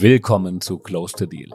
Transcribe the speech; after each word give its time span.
Willkommen 0.00 0.60
zu 0.60 0.78
Close 0.78 1.12
to 1.16 1.26
Deal. 1.26 1.48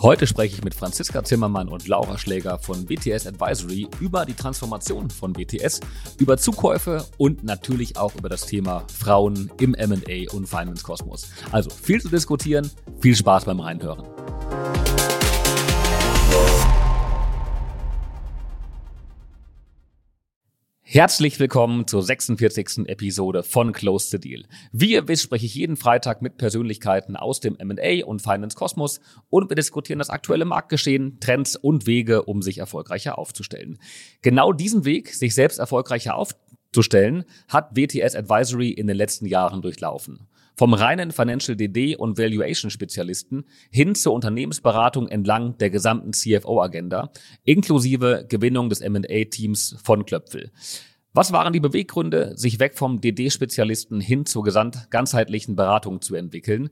Heute 0.00 0.26
spreche 0.26 0.54
ich 0.56 0.64
mit 0.64 0.74
Franziska 0.74 1.22
Zimmermann 1.22 1.68
und 1.68 1.86
Laura 1.88 2.16
Schläger 2.16 2.58
von 2.58 2.86
BTS 2.86 3.26
Advisory 3.26 3.86
über 4.00 4.24
die 4.24 4.32
Transformation 4.32 5.10
von 5.10 5.34
BTS, 5.34 5.80
über 6.18 6.38
Zukäufe 6.38 7.04
und 7.18 7.44
natürlich 7.44 7.98
auch 7.98 8.14
über 8.14 8.30
das 8.30 8.46
Thema 8.46 8.82
Frauen 8.90 9.50
im 9.60 9.74
M&A 9.74 10.34
und 10.34 10.48
Finance 10.48 10.82
Kosmos. 10.82 11.30
Also 11.52 11.68
viel 11.68 12.00
zu 12.00 12.08
diskutieren, 12.08 12.70
viel 13.00 13.14
Spaß 13.14 13.44
beim 13.44 13.60
Reinhören. 13.60 14.06
Herzlich 20.90 21.38
willkommen 21.38 21.86
zur 21.86 22.02
46. 22.02 22.86
Episode 22.86 23.42
von 23.42 23.74
Close 23.74 24.08
the 24.08 24.18
Deal. 24.18 24.44
Wie 24.72 24.92
ihr 24.92 25.06
wisst, 25.06 25.24
spreche 25.24 25.44
ich 25.44 25.54
jeden 25.54 25.76
Freitag 25.76 26.22
mit 26.22 26.38
Persönlichkeiten 26.38 27.14
aus 27.14 27.40
dem 27.40 27.58
M&A 27.58 28.06
und 28.06 28.22
Finance 28.22 28.56
Kosmos 28.56 28.98
und 29.28 29.50
wir 29.50 29.54
diskutieren 29.54 29.98
das 29.98 30.08
aktuelle 30.08 30.46
Marktgeschehen, 30.46 31.20
Trends 31.20 31.56
und 31.56 31.86
Wege, 31.86 32.22
um 32.22 32.40
sich 32.40 32.56
erfolgreicher 32.56 33.18
aufzustellen. 33.18 33.78
Genau 34.22 34.54
diesen 34.54 34.86
Weg, 34.86 35.12
sich 35.12 35.34
selbst 35.34 35.58
erfolgreicher 35.58 36.14
aufzustellen, 36.14 37.26
hat 37.48 37.76
WTS 37.76 38.14
Advisory 38.14 38.70
in 38.70 38.86
den 38.86 38.96
letzten 38.96 39.26
Jahren 39.26 39.60
durchlaufen. 39.60 40.26
Vom 40.58 40.74
reinen 40.74 41.12
Financial 41.12 41.56
DD 41.56 41.94
und 41.94 42.18
Valuation 42.18 42.68
Spezialisten 42.68 43.44
hin 43.70 43.94
zur 43.94 44.12
Unternehmensberatung 44.12 45.06
entlang 45.06 45.56
der 45.58 45.70
gesamten 45.70 46.12
CFO-Agenda, 46.12 47.12
inklusive 47.44 48.26
Gewinnung 48.28 48.68
des 48.68 48.80
M&A-Teams 48.80 49.76
von 49.84 50.04
Klöpfel. 50.04 50.50
Was 51.12 51.30
waren 51.30 51.52
die 51.52 51.60
Beweggründe, 51.60 52.32
sich 52.36 52.58
weg 52.58 52.76
vom 52.76 53.00
DD-Spezialisten 53.00 54.00
hin 54.00 54.26
zur 54.26 54.42
gesamt 54.42 54.90
ganzheitlichen 54.90 55.54
Beratung 55.54 56.00
zu 56.00 56.16
entwickeln? 56.16 56.70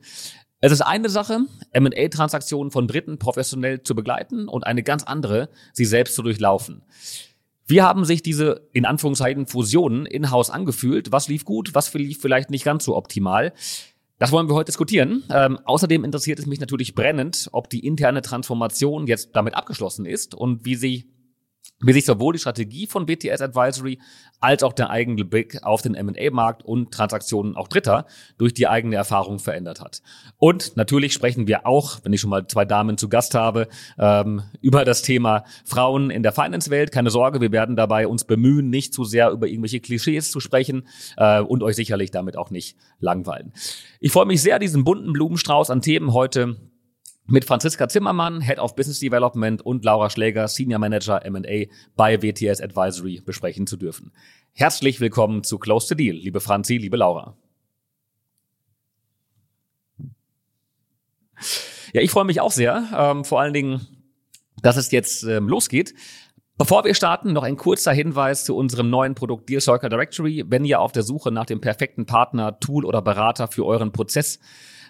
Es 0.59 0.73
ist 0.73 0.81
eine 0.81 1.09
Sache, 1.09 1.43
M&A-Transaktionen 1.71 2.73
von 2.73 2.89
Dritten 2.89 3.21
professionell 3.21 3.85
zu 3.85 3.95
begleiten 3.95 4.49
und 4.49 4.67
eine 4.67 4.83
ganz 4.83 5.05
andere, 5.05 5.49
sie 5.73 5.85
selbst 5.85 6.17
zu 6.17 6.23
durchlaufen. 6.23 6.83
Wie 7.67 7.83
haben 7.83 8.05
sich 8.05 8.23
diese 8.23 8.69
in 8.73 8.85
Anführungszeichen 8.85 9.47
Fusionen 9.47 10.07
in-house 10.07 10.51
angefühlt? 10.51 11.11
Was 11.11 11.29
lief 11.29 11.45
gut? 11.45 11.75
Was 11.75 11.93
lief 11.95 12.21
vielleicht 12.21 12.51
nicht 12.51 12.65
ganz 12.65 12.85
so 12.85 12.97
optimal? 12.97 13.53
Das 14.19 14.33
wollen 14.33 14.49
wir 14.49 14.55
heute 14.55 14.67
diskutieren. 14.67 15.25
Ähm, 15.31 15.59
außerdem 15.65 16.05
interessiert 16.05 16.39
es 16.39 16.47
mich 16.47 16.61
natürlich 16.61 16.95
brennend, 16.95 17.49
ob 17.53 17.69
die 17.69 17.85
interne 17.85 18.23
Transformation 18.23 19.07
jetzt 19.07 19.31
damit 19.35 19.55
abgeschlossen 19.55 20.07
ist 20.07 20.35
und 20.35 20.65
wie 20.65 20.77
sie 20.77 21.11
wie 21.81 21.93
sich 21.93 22.07
sowohl 22.07 22.33
die 22.33 22.39
Strategie 22.39 22.87
von 22.87 23.05
BTS 23.05 23.43
Advisory 23.43 23.99
als 24.41 24.63
auch 24.63 24.73
der 24.73 24.91
eigene 24.91 25.25
Blick 25.25 25.63
auf 25.63 25.83
den 25.83 25.95
M&A-Markt 25.95 26.65
und 26.65 26.93
Transaktionen 26.93 27.55
auch 27.55 27.69
Dritter 27.69 28.07
durch 28.39 28.55
die 28.55 28.67
eigene 28.67 28.97
Erfahrung 28.97 29.39
verändert 29.39 29.81
hat. 29.81 30.03
Und 30.39 30.77
natürlich 30.77 31.13
sprechen 31.13 31.47
wir 31.47 31.67
auch, 31.67 32.01
wenn 32.03 32.13
ich 32.13 32.21
schon 32.21 32.31
mal 32.31 32.47
zwei 32.47 32.65
Damen 32.65 32.97
zu 32.97 33.09
Gast 33.09 33.35
habe, 33.35 33.69
ähm, 33.99 34.43
über 34.61 34.85
das 34.85 35.03
Thema 35.03 35.45
Frauen 35.65 36.11
in 36.11 36.23
der 36.23 36.33
Finance-Welt. 36.33 36.93
Keine 36.93 37.11
Sorge, 37.11 37.41
wir 37.41 37.53
werden 37.53 37.77
dabei 37.77 38.09
uns 38.09 38.25
bemühen, 38.25 38.71
nicht 38.71 38.95
zu 38.95 39.05
sehr 39.05 39.31
über 39.31 39.47
irgendwelche 39.47 39.81
Klischees 39.81 40.31
zu 40.31 40.41
sprechen 40.41 40.87
äh, 41.17 41.41
und 41.41 41.63
euch 41.63 41.77
sicherlich 41.77 42.11
damit 42.11 42.37
auch 42.37 42.51
nicht 42.51 42.77
langweilen. 43.01 43.53
Ich 44.01 44.13
freue 44.13 44.27
mich 44.27 44.41
sehr, 44.41 44.59
diesen 44.59 44.85
bunten 44.85 45.13
Blumenstrauß 45.13 45.71
an 45.71 45.83
Themen 45.83 46.13
heute 46.13 46.57
mit 47.27 47.45
Franziska 47.45 47.89
Zimmermann, 47.89 48.41
Head 48.41 48.59
of 48.59 48.77
Business 48.77 49.01
Development 49.01 49.61
und 49.63 49.85
Laura 49.85 50.11
Schläger, 50.11 50.47
Senior 50.49 50.79
Manager 50.79 51.25
M&A 51.25 51.67
bei 51.97 52.23
WTS 52.23 52.61
Advisory 52.61 53.21
besprechen 53.25 53.67
zu 53.67 53.77
dürfen. 53.77 54.13
Herzlich 54.53 55.01
willkommen 55.01 55.43
zu 55.43 55.59
Close 55.59 55.89
to 55.89 55.95
Deal, 55.95 56.15
liebe 56.17 56.41
Franzi, 56.41 56.77
liebe 56.77 56.97
Laura. 56.97 57.37
Ja, 61.93 62.01
ich 62.01 62.11
freue 62.11 62.25
mich 62.25 62.41
auch 62.41 62.53
sehr, 62.53 62.89
ähm, 62.97 63.25
vor 63.25 63.41
allen 63.41 63.53
Dingen, 63.53 63.87
dass 64.63 64.77
es 64.77 64.91
jetzt 64.91 65.25
ähm, 65.25 65.49
losgeht. 65.49 65.95
Bevor 66.59 66.85
wir 66.85 66.95
starten, 66.95 67.35
noch 67.35 67.43
ein 67.43 67.57
kurzer 67.57 67.93
Hinweis 67.93 68.45
zu 68.45 68.57
unserem 68.57 68.89
neuen 68.89 69.15
Produkt 69.15 69.49
Deal 69.51 69.61
Circle 69.61 69.91
Directory. 69.91 70.45
Wenn 70.47 70.65
ihr 70.65 70.81
auf 70.81 70.93
der 70.93 71.03
Suche 71.03 71.31
nach 71.31 71.45
dem 71.45 71.61
perfekten 71.61 72.07
Partner, 72.07 72.59
Tool 72.61 72.87
oder 72.87 73.03
Berater 73.03 73.49
für 73.49 73.67
euren 73.67 73.93
Prozess 73.93 74.39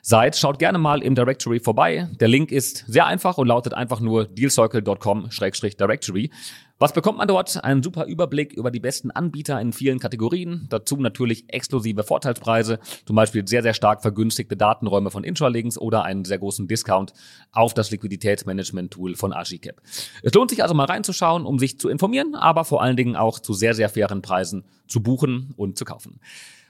seid, 0.06 0.36
schaut 0.36 0.60
gerne 0.60 0.78
mal 0.78 1.02
im 1.02 1.16
Directory 1.16 1.58
vorbei. 1.58 2.08
Der 2.20 2.28
Link 2.28 2.52
ist 2.52 2.84
sehr 2.86 3.06
einfach 3.06 3.38
und 3.38 3.48
lautet 3.48 3.74
einfach 3.74 3.98
nur 3.98 4.26
dealcircle.com-directory. 4.26 6.30
Was 6.78 6.92
bekommt 6.92 7.18
man 7.18 7.26
dort? 7.26 7.64
Einen 7.64 7.82
super 7.82 8.04
Überblick 8.04 8.52
über 8.52 8.70
die 8.70 8.78
besten 8.78 9.10
Anbieter 9.10 9.60
in 9.60 9.72
vielen 9.72 9.98
Kategorien. 9.98 10.68
Dazu 10.68 10.94
natürlich 10.98 11.46
exklusive 11.48 12.04
Vorteilspreise, 12.04 12.78
zum 13.04 13.16
Beispiel 13.16 13.48
sehr, 13.48 13.64
sehr 13.64 13.74
stark 13.74 14.00
vergünstigte 14.00 14.56
Datenräume 14.56 15.10
von 15.10 15.24
Intralinks 15.24 15.76
oder 15.76 16.04
einen 16.04 16.24
sehr 16.24 16.38
großen 16.38 16.68
Discount 16.68 17.12
auf 17.50 17.74
das 17.74 17.90
Liquiditätsmanagement-Tool 17.90 19.16
von 19.16 19.32
Archicap. 19.32 19.82
Es 20.22 20.32
lohnt 20.34 20.50
sich 20.50 20.62
also 20.62 20.76
mal 20.76 20.86
reinzuschauen, 20.86 21.44
um 21.44 21.58
sich 21.58 21.80
zu 21.80 21.88
informieren, 21.88 22.36
aber 22.36 22.64
vor 22.64 22.80
allen 22.80 22.96
Dingen 22.96 23.16
auch 23.16 23.40
zu 23.40 23.54
sehr, 23.54 23.74
sehr 23.74 23.88
fairen 23.88 24.22
Preisen 24.22 24.66
zu 24.86 25.02
buchen 25.02 25.52
und 25.56 25.76
zu 25.76 25.84
kaufen. 25.84 26.20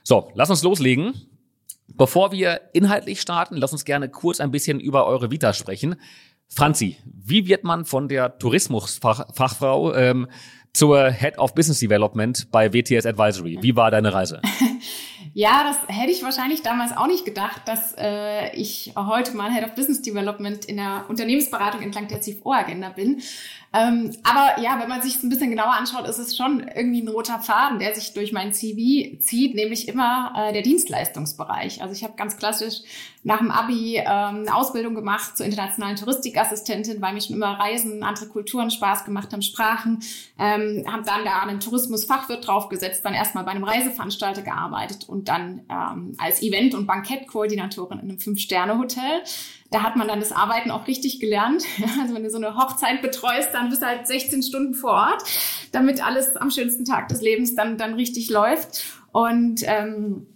So, 0.01 0.31
lass 0.33 0.49
uns 0.49 0.63
loslegen. 0.63 1.13
Bevor 1.93 2.31
wir 2.31 2.61
inhaltlich 2.73 3.21
starten, 3.21 3.57
lass 3.57 3.71
uns 3.71 3.85
gerne 3.85 4.09
kurz 4.09 4.39
ein 4.39 4.51
bisschen 4.51 4.79
über 4.79 5.07
eure 5.07 5.31
Vita 5.31 5.53
sprechen. 5.53 5.95
Franzi, 6.49 6.97
wie 7.05 7.47
wird 7.47 7.63
man 7.63 7.85
von 7.85 8.07
der 8.07 8.37
Tourismusfachfrau 8.37 9.93
ähm, 9.95 10.27
zur 10.73 11.09
Head 11.09 11.37
of 11.39 11.53
Business 11.55 11.79
Development 11.79 12.49
bei 12.51 12.73
WTS 12.73 13.05
Advisory? 13.05 13.57
Wie 13.61 13.75
war 13.75 13.91
deine 13.91 14.13
Reise? 14.13 14.41
Ja, 15.37 15.63
das 15.63 15.77
hätte 15.95 16.11
ich 16.11 16.23
wahrscheinlich 16.23 16.63
damals 16.63 16.97
auch 16.97 17.05
nicht 17.05 17.23
gedacht, 17.23 17.61
dass 17.67 17.93
äh, 17.95 18.55
ich 18.55 18.93
heute 18.95 19.37
mal 19.37 19.53
Head 19.53 19.65
of 19.65 19.75
Business 19.75 20.01
Development 20.01 20.65
in 20.65 20.77
der 20.77 21.05
Unternehmensberatung 21.09 21.83
entlang 21.83 22.07
der 22.07 22.21
CFO-Agenda 22.21 22.89
bin. 22.89 23.21
Ähm, 23.71 24.15
aber 24.23 24.59
ja, 24.61 24.79
wenn 24.79 24.89
man 24.89 25.01
sich 25.03 25.17
es 25.17 25.23
ein 25.23 25.29
bisschen 25.29 25.51
genauer 25.51 25.73
anschaut, 25.73 26.07
ist 26.07 26.17
es 26.17 26.35
schon 26.35 26.67
irgendwie 26.75 27.01
ein 27.01 27.07
roter 27.07 27.39
Faden, 27.39 27.77
der 27.77 27.93
sich 27.93 28.13
durch 28.13 28.31
mein 28.31 28.51
CV 28.51 29.19
zieht, 29.19 29.53
nämlich 29.53 29.87
immer 29.87 30.33
äh, 30.35 30.53
der 30.53 30.63
Dienstleistungsbereich. 30.63 31.83
Also 31.83 31.93
ich 31.93 32.03
habe 32.03 32.15
ganz 32.15 32.37
klassisch 32.37 32.81
nach 33.23 33.39
dem 33.39 33.51
Abi 33.51 33.97
ähm, 33.97 34.05
eine 34.07 34.55
Ausbildung 34.55 34.95
gemacht 34.95 35.35
zur 35.35 35.45
internationalen 35.45 35.97
Touristikassistentin, 35.97 37.01
weil 37.01 37.13
mir 37.13 37.21
schon 37.21 37.35
immer 37.35 37.59
Reisen, 37.59 38.03
andere 38.03 38.27
Kulturen 38.27 38.71
Spaß 38.71 39.03
gemacht 39.03 39.33
haben, 39.33 39.41
Sprachen, 39.41 39.99
ähm, 40.39 40.85
habe 40.89 41.03
dann 41.03 41.25
da 41.25 41.41
einen 41.41 41.59
Tourismusfachwirt 41.59 42.47
draufgesetzt, 42.47 43.03
dann 43.03 43.13
erstmal 43.13 43.43
bei 43.43 43.51
einem 43.51 43.65
Reiseveranstalter 43.65 44.43
gearbeitet 44.43 45.09
und 45.09 45.26
dann 45.27 45.61
ähm, 45.69 46.15
als 46.17 46.41
Event- 46.41 46.75
und 46.75 46.85
Bankettkoordinatorin 46.85 47.99
in 47.99 48.09
einem 48.09 48.19
Fünf-Sterne-Hotel. 48.19 49.21
Da 49.71 49.83
hat 49.83 49.95
man 49.95 50.07
dann 50.07 50.19
das 50.19 50.31
Arbeiten 50.31 50.71
auch 50.71 50.87
richtig 50.87 51.19
gelernt. 51.19 51.63
Also 52.01 52.13
wenn 52.13 52.23
du 52.23 52.29
so 52.29 52.37
eine 52.37 52.55
Hochzeit 52.55 53.01
betreust, 53.01 53.49
dann 53.53 53.69
bist 53.69 53.81
du 53.81 53.87
halt 53.87 54.07
16 54.07 54.43
Stunden 54.43 54.73
vor 54.73 54.91
Ort, 54.91 55.23
damit 55.71 56.05
alles 56.05 56.35
am 56.35 56.51
schönsten 56.51 56.85
Tag 56.85 57.07
des 57.07 57.21
Lebens 57.21 57.55
dann, 57.55 57.77
dann 57.77 57.95
richtig 57.95 58.29
läuft. 58.29 58.83
Und 59.11 59.61
ähm, 59.65 60.27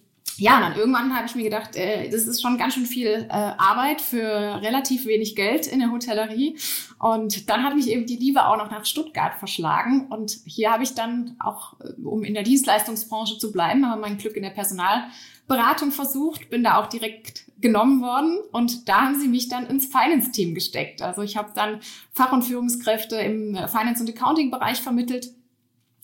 ja, 0.42 0.60
dann 0.60 0.76
irgendwann 0.76 1.16
habe 1.16 1.28
ich 1.28 1.36
mir 1.36 1.44
gedacht, 1.44 1.76
äh, 1.76 2.10
das 2.10 2.26
ist 2.26 2.42
schon 2.42 2.58
ganz 2.58 2.74
schön 2.74 2.88
viel 2.88 3.28
äh, 3.30 3.32
Arbeit 3.32 4.02
für 4.02 4.60
relativ 4.64 5.06
wenig 5.06 5.36
Geld 5.36 5.68
in 5.68 5.78
der 5.78 5.92
Hotellerie. 5.92 6.58
Und 6.98 7.48
dann 7.48 7.64
hat 7.64 7.76
mich 7.76 7.88
eben 7.88 8.08
die 8.08 8.16
Liebe 8.16 8.44
auch 8.48 8.58
noch 8.58 8.72
nach 8.72 8.84
Stuttgart 8.84 9.36
verschlagen. 9.36 10.08
Und 10.08 10.40
hier 10.46 10.72
habe 10.72 10.82
ich 10.82 10.96
dann 10.96 11.36
auch, 11.40 11.80
äh, 11.80 11.94
um 12.02 12.24
in 12.24 12.34
der 12.34 12.42
Dienstleistungsbranche 12.42 13.38
zu 13.38 13.52
bleiben, 13.52 13.86
aber 13.86 14.02
mein 14.02 14.18
Glück 14.18 14.36
in 14.36 14.42
der 14.42 14.50
Personalberatung 14.50 15.92
versucht, 15.92 16.50
bin 16.50 16.64
da 16.64 16.82
auch 16.82 16.88
direkt 16.88 17.44
genommen 17.62 18.02
worden 18.02 18.40
und 18.52 18.90
da 18.90 19.02
haben 19.02 19.20
sie 19.20 19.28
mich 19.28 19.48
dann 19.48 19.68
ins 19.68 19.86
Finance-Team 19.86 20.56
gesteckt. 20.56 21.04
Also 21.04 21.22
ich 21.22 21.38
habe 21.38 21.52
dann 21.54 21.82
Fach- 22.14 22.32
und 22.32 22.42
Führungskräfte 22.42 23.18
im 23.18 23.54
Finance- 23.68 24.02
und 24.02 24.10
Accounting-Bereich 24.10 24.82
vermittelt, 24.82 25.28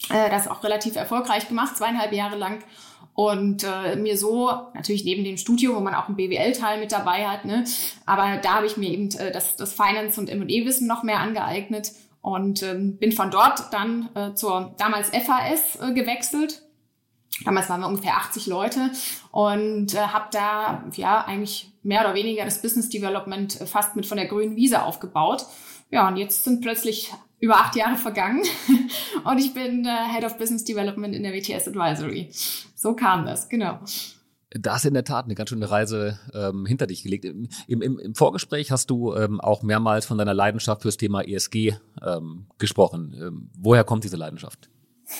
äh, 0.09 0.30
das 0.30 0.47
auch 0.47 0.64
relativ 0.64 0.96
erfolgreich 0.96 1.47
gemacht, 1.47 1.76
zweieinhalb 1.76 2.14
Jahre 2.14 2.38
lang 2.38 2.59
und 3.17 3.64
äh, 3.64 3.96
mir 3.96 4.16
so 4.16 4.52
natürlich 4.75 5.03
neben 5.03 5.23
dem 5.23 5.37
Studium, 5.37 5.75
wo 5.75 5.79
man 5.79 5.96
auch 5.96 6.08
einen 6.08 6.17
BWL-Teil 6.17 6.79
mit 6.79 6.91
dabei 6.91 7.28
hat, 7.28 7.46
ne, 7.46 7.64
aber 8.05 8.37
da 8.43 8.53
habe 8.53 8.67
ich 8.67 8.78
mir 8.78 8.91
eben 8.91 9.09
äh, 9.17 9.31
das, 9.31 9.55
das 9.55 9.73
Finance- 9.73 10.22
und 10.22 10.29
M&E-Wissen 10.29 10.85
noch 10.85 11.02
mehr 11.02 11.19
angeeignet 11.19 11.93
und 12.22 12.61
ähm, 12.61 12.97
bin 12.97 13.11
von 13.11 13.31
dort 13.31 13.73
dann 13.73 14.09
äh, 14.14 14.35
zur 14.35 14.75
damals 14.78 15.09
FAS 15.09 15.79
äh, 15.81 15.93
gewechselt. 15.93 16.61
Damals 17.43 17.69
waren 17.69 17.81
wir 17.81 17.87
ungefähr 17.87 18.17
80 18.17 18.46
Leute 18.46 18.91
und 19.31 19.96
äh, 19.96 19.97
habe 19.97 20.28
da 20.31 20.84
ja 20.96 21.25
eigentlich 21.25 21.72
mehr 21.81 22.02
oder 22.02 22.13
weniger 22.13 22.46
das 22.46 22.61
Business 22.61 22.90
Development 22.90 23.59
äh, 23.59 23.66
fast 23.66 23.96
mit 23.96 24.05
von 24.05 24.17
der 24.17 24.28
grünen 24.28 24.55
Wiese 24.55 24.84
aufgebaut. 24.84 25.47
Ja, 25.90 26.08
und 26.08 26.17
jetzt 26.17 26.43
sind 26.43 26.61
plötzlich 26.61 27.11
über 27.39 27.55
acht 27.55 27.75
Jahre 27.75 27.97
vergangen 27.97 28.43
und 29.23 29.37
ich 29.37 29.53
bin 29.53 29.85
äh, 29.85 30.13
Head 30.13 30.25
of 30.25 30.37
Business 30.37 30.63
Development 30.63 31.16
in 31.16 31.23
der 31.23 31.34
WTS 31.34 31.67
Advisory. 31.67 32.29
So 32.75 32.95
kam 32.95 33.25
das, 33.25 33.49
genau. 33.49 33.79
Da 34.49 34.75
hast 34.75 34.85
du 34.85 34.87
in 34.87 34.93
der 34.93 35.03
Tat 35.03 35.25
eine 35.25 35.35
ganz 35.35 35.49
schöne 35.49 35.69
Reise 35.69 36.19
ähm, 36.34 36.66
hinter 36.66 36.87
dich 36.87 37.03
gelegt. 37.03 37.25
Im, 37.25 37.49
im, 37.67 37.99
Im 37.99 38.16
Vorgespräch 38.16 38.72
hast 38.72 38.89
du 38.89 39.13
ähm, 39.13 39.41
auch 39.41 39.61
mehrmals 39.61 40.05
von 40.05 40.17
deiner 40.17 40.34
Leidenschaft 40.34 40.84
fürs 40.84 40.97
Thema 40.97 41.22
ESG 41.22 41.75
ähm, 42.01 42.47
gesprochen. 42.57 43.13
Ähm, 43.19 43.49
woher 43.57 43.84
kommt 43.84 44.05
diese 44.05 44.16
Leidenschaft? 44.17 44.69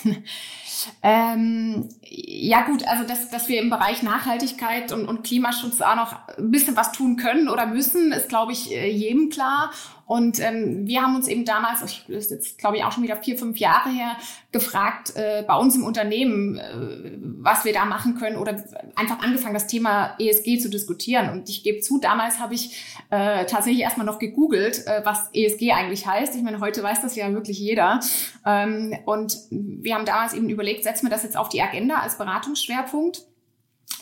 Ähm, 1.03 1.89
ja 2.01 2.65
gut, 2.65 2.88
also 2.88 3.03
dass, 3.03 3.29
dass 3.29 3.50
wir 3.50 3.62
im 3.62 3.69
Bereich 3.69 4.03
Nachhaltigkeit 4.03 4.91
und, 4.91 5.07
und 5.07 5.24
Klimaschutz 5.24 5.81
auch 5.81 5.95
noch 5.95 6.15
ein 6.38 6.51
bisschen 6.51 6.75
was 6.75 6.91
tun 6.91 7.18
können 7.18 7.50
oder 7.50 7.65
müssen, 7.65 8.12
ist, 8.12 8.29
glaube 8.29 8.51
ich, 8.51 8.71
äh, 8.71 8.89
jedem 8.89 9.29
klar. 9.29 9.71
Und 10.07 10.39
ähm, 10.39 10.88
wir 10.88 11.01
haben 11.01 11.18
uns 11.18 11.27
eben 11.27 11.44
damals, 11.44 11.83
ich, 11.83 12.06
das 12.07 12.25
ist 12.25 12.31
jetzt 12.31 12.57
glaube 12.57 12.77
ich 12.77 12.83
auch 12.85 12.94
schon 12.94 13.03
wieder 13.03 13.18
vier, 13.18 13.38
fünf 13.38 13.57
Jahre 13.57 13.89
her, 13.89 14.15
gefragt 14.53 15.13
äh, 15.18 15.44
bei 15.45 15.56
uns 15.57 15.75
im 15.75 15.83
Unternehmen, 15.83 16.57
äh, 16.57 17.18
was 17.41 17.65
wir 17.65 17.74
da 17.74 17.83
machen 17.83 18.15
können 18.15 18.38
oder 18.38 18.56
einfach 18.95 19.19
angefangen, 19.19 19.53
das 19.53 19.68
Thema 19.68 20.15
ESG 20.18 20.59
zu 20.59 20.69
diskutieren. 20.69 21.29
Und 21.29 21.50
ich 21.50 21.62
gebe 21.62 21.81
zu, 21.81 22.00
damals 22.00 22.39
habe 22.39 22.53
ich 22.53 23.03
äh, 23.09 23.45
tatsächlich 23.45 23.81
erstmal 23.81 24.06
noch 24.06 24.18
gegoogelt, 24.18 24.88
äh, 24.88 25.01
was 25.03 25.29
ESG 25.33 25.74
eigentlich 25.74 26.07
heißt. 26.07 26.35
Ich 26.35 26.41
meine, 26.41 26.62
heute 26.62 26.81
weiß 26.81 27.01
das 27.01 27.18
ja 27.18 27.33
wirklich 27.33 27.59
jeder. 27.59 28.00
Ähm, 28.45 28.97
und 29.06 29.38
wir 29.51 29.94
haben 29.94 30.06
damals 30.06 30.33
eben 30.33 30.50
überlegt, 30.50 30.66
setzen 30.83 31.05
wir 31.05 31.09
das 31.09 31.23
jetzt 31.23 31.37
auf 31.37 31.49
die 31.49 31.61
Agenda 31.61 31.95
als 31.95 32.17
Beratungsschwerpunkt. 32.17 33.23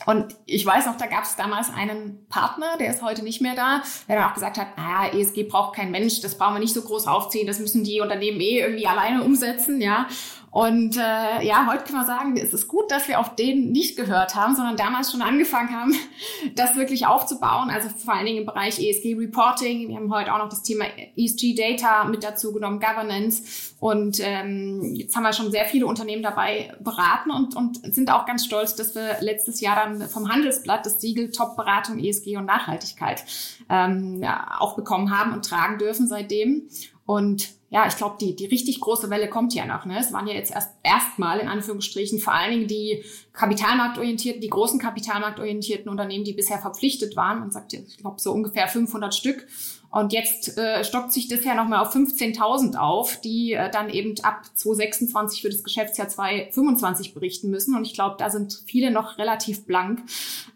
Und 0.06 0.36
ich 0.46 0.66
weiß 0.66 0.88
noch, 0.88 0.98
da 0.98 1.06
gab 1.06 1.24
es 1.24 1.36
damals 1.36 1.70
einen 1.70 2.28
Partner, 2.28 2.78
der 2.80 2.92
ist 2.92 3.02
heute 3.02 3.24
nicht 3.24 3.42
mehr 3.42 3.56
da, 3.56 3.82
der 4.08 4.18
dann 4.18 4.30
auch 4.30 4.34
gesagt 4.34 4.58
hat, 4.58 4.78
naja, 4.78 5.14
ESG 5.14 5.44
braucht 5.44 5.76
kein 5.76 5.92
Mensch, 5.92 6.22
das 6.22 6.38
brauchen 6.38 6.56
wir 6.56 6.60
nicht 6.60 6.74
so 6.74 6.82
groß 6.82 7.08
aufziehen, 7.08 7.48
das 7.48 7.60
müssen 7.60 7.84
die 7.84 8.02
Unternehmen 8.02 8.40
eh 8.42 8.60
irgendwie 8.60 8.88
alleine 8.88 9.24
umsetzen, 9.24 9.82
ja. 9.82 10.08
Und 10.56 10.96
äh, 10.96 11.46
ja, 11.46 11.68
heute 11.70 11.84
kann 11.84 11.98
man 11.98 12.06
sagen, 12.06 12.38
es 12.38 12.54
ist 12.54 12.70
gut, 12.70 12.90
dass 12.90 13.10
wir 13.10 13.20
auf 13.20 13.36
den 13.36 13.74
nicht 13.74 13.98
gehört 13.98 14.36
haben, 14.36 14.56
sondern 14.56 14.78
damals 14.78 15.12
schon 15.12 15.22
angefangen 15.22 15.72
haben, 15.72 15.94
das 16.56 16.78
wirklich 16.78 17.06
aufzubauen. 17.06 17.70
Also 17.70 17.90
vor 17.90 18.14
allen 18.14 18.26
Dingen 18.26 18.38
im 18.38 18.46
Bereich 18.46 18.80
ESG 18.80 19.16
Reporting. 19.16 19.90
Wir 19.90 19.98
haben 19.98 20.14
heute 20.14 20.34
auch 20.34 20.38
noch 20.38 20.48
das 20.48 20.64
Thema 20.64 20.86
ESG 21.18 21.56
Data 21.56 22.06
mit 22.06 22.24
dazu 22.24 22.54
genommen, 22.54 22.80
Governance. 22.80 23.76
Und 23.82 24.22
ähm, 24.22 24.96
jetzt 24.96 25.14
haben 25.18 25.24
wir 25.24 25.34
schon 25.34 25.52
sehr 25.52 25.66
viele 25.66 25.88
Unternehmen 25.88 26.24
dabei 26.24 26.74
beraten 26.80 27.32
und, 27.32 27.54
und 27.58 27.94
sind 27.94 28.10
auch 28.10 28.26
ganz 28.26 28.46
stolz, 28.46 28.78
dass 28.78 28.96
wir 28.96 29.18
letztes 29.20 29.60
Jahr 29.60 29.76
dann 29.76 30.08
vom 30.08 30.32
Handelsblatt 30.32 30.86
das 30.86 31.02
Siegel 31.02 31.32
Top 31.32 31.58
Beratung 31.58 32.00
ESG 32.00 32.38
und 32.38 32.46
Nachhaltigkeit 32.46 33.26
ähm, 33.70 34.24
ja, 34.24 34.56
auch 34.60 34.78
bekommen 34.78 35.12
haben 35.12 35.34
und 35.34 35.44
tragen 35.44 35.80
dürfen 35.80 36.08
seitdem. 36.08 36.70
Und 37.06 37.50
ja, 37.76 37.86
ich 37.88 37.98
glaube, 37.98 38.16
die, 38.22 38.38
die 38.38 38.46
richtig 38.46 38.80
große 38.80 39.10
Welle 39.10 39.30
kommt 39.30 39.54
ja 39.54 39.66
noch. 39.66 39.84
Ne? 39.84 40.00
Es 40.00 40.14
waren 40.14 40.28
ja 40.28 40.34
jetzt 40.34 40.50
erst 40.50 40.72
erstmal 40.82 41.40
in 41.40 41.50
Anführungsstrichen 41.50 42.20
vor 42.20 42.34
allen 42.34 42.52
Dingen 42.52 42.68
die 42.70 43.04
kapitalmarktorientierten, 43.34 44.40
die 44.40 44.50
großen 44.50 44.80
kapitalmarktorientierten 44.80 45.90
Unternehmen, 45.90 46.24
die 46.24 46.32
bisher 46.32 46.58
verpflichtet 46.58 47.18
waren. 47.18 47.42
Man 47.42 47.52
sagt 47.52 47.74
ich 47.74 47.98
glaube, 47.98 48.22
so 48.22 48.32
ungefähr 48.32 48.70
500 48.70 49.14
Stück. 49.14 49.46
Und 49.92 50.14
jetzt 50.14 50.58
äh, 50.58 50.86
stockt 50.86 51.12
sich 51.12 51.28
das 51.28 51.44
ja 51.44 51.54
nochmal 51.54 51.82
auf 51.82 51.94
15.000 51.94 52.78
auf, 52.78 53.20
die 53.20 53.52
äh, 53.52 53.70
dann 53.70 53.90
eben 53.90 54.16
ab 54.24 54.46
2026 54.54 55.42
für 55.42 55.50
das 55.50 55.62
Geschäftsjahr 55.62 56.08
2025 56.08 57.14
berichten 57.14 57.50
müssen. 57.50 57.76
Und 57.76 57.86
ich 57.86 57.94
glaube, 57.94 58.16
da 58.18 58.30
sind 58.30 58.64
viele 58.68 58.90
noch 58.90 59.18
relativ 59.18 59.66
blank 59.66 60.02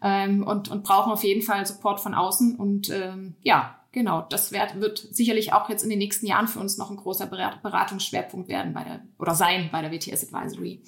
ähm, 0.02 0.42
und, 0.42 0.70
und 0.70 0.84
brauchen 0.84 1.12
auf 1.12 1.22
jeden 1.22 1.42
Fall 1.42 1.66
Support 1.66 2.00
von 2.00 2.14
außen. 2.14 2.56
Und 2.56 2.88
ähm, 2.88 3.34
ja, 3.42 3.79
genau, 3.92 4.26
das 4.30 4.52
wird, 4.52 4.80
wird 4.80 4.98
sicherlich 4.98 5.52
auch 5.52 5.68
jetzt 5.68 5.82
in 5.82 5.90
den 5.90 5.98
nächsten 5.98 6.26
Jahren 6.26 6.48
für 6.48 6.60
uns 6.60 6.78
noch 6.78 6.90
ein 6.90 6.96
großer 6.96 7.26
Beratungsschwerpunkt 7.26 8.48
werden 8.48 8.72
bei 8.72 8.84
der 8.84 9.00
oder 9.18 9.34
sein 9.34 9.68
bei 9.72 9.82
der 9.82 9.92
WTS 9.92 10.32
Advisory. 10.32 10.82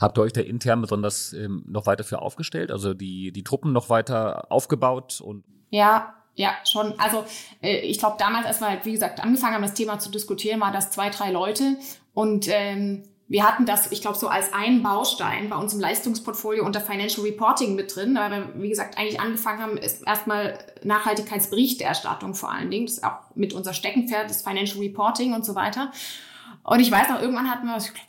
Habt 0.00 0.18
ihr 0.18 0.22
euch 0.22 0.32
da 0.32 0.40
intern 0.40 0.80
besonders 0.80 1.32
ähm, 1.32 1.64
noch 1.66 1.86
weiter 1.86 2.04
für 2.04 2.20
aufgestellt, 2.22 2.70
also 2.70 2.94
die 2.94 3.32
die 3.32 3.44
Truppen 3.44 3.72
noch 3.72 3.90
weiter 3.90 4.50
aufgebaut 4.50 5.20
und 5.20 5.44
ja, 5.70 6.14
ja, 6.36 6.54
schon. 6.64 6.98
Also 6.98 7.24
äh, 7.62 7.78
ich 7.78 7.98
glaube, 7.98 8.16
damals, 8.18 8.46
als 8.46 8.60
wir 8.60 8.68
halt, 8.68 8.84
wie 8.84 8.92
gesagt, 8.92 9.20
angefangen 9.20 9.54
haben, 9.54 9.62
das 9.62 9.74
Thema 9.74 9.98
zu 9.98 10.10
diskutieren, 10.10 10.60
war 10.60 10.70
das 10.70 10.90
zwei, 10.90 11.08
drei 11.08 11.30
Leute. 11.30 11.76
Und 12.12 12.46
ähm, 12.48 13.04
wir 13.28 13.44
hatten 13.44 13.66
das, 13.66 13.90
ich 13.90 14.00
glaube, 14.00 14.16
so 14.16 14.28
als 14.28 14.52
einen 14.52 14.82
Baustein 14.82 15.48
bei 15.48 15.56
uns 15.56 15.74
im 15.74 15.80
Leistungsportfolio 15.80 16.64
unter 16.64 16.80
Financial 16.80 17.26
Reporting 17.26 17.74
mit 17.74 17.94
drin, 17.94 18.14
weil 18.14 18.30
wir, 18.30 18.62
wie 18.62 18.68
gesagt, 18.68 18.96
eigentlich 18.98 19.20
angefangen 19.20 19.60
haben, 19.60 19.76
ist 19.76 20.06
erstmal 20.06 20.58
Nachhaltigkeitsberichterstattung 20.84 22.34
vor 22.34 22.52
allen 22.52 22.70
Dingen. 22.70 22.86
Das 22.86 22.98
ist 22.98 23.04
auch 23.04 23.18
mit 23.34 23.52
unser 23.52 23.74
Steckenpferd, 23.74 24.30
das 24.30 24.42
Financial 24.42 24.78
Reporting 24.78 25.34
und 25.34 25.44
so 25.44 25.56
weiter. 25.56 25.90
Und 26.62 26.78
ich 26.78 26.90
weiß 26.90 27.08
noch, 27.08 27.20
irgendwann 27.20 27.50
hatten 27.50 27.66
wir, 27.66 27.76
ich 27.76 27.92
glaube, 27.92 28.00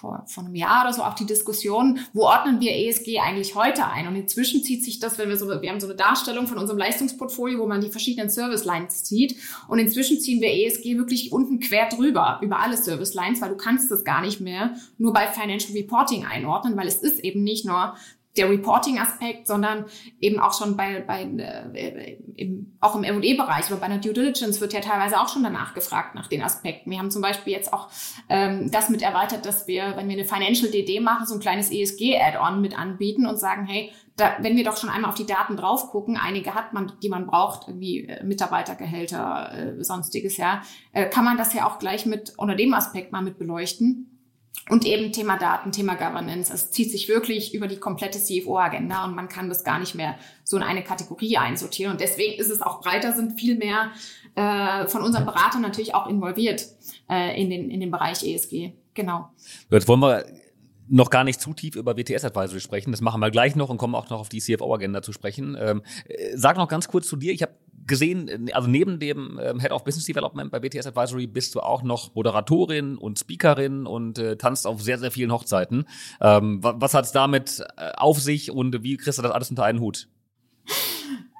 vor, 0.00 0.24
vor 0.26 0.44
einem 0.44 0.54
Jahr 0.54 0.84
oder 0.84 0.92
so 0.92 1.02
auch 1.02 1.14
die 1.14 1.26
Diskussion, 1.26 1.98
wo 2.12 2.24
ordnen 2.24 2.60
wir 2.60 2.72
ESG 2.72 3.18
eigentlich 3.18 3.54
heute 3.54 3.86
ein? 3.86 4.06
Und 4.06 4.16
inzwischen 4.16 4.62
zieht 4.62 4.84
sich 4.84 4.98
das, 4.98 5.18
wenn 5.18 5.28
wir 5.28 5.36
so, 5.36 5.48
wir 5.48 5.70
haben 5.70 5.80
so 5.80 5.86
eine 5.86 5.96
Darstellung 5.96 6.46
von 6.46 6.58
unserem 6.58 6.78
Leistungsportfolio, 6.78 7.58
wo 7.58 7.66
man 7.66 7.80
die 7.80 7.90
verschiedenen 7.90 8.30
Service 8.30 8.64
Lines 8.64 9.04
zieht. 9.04 9.36
Und 9.68 9.78
inzwischen 9.78 10.20
ziehen 10.20 10.40
wir 10.40 10.50
ESG 10.50 10.96
wirklich 10.96 11.32
unten 11.32 11.60
quer 11.60 11.88
drüber, 11.88 12.38
über 12.42 12.60
alle 12.60 12.76
Service 12.76 13.14
Lines, 13.14 13.40
weil 13.40 13.50
du 13.50 13.56
kannst 13.56 13.90
das 13.90 14.04
gar 14.04 14.20
nicht 14.20 14.40
mehr 14.40 14.76
nur 14.98 15.12
bei 15.12 15.26
Financial 15.26 15.72
Reporting 15.72 16.24
einordnen, 16.24 16.76
weil 16.76 16.86
es 16.86 16.96
ist 16.96 17.20
eben 17.20 17.42
nicht 17.42 17.64
nur 17.64 17.94
der 18.36 18.50
Reporting-Aspekt, 18.50 19.46
sondern 19.46 19.86
eben 20.20 20.38
auch 20.38 20.56
schon 20.56 20.76
bei, 20.76 21.00
bei 21.00 21.22
äh, 21.22 22.18
im, 22.36 22.76
auch 22.80 22.94
im 22.94 23.04
M&E-Bereich 23.04 23.66
oder 23.70 23.80
bei 23.80 23.86
einer 23.86 23.98
Due 23.98 24.12
Diligence 24.12 24.60
wird 24.60 24.72
ja 24.72 24.80
teilweise 24.80 25.20
auch 25.20 25.28
schon 25.28 25.42
danach 25.42 25.74
gefragt 25.74 26.14
nach 26.14 26.26
den 26.26 26.42
Aspekten. 26.42 26.90
Wir 26.90 26.98
haben 26.98 27.10
zum 27.10 27.22
Beispiel 27.22 27.52
jetzt 27.52 27.72
auch 27.72 27.88
ähm, 28.28 28.70
das 28.70 28.88
mit 28.88 29.02
erweitert, 29.02 29.46
dass 29.46 29.66
wir, 29.66 29.94
wenn 29.96 30.08
wir 30.08 30.14
eine 30.14 30.24
Financial 30.24 30.70
DD 30.70 31.00
machen, 31.00 31.26
so 31.26 31.34
ein 31.34 31.40
kleines 31.40 31.70
ESG-Add-on 31.70 32.60
mit 32.60 32.78
anbieten 32.78 33.26
und 33.26 33.38
sagen, 33.38 33.66
hey, 33.66 33.92
da, 34.16 34.36
wenn 34.40 34.56
wir 34.56 34.64
doch 34.64 34.76
schon 34.76 34.88
einmal 34.88 35.10
auf 35.10 35.16
die 35.16 35.26
Daten 35.26 35.56
drauf 35.56 35.90
gucken, 35.90 36.16
einige 36.16 36.54
hat 36.54 36.72
man, 36.72 36.92
die 37.02 37.08
man 37.08 37.26
braucht, 37.26 37.66
wie 37.78 38.06
äh, 38.06 38.24
Mitarbeitergehälter, 38.24 39.52
äh, 39.52 39.84
sonstiges, 39.84 40.36
ja, 40.38 40.62
äh, 40.92 41.08
kann 41.08 41.24
man 41.24 41.36
das 41.36 41.52
ja 41.52 41.66
auch 41.66 41.78
gleich 41.78 42.06
mit 42.06 42.32
unter 42.38 42.54
dem 42.54 42.72
Aspekt 42.72 43.12
mal 43.12 43.22
mit 43.22 43.38
beleuchten. 43.38 44.15
Und 44.68 44.84
eben 44.84 45.12
Thema 45.12 45.38
Daten, 45.38 45.70
Thema 45.70 45.94
Governance. 45.94 46.52
Es 46.52 46.72
zieht 46.72 46.90
sich 46.90 47.08
wirklich 47.08 47.54
über 47.54 47.68
die 47.68 47.76
komplette 47.76 48.18
CFO-Agenda 48.18 49.04
und 49.04 49.14
man 49.14 49.28
kann 49.28 49.48
das 49.48 49.62
gar 49.62 49.78
nicht 49.78 49.94
mehr 49.94 50.16
so 50.42 50.56
in 50.56 50.64
eine 50.64 50.82
Kategorie 50.82 51.36
einsortieren. 51.36 51.92
Und 51.92 52.00
deswegen 52.00 52.40
ist 52.40 52.50
es 52.50 52.60
auch 52.62 52.80
breiter, 52.80 53.12
sind 53.12 53.38
viel 53.38 53.56
mehr 53.56 53.92
äh, 54.34 54.88
von 54.88 55.02
unseren 55.02 55.24
Beratern 55.24 55.62
natürlich 55.62 55.94
auch 55.94 56.08
involviert 56.08 56.66
äh, 57.08 57.40
in, 57.40 57.48
den, 57.48 57.70
in 57.70 57.78
den 57.78 57.92
Bereich 57.92 58.24
ESG. 58.24 58.72
Genau. 58.94 59.30
Jetzt 59.70 59.86
wollen 59.86 60.00
wir 60.00 60.26
noch 60.88 61.10
gar 61.10 61.24
nicht 61.24 61.40
zu 61.40 61.52
tief 61.52 61.76
über 61.76 61.96
WTS 61.96 62.24
Advisory 62.24 62.60
sprechen. 62.60 62.90
Das 62.90 63.00
machen 63.00 63.20
wir 63.20 63.30
gleich 63.30 63.56
noch 63.56 63.68
und 63.68 63.78
kommen 63.78 63.94
auch 63.94 64.08
noch 64.10 64.20
auf 64.20 64.28
die 64.28 64.40
CFO-Agenda 64.40 65.02
zu 65.02 65.12
sprechen. 65.12 65.56
Ähm, 65.58 65.82
äh, 66.08 66.36
sag 66.36 66.56
noch 66.56 66.68
ganz 66.68 66.88
kurz 66.88 67.06
zu 67.06 67.16
dir. 67.16 67.32
Ich 67.32 67.42
habe 67.42 67.52
gesehen, 67.86 68.50
also 68.52 68.68
neben 68.68 68.98
dem 68.98 69.40
ähm, 69.42 69.60
Head 69.60 69.72
of 69.72 69.84
Business 69.84 70.06
Development 70.06 70.50
bei 70.50 70.58
BTS 70.58 70.86
Advisory 70.86 71.26
bist 71.26 71.54
du 71.54 71.60
auch 71.60 71.82
noch 71.82 72.14
Moderatorin 72.14 72.96
und 72.98 73.18
Speakerin 73.18 73.86
und 73.86 74.18
äh, 74.18 74.36
tanzt 74.36 74.66
auf 74.66 74.82
sehr, 74.82 74.98
sehr 74.98 75.10
vielen 75.10 75.32
Hochzeiten. 75.32 75.86
Ähm, 76.20 76.58
was 76.62 76.94
hat 76.94 77.04
es 77.04 77.12
damit 77.12 77.64
äh, 77.76 77.92
auf 77.96 78.20
sich 78.20 78.50
und 78.50 78.82
wie 78.82 78.96
kriegst 78.96 79.18
du 79.18 79.22
das 79.22 79.32
alles 79.32 79.50
unter 79.50 79.64
einen 79.64 79.80
Hut? 79.80 80.08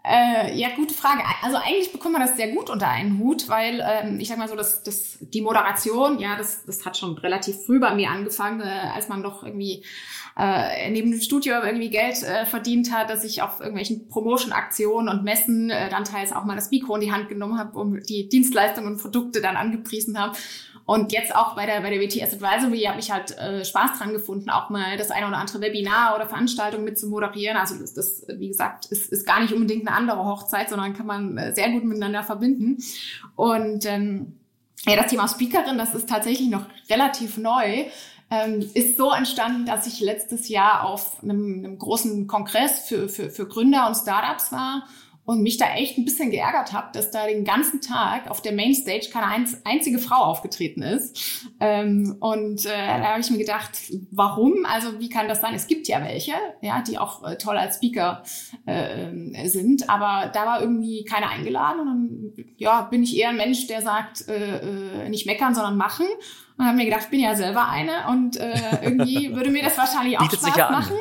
Äh, 0.09 0.57
ja, 0.57 0.69
gute 0.77 0.95
Frage. 0.95 1.23
Also 1.43 1.57
eigentlich 1.57 1.91
bekommt 1.91 2.13
man 2.13 2.23
das 2.23 2.37
sehr 2.37 2.53
gut 2.53 2.71
unter 2.71 2.89
einen 2.89 3.19
Hut, 3.19 3.49
weil 3.49 3.85
ähm, 3.85 4.21
ich 4.21 4.29
sag 4.29 4.39
mal 4.39 4.49
so, 4.49 4.55
dass 4.55 4.85
das, 4.85 5.19
die 5.21 5.43
Moderation, 5.43 6.21
ja, 6.21 6.37
das, 6.37 6.65
das 6.65 6.87
hat 6.87 6.97
schon 6.97 7.19
relativ 7.19 7.57
früh 7.67 7.81
bei 7.81 7.93
mir 7.93 8.11
angefangen, 8.11 8.61
äh, 8.61 8.91
als 8.95 9.09
man 9.09 9.25
doch 9.25 9.43
irgendwie 9.43 9.85
äh, 10.39 10.91
neben 10.91 11.11
dem 11.11 11.21
Studio 11.21 11.55
irgendwie 11.65 11.89
Geld 11.89 12.23
äh, 12.23 12.45
verdient 12.45 12.93
hat, 12.93 13.09
dass 13.09 13.25
ich 13.25 13.41
auf 13.41 13.61
irgendwelchen 13.61 14.09
Promotion-Aktionen 14.09 15.09
und 15.09 15.25
Messen 15.25 15.71
äh, 15.71 15.89
dann 15.89 16.05
teils 16.05 16.33
auch 16.33 16.45
mal 16.45 16.57
das 16.57 16.71
Mikro 16.71 16.95
in 16.97 17.01
die 17.01 17.13
Hand 17.13 17.29
genommen 17.29 17.59
habe, 17.59 17.79
um 17.79 18.03
die 18.03 18.29
Dienstleistungen 18.29 18.93
und 18.93 19.01
Produkte 19.01 19.41
dann 19.41 19.57
angepriesen 19.57 20.19
habe. 20.19 20.37
Und 20.85 21.13
jetzt 21.13 21.35
auch 21.35 21.57
bei 21.57 21.67
der, 21.67 21.81
bei 21.81 21.91
der 21.91 22.01
WTS 22.01 22.35
Advisory 22.35 22.83
habe 22.83 23.01
ich 23.01 23.11
halt 23.11 23.37
äh, 23.39 23.65
Spaß 23.65 23.99
dran 23.99 24.13
gefunden, 24.13 24.51
auch 24.51 24.71
mal 24.71 24.97
das 24.97 25.11
eine 25.11 25.27
oder 25.27 25.39
andere 25.39 25.61
Webinar 25.61 26.15
oder 26.15 26.29
Veranstaltung 26.29 26.85
mit 26.85 26.99
zu 26.99 27.09
moderieren. 27.09 27.57
Also 27.57 27.77
das, 27.79 27.95
das 27.95 28.25
wie 28.29 28.49
gesagt, 28.49 28.87
ist, 28.87 29.11
ist 29.11 29.27
gar 29.27 29.41
nicht 29.41 29.53
unbedingt 29.53 29.89
eine 29.89 29.97
andere 29.97 30.25
Hochzeit, 30.25 30.69
sondern 30.69 30.95
kann 30.95 31.07
man 31.07 31.39
äh, 31.39 31.55
sehr 31.55 31.71
gut 31.71 31.83
miteinander 31.83 32.23
verbinden. 32.23 32.79
Und 33.35 33.85
ähm, 33.87 34.37
ja, 34.87 34.97
das 34.97 35.11
Thema 35.11 35.27
Speakerin, 35.27 35.79
das 35.79 35.95
ist 35.95 36.09
tatsächlich 36.09 36.51
noch 36.51 36.67
relativ 36.89 37.39
neu. 37.39 37.87
Ähm, 38.31 38.69
ist 38.75 38.97
so 38.97 39.13
entstanden, 39.13 39.67
dass 39.67 39.87
ich 39.87 40.01
letztes 40.01 40.49
Jahr 40.49 40.85
auf 40.85 41.23
einem, 41.23 41.65
einem 41.65 41.79
großen 41.79 42.27
Kongress 42.27 42.81
für, 42.81 43.09
für, 43.09 43.31
für 43.31 43.47
Gründer 43.47 43.87
und 43.87 43.95
Startups 43.95 44.51
war 44.51 44.83
und 45.27 45.43
mich 45.43 45.59
da 45.59 45.75
echt 45.75 45.99
ein 45.99 46.05
bisschen 46.05 46.31
geärgert 46.31 46.73
habe, 46.73 46.89
dass 46.93 47.11
da 47.11 47.27
den 47.27 47.45
ganzen 47.45 47.81
Tag 47.81 48.31
auf 48.31 48.41
der 48.41 48.53
Mainstage 48.53 49.09
keine 49.13 49.27
einzige 49.65 49.99
Frau 49.99 50.23
aufgetreten 50.23 50.83
ist. 50.83 51.19
Ähm, 51.59 52.17
und 52.21 52.65
äh, 52.65 52.69
da 52.69 53.11
habe 53.11 53.21
ich 53.21 53.31
mir 53.31 53.39
gedacht, 53.39 53.73
warum? 54.13 54.65
Also 54.65 55.01
wie 55.01 55.09
kann 55.09 55.29
das 55.29 55.41
sein? 55.41 55.55
Es 55.55 55.67
gibt 55.67 55.89
ja 55.89 56.01
welche, 56.03 56.33
ja, 56.63 56.81
die 56.81 56.97
auch 56.97 57.25
äh, 57.25 57.37
toll 57.37 57.57
als 57.57 57.77
Speaker 57.77 58.23
äh, 58.67 59.49
sind, 59.49 59.91
aber 59.91 60.31
da 60.33 60.47
war 60.47 60.61
irgendwie 60.61 61.05
keiner 61.05 61.29
eingeladen. 61.29 61.81
Und 61.81 61.87
dann 61.87 62.45
ja, 62.57 62.83
bin 62.83 63.03
ich 63.03 63.17
eher 63.17 63.31
ein 63.31 63.37
Mensch, 63.37 63.67
der 63.67 63.83
sagt, 63.83 64.29
äh, 64.29 65.07
äh 65.07 65.09
nicht 65.09 65.27
meckern, 65.27 65.57
sondern 65.57 65.77
machen. 65.77 66.07
Und 66.59 66.65
habe 66.65 66.77
mir 66.77 66.87
gedacht, 66.87 67.03
ich 67.05 67.11
bin 67.11 67.21
ja 67.21 67.35
selber 67.35 67.69
eine 67.69 68.09
und 68.09 68.39
äh, 68.39 68.55
irgendwie 68.83 69.31
würde 69.35 69.51
mir 69.51 69.63
das 69.63 69.77
wahrscheinlich 69.77 70.19
auch 70.19 70.23
Bietet 70.23 70.41
Spaß 70.41 70.57
ja 70.57 70.71
machen. 70.71 70.97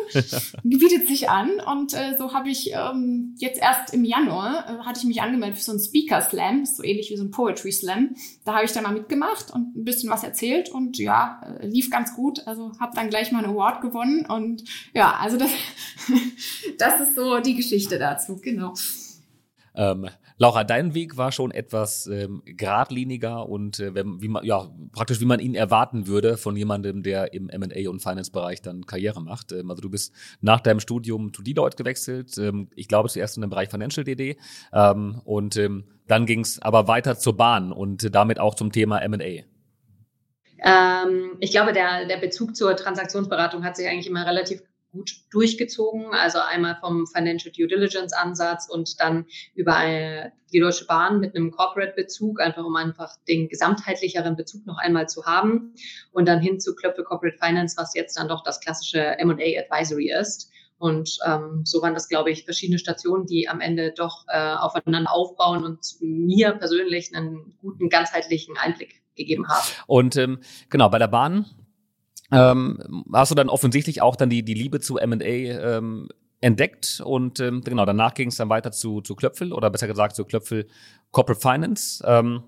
Bietet 0.63 1.07
sich 1.07 1.29
an 1.29 1.51
und 1.65 1.93
äh, 1.93 2.15
so 2.17 2.33
habe 2.33 2.49
ich 2.49 2.71
ähm, 2.73 3.35
jetzt 3.37 3.61
erst 3.61 3.93
im 3.93 4.03
Januar 4.03 4.65
äh, 4.67 4.85
hatte 4.85 4.99
ich 4.99 5.05
mich 5.05 5.21
angemeldet 5.21 5.57
für 5.57 5.63
so 5.63 5.71
einen 5.71 5.79
Speaker 5.79 6.21
Slam, 6.21 6.65
so 6.65 6.83
ähnlich 6.83 7.09
wie 7.09 7.15
so 7.15 7.23
ein 7.23 7.31
Poetry 7.31 7.71
Slam. 7.71 8.15
Da 8.43 8.55
habe 8.55 8.65
ich 8.65 8.73
dann 8.73 8.83
mal 8.83 8.93
mitgemacht 8.93 9.51
und 9.51 9.77
ein 9.77 9.85
bisschen 9.85 10.09
was 10.09 10.23
erzählt 10.23 10.69
und 10.69 10.97
ja, 10.97 11.41
äh, 11.61 11.67
lief 11.67 11.89
ganz 11.89 12.13
gut. 12.15 12.45
Also 12.47 12.73
habe 12.79 12.95
dann 12.95 13.09
gleich 13.09 13.31
mal 13.31 13.43
einen 13.43 13.53
Award 13.53 13.81
gewonnen 13.81 14.25
und 14.25 14.65
ja, 14.93 15.15
also 15.21 15.37
das, 15.37 15.51
das 16.77 16.99
ist 16.99 17.15
so 17.15 17.39
die 17.39 17.55
Geschichte 17.55 17.97
dazu, 17.97 18.41
genau. 18.41 18.73
Ähm, 19.73 20.09
Laura, 20.37 20.65
dein 20.65 20.93
Weg 20.93 21.15
war 21.15 21.31
schon 21.31 21.51
etwas 21.51 22.07
ähm, 22.07 22.41
geradliniger 22.45 23.47
und 23.47 23.79
äh, 23.79 23.93
wie 23.95 24.27
man, 24.27 24.43
ja, 24.43 24.69
praktisch 24.91 25.21
wie 25.21 25.25
man 25.25 25.39
ihn 25.39 25.55
erwarten 25.55 26.07
würde 26.07 26.35
von 26.35 26.57
jemandem, 26.57 27.03
der 27.03 27.33
im 27.33 27.49
M&A 27.49 27.89
und 27.89 28.01
Finance-Bereich 28.01 28.61
dann 28.61 28.85
Karriere 28.85 29.21
macht. 29.21 29.53
Ähm, 29.53 29.69
also 29.69 29.81
du 29.81 29.89
bist 29.89 30.13
nach 30.41 30.59
deinem 30.59 30.81
Studium 30.81 31.33
zu 31.33 31.41
Deloitte 31.41 31.77
gewechselt. 31.77 32.37
Ähm, 32.37 32.67
ich 32.75 32.89
glaube 32.89 33.07
zuerst 33.07 33.37
in 33.37 33.41
den 33.41 33.49
Bereich 33.49 33.69
Financial 33.69 34.03
DD 34.03 34.37
ähm, 34.73 35.21
und 35.23 35.55
ähm, 35.55 35.85
dann 36.07 36.25
ging 36.25 36.41
es 36.41 36.61
aber 36.61 36.89
weiter 36.89 37.17
zur 37.17 37.37
Bahn 37.37 37.71
und 37.71 38.13
damit 38.13 38.39
auch 38.39 38.55
zum 38.55 38.73
Thema 38.73 38.99
M&A. 38.99 39.45
Ähm, 40.65 41.37
ich 41.39 41.51
glaube, 41.51 41.71
der, 41.71 42.07
der 42.07 42.17
Bezug 42.17 42.55
zur 42.55 42.75
Transaktionsberatung 42.75 43.63
hat 43.63 43.77
sich 43.77 43.87
eigentlich 43.87 44.07
immer 44.07 44.25
relativ 44.25 44.61
gut 44.95 45.11
durchgezogen. 45.31 46.07
Also 46.11 46.39
einmal 46.39 46.77
vom 46.79 47.05
Financial 47.05 47.53
Due 47.55 47.67
Diligence 47.67 48.13
Ansatz 48.13 48.67
und 48.69 48.99
dann 48.99 49.25
über 49.53 50.31
die 50.51 50.59
Deutsche 50.59 50.85
Bahn 50.85 51.19
mit 51.19 51.35
einem 51.35 51.51
Corporate 51.51 51.93
Bezug, 51.95 52.39
einfach 52.41 52.63
um 52.63 52.75
einfach 52.75 53.11
den 53.27 53.49
gesamtheitlicheren 53.49 54.35
Bezug 54.35 54.65
noch 54.65 54.77
einmal 54.77 55.07
zu 55.07 55.25
haben. 55.25 55.73
Und 56.11 56.27
dann 56.27 56.39
hin 56.39 56.59
zu 56.59 56.75
Klöpfe 56.75 57.03
Corporate 57.03 57.37
Finance, 57.37 57.75
was 57.77 57.93
jetzt 57.93 58.17
dann 58.17 58.29
doch 58.29 58.43
das 58.43 58.59
klassische 58.59 58.99
M&A 59.19 59.59
Advisory 59.59 60.11
ist. 60.11 60.49
Und 60.77 61.17
ähm, 61.25 61.61
so 61.63 61.81
waren 61.81 61.93
das, 61.93 62.09
glaube 62.09 62.31
ich, 62.31 62.43
verschiedene 62.43 62.79
Stationen, 62.79 63.25
die 63.25 63.47
am 63.47 63.61
Ende 63.61 63.93
doch 63.95 64.25
äh, 64.27 64.55
aufeinander 64.55 65.11
aufbauen 65.11 65.63
und 65.63 65.79
mir 66.01 66.51
persönlich 66.51 67.15
einen 67.15 67.57
guten 67.61 67.89
ganzheitlichen 67.89 68.57
Einblick 68.57 69.01
gegeben 69.15 69.47
haben. 69.47 69.65
Und 69.87 70.17
ähm, 70.17 70.39
genau, 70.69 70.89
bei 70.89 70.99
der 70.99 71.07
Bahn 71.07 71.45
ähm, 72.35 73.05
hast 73.13 73.31
du 73.31 73.35
dann 73.35 73.49
offensichtlich 73.49 74.01
auch 74.01 74.15
dann 74.15 74.29
die, 74.29 74.43
die 74.43 74.53
Liebe 74.53 74.79
zu 74.79 74.97
M&A 74.97 75.23
ähm, 75.23 76.09
entdeckt 76.41 77.01
und 77.03 77.39
ähm, 77.39 77.61
genau, 77.61 77.85
danach 77.85 78.13
ging 78.13 78.29
es 78.29 78.37
dann 78.37 78.49
weiter 78.49 78.71
zu, 78.71 79.01
zu 79.01 79.15
Klöpfel 79.15 79.53
oder 79.53 79.69
besser 79.69 79.87
gesagt 79.87 80.15
zu 80.15 80.25
Klöpfel 80.25 80.67
Corporate 81.11 81.41
Finance. 81.41 82.03
Ähm, 82.05 82.43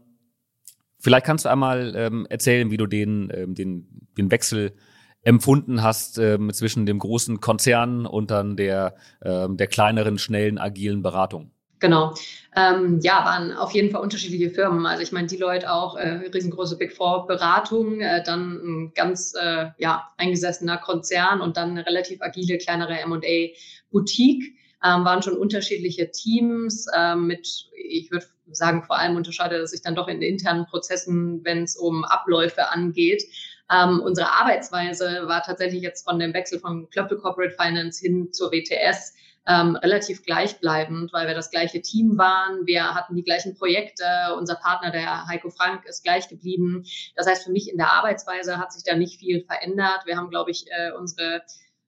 vielleicht 0.99 1.25
kannst 1.25 1.45
du 1.45 1.49
einmal 1.49 1.93
ähm, 1.95 2.27
erzählen, 2.29 2.69
wie 2.69 2.77
du 2.77 2.85
den, 2.85 3.31
ähm, 3.33 3.55
den, 3.55 3.87
den 4.17 4.29
Wechsel 4.29 4.75
empfunden 5.23 5.83
hast 5.83 6.19
ähm, 6.19 6.53
zwischen 6.53 6.85
dem 6.85 6.99
großen 6.99 7.41
Konzern 7.41 8.05
und 8.05 8.31
dann 8.31 8.55
der, 8.55 8.95
ähm, 9.21 9.57
der 9.57 9.67
kleineren, 9.67 10.17
schnellen, 10.17 10.57
agilen 10.57 11.01
Beratung. 11.01 11.51
Genau. 11.79 12.15
Ähm, 12.55 12.99
ja, 13.01 13.23
waren 13.23 13.53
auf 13.53 13.71
jeden 13.71 13.91
Fall 13.91 14.01
unterschiedliche 14.01 14.49
Firmen. 14.49 14.85
Also 14.85 15.03
ich 15.03 15.11
meine, 15.11 15.27
die 15.27 15.37
Leute 15.37 15.71
auch 15.71 15.95
äh, 15.95 16.29
riesengroße 16.33 16.77
Big 16.77 16.91
Four 16.91 17.27
Beratung, 17.27 18.01
äh, 18.01 18.23
dann 18.23 18.53
ein 18.53 18.93
ganz 18.95 19.33
äh, 19.39 19.67
ja, 19.77 20.09
eingesessener 20.17 20.77
Konzern 20.77 21.41
und 21.41 21.55
dann 21.55 21.71
eine 21.71 21.85
relativ 21.85 22.21
agile, 22.21 22.57
kleinere 22.57 22.99
M&A 22.99 23.53
Boutique. 23.91 24.55
Ähm, 24.83 25.05
waren 25.05 25.23
schon 25.23 25.37
unterschiedliche 25.37 26.11
Teams 26.11 26.87
äh, 26.95 27.15
mit, 27.15 27.67
ich 27.75 28.11
würde 28.11 28.27
sagen, 28.51 28.83
vor 28.83 28.97
allem 28.97 29.15
unterscheidet 29.15 29.61
es 29.61 29.71
sich 29.71 29.81
dann 29.81 29.95
doch 29.95 30.07
in 30.07 30.21
internen 30.21 30.65
Prozessen, 30.65 31.43
wenn 31.43 31.63
es 31.63 31.75
um 31.75 32.05
Abläufe 32.05 32.69
angeht. 32.69 33.23
Ähm, 33.71 34.01
unsere 34.01 34.31
Arbeitsweise 34.31 35.27
war 35.27 35.43
tatsächlich 35.43 35.81
jetzt 35.81 36.03
von 36.03 36.19
dem 36.19 36.33
Wechsel 36.33 36.59
von 36.59 36.89
Klöppel 36.89 37.17
Corporate 37.17 37.55
Finance 37.59 37.99
hin 37.99 38.31
zur 38.31 38.51
WTS 38.51 39.13
ähm, 39.47 39.77
relativ 39.77 40.23
gleichbleibend, 40.23 41.13
weil 41.13 41.27
wir 41.27 41.33
das 41.33 41.49
gleiche 41.49 41.81
Team 41.81 42.17
waren. 42.17 42.65
Wir 42.65 42.93
hatten 42.93 43.15
die 43.15 43.23
gleichen 43.23 43.55
Projekte. 43.55 44.03
Unser 44.37 44.55
Partner, 44.55 44.91
der 44.91 45.27
Heiko 45.27 45.49
Frank, 45.49 45.85
ist 45.85 46.03
gleich 46.03 46.27
geblieben. 46.27 46.83
Das 47.15 47.27
heißt, 47.27 47.45
für 47.45 47.51
mich 47.51 47.71
in 47.71 47.77
der 47.77 47.93
Arbeitsweise 47.93 48.57
hat 48.57 48.73
sich 48.73 48.83
da 48.83 48.95
nicht 48.95 49.19
viel 49.19 49.45
verändert. 49.45 50.01
Wir 50.05 50.17
haben, 50.17 50.29
glaube 50.29 50.51
ich, 50.51 50.65
äh, 50.69 50.91
unsere 50.91 51.43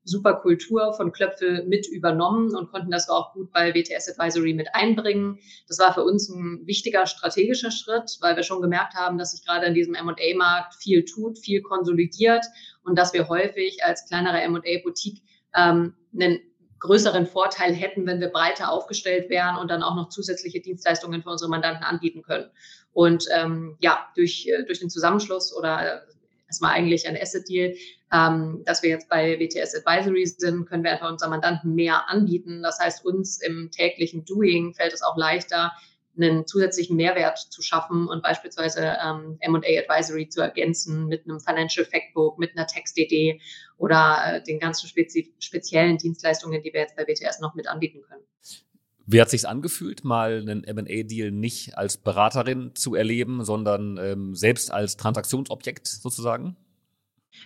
super 0.09 0.35
Kultur 0.35 0.93
von 0.93 1.11
Klöpfel 1.11 1.65
mit 1.65 1.87
übernommen 1.87 2.55
und 2.55 2.71
konnten 2.71 2.91
das 2.91 3.09
auch 3.09 3.33
gut 3.33 3.51
bei 3.51 3.73
WTS 3.73 4.09
Advisory 4.09 4.53
mit 4.53 4.67
einbringen. 4.73 5.39
Das 5.67 5.79
war 5.79 5.93
für 5.93 6.03
uns 6.03 6.29
ein 6.29 6.65
wichtiger 6.65 7.05
strategischer 7.05 7.71
Schritt, 7.71 8.17
weil 8.21 8.35
wir 8.35 8.43
schon 8.43 8.61
gemerkt 8.61 8.95
haben, 8.95 9.17
dass 9.17 9.31
sich 9.31 9.45
gerade 9.45 9.67
in 9.67 9.73
diesem 9.73 9.95
M&A-Markt 9.95 10.75
viel 10.75 11.05
tut, 11.05 11.39
viel 11.39 11.61
konsolidiert 11.61 12.45
und 12.83 12.97
dass 12.97 13.13
wir 13.13 13.29
häufig 13.29 13.83
als 13.83 14.07
kleinere 14.07 14.41
M&A-Boutique 14.41 15.21
ähm, 15.55 15.93
einen 16.13 16.39
größeren 16.79 17.25
Vorteil 17.25 17.73
hätten, 17.73 18.05
wenn 18.07 18.21
wir 18.21 18.29
breiter 18.29 18.71
aufgestellt 18.71 19.29
wären 19.29 19.57
und 19.57 19.69
dann 19.69 19.83
auch 19.83 19.95
noch 19.95 20.09
zusätzliche 20.09 20.61
Dienstleistungen 20.61 21.21
für 21.21 21.29
unsere 21.29 21.49
Mandanten 21.49 21.83
anbieten 21.83 22.21
können. 22.21 22.49
Und 22.93 23.25
ähm, 23.35 23.77
ja, 23.81 24.07
durch, 24.15 24.47
äh, 24.47 24.63
durch 24.63 24.79
den 24.79 24.89
Zusammenschluss 24.89 25.55
oder 25.55 26.03
erstmal 26.49 26.73
eigentlich 26.73 27.07
ein 27.07 27.15
Asset-Deal, 27.15 27.75
ähm, 28.11 28.63
dass 28.65 28.83
wir 28.83 28.89
jetzt 28.89 29.07
bei 29.07 29.39
WTS 29.39 29.75
Advisory 29.75 30.25
sind, 30.25 30.65
können 30.65 30.83
wir 30.83 30.91
einfach 30.91 31.09
unseren 31.09 31.29
Mandanten 31.29 31.75
mehr 31.75 32.09
anbieten. 32.09 32.63
Das 32.63 32.79
heißt, 32.79 33.05
uns 33.05 33.41
im 33.41 33.69
täglichen 33.71 34.25
Doing 34.25 34.73
fällt 34.73 34.93
es 34.93 35.01
auch 35.01 35.15
leichter, 35.15 35.71
einen 36.17 36.45
zusätzlichen 36.45 36.97
Mehrwert 36.97 37.37
zu 37.37 37.61
schaffen 37.61 38.07
und 38.07 38.21
beispielsweise 38.23 38.97
ähm, 39.01 39.37
M&A 39.39 39.59
Advisory 39.59 40.27
zu 40.27 40.41
ergänzen 40.41 41.05
mit 41.05 41.23
einem 41.25 41.39
Financial 41.39 41.85
Factbook, 41.85 42.37
mit 42.37 42.57
einer 42.57 42.67
Text-DD 42.67 43.39
oder 43.77 44.17
äh, 44.25 44.43
den 44.43 44.59
ganzen 44.59 44.87
spezi 44.87 45.33
speziellen 45.39 45.97
Dienstleistungen, 45.97 46.61
die 46.61 46.73
wir 46.73 46.81
jetzt 46.81 46.97
bei 46.97 47.07
WTS 47.07 47.39
noch 47.39 47.55
mit 47.55 47.67
anbieten 47.67 48.01
können. 48.01 48.23
Wie 49.11 49.19
hat 49.19 49.31
sich's 49.31 49.45
angefühlt, 49.45 50.03
mal 50.03 50.39
einen 50.39 50.63
M&A-Deal 50.63 51.31
nicht 51.31 51.75
als 51.75 51.97
Beraterin 51.97 52.75
zu 52.75 52.93
erleben, 52.93 53.43
sondern 53.43 53.97
ähm, 53.97 54.35
selbst 54.35 54.71
als 54.71 54.97
Transaktionsobjekt 54.97 55.87
sozusagen? 55.87 56.55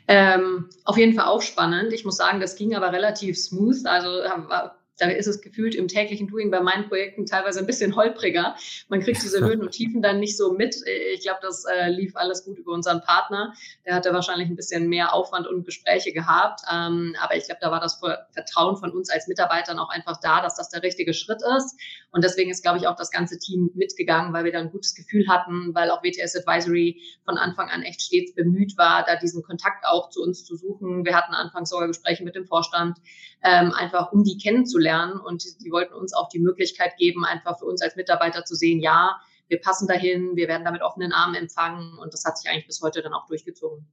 Ähm, 0.09 0.69
auf 0.83 0.97
jeden 0.97 1.13
Fall 1.13 1.25
auch 1.25 1.41
spannend. 1.41 1.93
Ich 1.93 2.03
muss 2.03 2.17
sagen, 2.17 2.41
das 2.41 2.57
ging 2.57 2.75
aber 2.75 2.91
relativ 2.91 3.37
smooth. 3.37 3.85
Also 3.85 4.09
war 4.09 4.82
da 4.97 5.09
ist 5.09 5.27
es 5.27 5.41
gefühlt 5.41 5.75
im 5.75 5.87
täglichen 5.87 6.27
Doing 6.27 6.51
bei 6.51 6.61
meinen 6.61 6.87
Projekten 6.87 7.25
teilweise 7.25 7.59
ein 7.59 7.65
bisschen 7.65 7.95
holpriger. 7.95 8.55
Man 8.89 9.01
kriegt 9.01 9.23
diese 9.23 9.39
Höhen 9.45 9.61
und 9.61 9.71
Tiefen 9.71 10.01
dann 10.01 10.19
nicht 10.19 10.37
so 10.37 10.53
mit. 10.53 10.75
Ich 11.13 11.21
glaube, 11.21 11.39
das 11.41 11.65
äh, 11.65 11.89
lief 11.89 12.15
alles 12.15 12.45
gut 12.45 12.57
über 12.59 12.71
unseren 12.71 13.01
Partner. 13.01 13.53
Der 13.85 13.95
hatte 13.95 14.13
wahrscheinlich 14.13 14.49
ein 14.49 14.55
bisschen 14.55 14.87
mehr 14.89 15.13
Aufwand 15.13 15.47
und 15.47 15.65
Gespräche 15.65 16.13
gehabt. 16.13 16.61
Ähm, 16.71 17.15
aber 17.19 17.35
ich 17.35 17.45
glaube, 17.45 17.59
da 17.61 17.71
war 17.71 17.79
das 17.79 17.99
Vertrauen 18.31 18.77
von 18.77 18.91
uns 18.91 19.09
als 19.09 19.27
Mitarbeitern 19.27 19.79
auch 19.79 19.89
einfach 19.89 20.19
da, 20.21 20.41
dass 20.41 20.55
das 20.55 20.69
der 20.69 20.83
richtige 20.83 21.13
Schritt 21.13 21.41
ist. 21.57 21.75
Und 22.11 22.23
deswegen 22.23 22.51
ist, 22.51 22.61
glaube 22.61 22.77
ich, 22.77 22.87
auch 22.87 22.95
das 22.95 23.09
ganze 23.09 23.39
Team 23.39 23.71
mitgegangen, 23.73 24.33
weil 24.33 24.45
wir 24.45 24.51
da 24.51 24.59
ein 24.59 24.71
gutes 24.71 24.93
Gefühl 24.93 25.27
hatten, 25.27 25.73
weil 25.73 25.89
auch 25.89 26.03
WTS 26.03 26.35
Advisory 26.35 27.01
von 27.25 27.37
Anfang 27.37 27.69
an 27.69 27.81
echt 27.81 28.01
stets 28.01 28.35
bemüht 28.35 28.77
war, 28.77 29.03
da 29.05 29.15
diesen 29.15 29.41
Kontakt 29.41 29.85
auch 29.87 30.09
zu 30.09 30.21
uns 30.21 30.45
zu 30.45 30.55
suchen. 30.55 31.05
Wir 31.05 31.15
hatten 31.15 31.33
anfangs 31.33 31.71
sogar 31.71 31.87
Gespräche 31.87 32.23
mit 32.23 32.35
dem 32.35 32.45
Vorstand, 32.45 32.99
ähm, 33.43 33.73
einfach 33.73 34.11
um 34.11 34.23
die 34.23 34.37
kennenzulernen 34.37 34.82
lernen. 34.83 35.19
Und 35.19 35.43
die 35.63 35.71
wollten 35.71 35.93
uns 35.93 36.13
auch 36.13 36.29
die 36.29 36.39
Möglichkeit 36.39 36.97
geben, 36.97 37.25
einfach 37.25 37.57
für 37.59 37.65
uns 37.65 37.81
als 37.81 37.95
Mitarbeiter 37.95 38.45
zu 38.45 38.55
sehen, 38.55 38.79
ja, 38.79 39.19
wir 39.47 39.59
passen 39.59 39.87
dahin, 39.87 40.35
wir 40.35 40.47
werden 40.47 40.63
da 40.63 40.71
mit 40.71 40.81
offenen 40.81 41.11
Armen 41.11 41.35
empfangen. 41.35 41.97
Und 41.97 42.13
das 42.13 42.23
hat 42.25 42.37
sich 42.37 42.49
eigentlich 42.49 42.67
bis 42.67 42.81
heute 42.81 43.01
dann 43.01 43.13
auch 43.13 43.25
durchgezogen. 43.27 43.87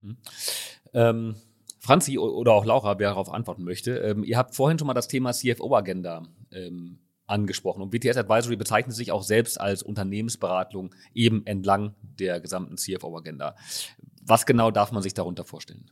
Mhm. 0.00 0.16
Ähm, 0.94 1.36
Franzi 1.80 2.18
oder 2.18 2.52
auch 2.52 2.64
Laura, 2.64 2.98
wer 2.98 3.10
darauf 3.10 3.32
antworten 3.32 3.64
möchte, 3.64 3.96
ähm, 3.98 4.22
ihr 4.22 4.38
habt 4.38 4.54
vorhin 4.54 4.78
schon 4.78 4.86
mal 4.86 4.94
das 4.94 5.08
Thema 5.08 5.32
CFO-Agenda 5.32 6.22
ähm, 6.52 7.00
angesprochen. 7.26 7.82
Und 7.82 7.90
BTS 7.90 8.16
Advisory 8.16 8.56
bezeichnet 8.56 8.94
sich 8.94 9.10
auch 9.10 9.22
selbst 9.22 9.60
als 9.60 9.82
Unternehmensberatung 9.82 10.94
eben 11.14 11.44
entlang 11.46 11.94
der 12.00 12.40
gesamten 12.40 12.76
CFO-Agenda. 12.76 13.56
Was 14.22 14.46
genau 14.46 14.70
darf 14.70 14.92
man 14.92 15.02
sich 15.02 15.14
darunter 15.14 15.44
vorstellen? 15.44 15.90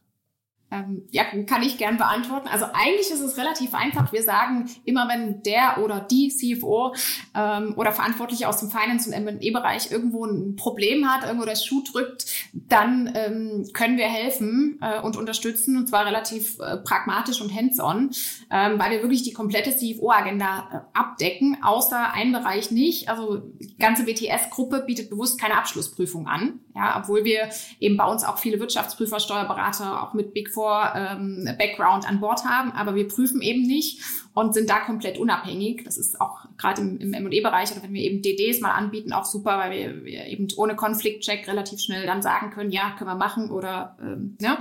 Ähm, 0.71 1.03
ja, 1.11 1.25
kann 1.47 1.63
ich 1.63 1.79
gern 1.79 1.97
beantworten. 1.97 2.47
Also 2.49 2.67
eigentlich 2.73 3.11
ist 3.11 3.21
es 3.21 3.37
relativ 3.37 3.75
einfach. 3.75 4.13
Wir 4.13 4.23
sagen 4.23 4.71
immer, 4.85 5.09
wenn 5.09 5.43
der 5.43 5.79
oder 5.83 6.01
die 6.01 6.29
CFO 6.29 6.95
ähm, 7.35 7.75
oder 7.77 7.93
Verantwortliche 7.93 8.49
aus 8.49 8.61
dem 8.61 8.71
Finance- 8.71 9.09
und 9.09 9.15
M&E-Bereich 9.15 9.91
irgendwo 9.91 10.25
ein 10.27 10.55
Problem 10.55 11.09
hat, 11.09 11.25
irgendwo 11.25 11.45
der 11.45 11.57
Schuh 11.57 11.83
drückt, 11.83 12.27
dann 12.53 13.13
ähm, 13.15 13.67
können 13.73 13.97
wir 13.97 14.07
helfen 14.07 14.79
äh, 14.81 15.01
und 15.01 15.17
unterstützen 15.17 15.77
und 15.77 15.89
zwar 15.89 16.07
relativ 16.07 16.59
äh, 16.61 16.77
pragmatisch 16.77 17.41
und 17.41 17.53
hands-on, 17.55 18.11
ähm, 18.51 18.79
weil 18.79 18.93
wir 18.93 19.03
wirklich 19.03 19.25
die 19.25 19.33
komplette 19.33 19.75
CFO-Agenda 19.77 20.69
äh, 20.73 20.99
abdecken, 20.99 21.59
außer 21.63 22.13
ein 22.13 22.33
Bereich 22.33 22.71
nicht. 22.71 23.09
Also 23.09 23.39
die 23.39 23.77
ganze 23.77 24.07
WTS-Gruppe 24.07 24.85
bietet 24.87 25.11
bewusst 25.11 25.41
keine 25.41 25.57
Abschlussprüfung 25.57 26.29
an. 26.29 26.61
Ja, 26.75 27.01
obwohl 27.01 27.25
wir 27.25 27.49
eben 27.81 27.97
bei 27.97 28.05
uns 28.05 28.23
auch 28.23 28.39
viele 28.39 28.61
Wirtschaftsprüfer, 28.61 29.19
Steuerberater 29.19 30.03
auch 30.03 30.15
mit 30.15 30.33
Big 30.33 30.51
Four 30.51 30.93
ähm, 30.95 31.49
Background 31.59 32.09
an 32.09 32.21
Bord 32.21 32.45
haben, 32.45 32.71
aber 32.73 32.95
wir 32.95 33.09
prüfen 33.09 33.43
eben 33.43 33.63
nicht 33.63 34.01
und 34.33 34.55
sind 34.55 34.71
da 34.71 34.81
komplett 34.81 35.19
unabhängig. 35.19 35.83
Das 35.85 35.99
ist 35.99 36.21
auch 36.21 36.39
gerade 36.57 36.81
im, 36.83 36.99
im 36.99 37.13
M&E-Bereich 37.13 37.73
oder 37.73 37.83
wenn 37.83 37.93
wir 37.93 38.03
eben 38.03 38.23
DDs 38.23 38.61
mal 38.61 38.73
anbieten, 38.73 39.13
auch 39.13 39.25
super, 39.25 39.59
weil 39.59 39.71
wir, 39.73 40.05
wir 40.05 40.27
eben 40.27 40.47
ohne 40.57 40.77
Konfliktcheck 40.77 41.49
relativ 41.49 41.81
schnell 41.81 42.07
dann 42.07 42.23
sagen 42.23 42.51
können, 42.51 42.71
ja, 42.71 42.95
können 42.97 43.11
wir 43.11 43.17
machen 43.17 43.51
oder 43.51 43.97
ähm, 44.01 44.37
ja. 44.41 44.59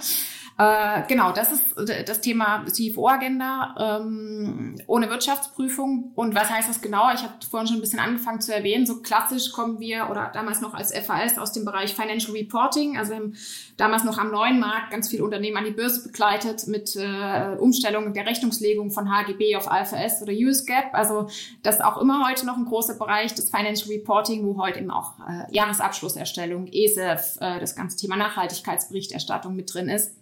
Äh, 0.60 1.04
genau, 1.08 1.32
das 1.32 1.54
ist 1.54 1.64
das 2.06 2.20
Thema 2.20 2.66
CFO-Agenda 2.66 4.02
ähm, 4.02 4.76
ohne 4.88 5.10
Wirtschaftsprüfung. 5.10 6.12
Und 6.16 6.36
was 6.36 6.50
heißt 6.50 6.68
das 6.68 6.82
genau? 6.82 7.14
Ich 7.14 7.24
habe 7.24 7.34
vorhin 7.50 7.68
schon 7.68 7.78
ein 7.78 7.82
bisschen 7.82 8.00
angefangen 8.00 8.42
zu 8.42 8.54
erwähnen. 8.54 8.86
So 8.86 9.02
klassisch 9.02 9.54
kommen 9.54 9.80
wir 9.80 10.10
oder 10.12 10.30
damals 10.34 10.60
noch 10.60 10.74
als 10.74 10.92
FAS 10.94 11.38
aus 11.38 11.54
dem 11.54 11.64
Bereich 11.64 11.96
Financial 11.96 12.34
Reporting. 12.34 12.98
Also 12.98 13.16
haben 13.16 13.36
damals 13.78 14.04
noch 14.04 14.18
am 14.18 14.32
neuen 14.32 14.60
Markt 14.60 14.92
ganz 14.92 15.08
viele 15.08 15.24
Unternehmen 15.24 15.56
an 15.56 15.64
die 15.64 15.72
Börse 15.72 16.04
begleitet 16.04 16.68
mit 16.68 16.94
äh, 16.98 17.56
Umstellung 17.58 18.12
der 18.14 18.26
Rechnungslegung 18.26 18.92
von 18.92 19.10
HGB 19.10 19.56
auf 19.60 19.72
AFS 19.72 20.22
oder 20.22 20.34
US 20.34 20.66
GAAP. 20.66 20.94
Also 20.94 21.30
das 21.64 21.76
ist 21.76 21.82
auch 21.82 21.98
immer 21.98 22.28
heute 22.28 22.46
noch 22.46 22.58
ein 22.58 22.66
großer 22.66 22.96
Bereich 22.96 23.34
des 23.36 23.50
Financial 23.50 23.90
Reporting, 23.90 24.46
wo 24.46 24.62
heute 24.62 24.80
eben 24.80 24.92
auch 24.92 25.14
äh, 25.20 25.54
Jahresabschlusserstellung, 25.54 26.68
ESEF, 26.68 27.38
äh, 27.42 27.60
das 27.60 27.76
ganze 27.76 27.98
Thema 27.98 28.16
Nachhaltigkeitsberichterstattung 28.16 29.56
mit 29.56 29.74
drin 29.74 29.90
ist. 29.90 30.16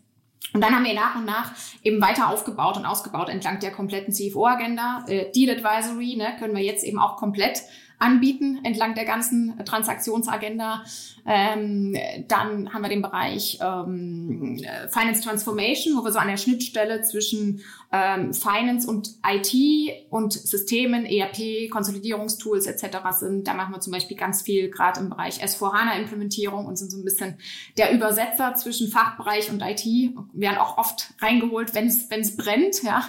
Und 0.54 0.62
dann 0.62 0.74
haben 0.74 0.86
wir 0.86 0.94
nach 0.94 1.16
und 1.16 1.26
nach 1.26 1.52
eben 1.84 2.02
weiter 2.02 2.30
aufgebaut 2.30 2.78
und 2.78 2.86
ausgebaut 2.86 3.30
entlang 3.30 3.60
der 3.60 3.72
kompletten 3.72 4.14
CFO-Agenda. 4.14 5.06
Äh, 5.08 5.32
Deal 5.32 5.56
Advisory 5.56 6.16
ne, 6.16 6.36
können 6.40 6.56
wir 6.56 6.64
jetzt 6.64 6.84
eben 6.84 7.00
auch 7.00 7.18
komplett 7.18 7.64
anbieten 8.00 8.60
entlang 8.64 8.94
der 8.94 9.06
ganzen 9.06 9.64
Transaktionsagenda. 9.66 10.84
Ähm, 11.30 11.96
dann 12.30 12.74
haben 12.74 12.82
wir 12.82 12.90
den 12.90 13.02
Bereich 13.02 13.60
ähm, 13.62 14.58
Finance 14.90 15.22
Transformation, 15.22 15.98
wo 15.98 16.04
wir 16.06 16.14
so 16.14 16.20
an 16.20 16.30
der 16.30 16.38
Schnittstelle 16.38 17.02
zwischen 17.02 17.62
ähm, 17.92 18.34
Finance 18.34 18.88
und 18.90 19.16
IT 19.26 20.08
und 20.10 20.32
Systemen, 20.32 21.06
ERP, 21.06 21.70
Konsolidierungstools 21.70 22.66
etc. 22.66 22.98
sind. 23.12 23.48
Da 23.48 23.54
machen 23.54 23.74
wir 23.74 23.82
zum 23.82 23.92
Beispiel 23.92 24.16
ganz 24.16 24.42
viel 24.42 24.70
gerade 24.70 25.02
im 25.02 25.10
Bereich 25.10 25.44
S4HANA-Implementierung 25.44 26.66
und 26.66 26.78
sind 26.78 26.92
so 26.92 26.98
ein 26.98 27.04
bisschen 27.04 27.38
der 27.78 27.92
Übersetzer 27.92 28.56
zwischen 28.56 28.90
Fachbereich 28.90 29.52
und 29.52 29.62
IT. 29.62 29.86
Wir 29.86 30.14
werden 30.34 30.58
auch 30.58 30.78
oft 30.78 31.14
reingeholt, 31.20 31.74
wenn 31.76 31.88
es 31.88 32.38
brennt, 32.38 32.84
ja, 32.84 33.04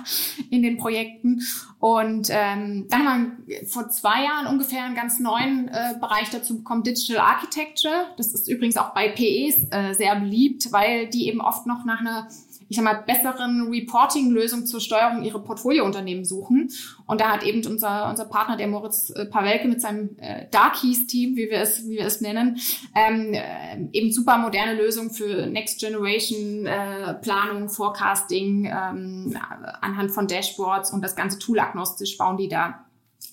in 0.51 0.63
den 0.63 0.77
Projekten. 0.77 1.43
Und 1.79 2.29
ähm, 2.31 2.87
dann 2.89 3.09
haben 3.09 3.43
wir 3.47 3.65
vor 3.67 3.89
zwei 3.91 4.25
Jahren 4.25 4.49
ungefähr 4.49 4.85
einen 4.85 4.97
ganz 4.97 5.21
neuen 5.21 5.69
äh, 5.69 5.95
Bereich 6.01 6.31
dazu 6.31 6.59
bekommen, 6.59 6.83
Digital 6.83 7.19
Architecture. 7.19 8.08
Das 8.17 8.35
ist 8.35 8.49
übrigens 8.49 8.77
auch 8.77 8.95
bei 8.95 9.09
PEs 9.09 9.57
äh, 9.71 9.95
sehr 9.95 10.17
beliebt, 10.17 10.73
weil 10.73 11.09
die 11.09 11.29
eben 11.29 11.41
oft 11.41 11.67
noch 11.67 11.85
nach 11.85 12.01
einer 12.01 12.29
ich 12.69 12.77
sag 12.77 12.85
mal, 12.85 13.03
besseren 13.07 13.69
Reporting-Lösung 13.71 14.67
zur 14.67 14.81
Steuerung 14.81 15.23
ihrer 15.23 15.39
Portfoliounternehmen 15.39 16.25
suchen. 16.25 16.71
Und 17.07 17.21
da 17.21 17.31
hat 17.31 17.43
eben 17.43 17.67
unser, 17.67 18.11
unser 18.11 18.27
Partner, 18.27 18.57
der 18.57 18.69
Moritz 18.69 19.11
äh, 19.11 19.25
Pawelke 19.25 19.69
mit 19.69 19.81
seinem 19.81 20.11
äh, 20.19 20.47
Darkies-Team, 20.51 21.37
wie 21.37 21.49
wir 21.49 21.61
es, 21.61 21.85
wie 21.89 21.97
wir 21.97 22.05
es 22.05 22.21
nennen, 22.21 22.59
ähm, 22.95 23.33
äh, 23.33 23.89
eben 23.93 24.13
super 24.13 24.37
moderne 24.37 24.75
Lösungen 24.75 25.11
für 25.11 25.47
Next 25.47 25.81
Generation 25.81 26.67
äh, 26.67 27.15
Planung, 27.15 27.71
Forecasting 27.71 28.67
ähm, 28.67 29.37
anhand 29.81 30.11
von 30.11 30.27
Dashboards 30.27 30.93
und 30.93 31.03
das 31.03 31.17
ganze 31.17 31.39
Tool 31.39 31.59
agnostisch 31.61 32.19
bauen 32.19 32.37
die 32.37 32.49
da 32.49 32.85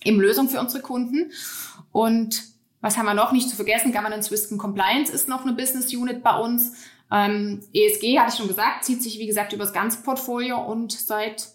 eben 0.04 0.20
Lösungen 0.20 0.48
für 0.48 0.62
unsere 0.62 0.82
Kunden. 0.82 1.32
Und 1.92 2.55
was 2.86 3.00
haben 3.00 3.08
wir 3.08 3.16
noch 3.16 3.32
nicht 3.32 3.50
zu 3.50 3.56
vergessen? 3.56 3.92
Governance, 3.92 4.30
Risk 4.30 4.52
and 4.52 4.62
Compliance 4.62 5.12
ist 5.12 5.28
noch 5.28 5.42
eine 5.42 5.54
Business 5.54 5.92
Unit 5.92 6.22
bei 6.22 6.38
uns. 6.38 6.74
Ähm, 7.12 7.62
ESG, 7.74 8.20
hatte 8.20 8.30
ich 8.30 8.38
schon 8.38 8.48
gesagt, 8.48 8.86
zieht 8.86 9.02
sich, 9.02 9.18
wie 9.18 9.26
gesagt, 9.26 9.54
über 9.54 9.64
das 9.64 9.74
ganze 9.74 10.04
Portfolio 10.04 10.64
und 10.64 10.92
seit 10.92 11.48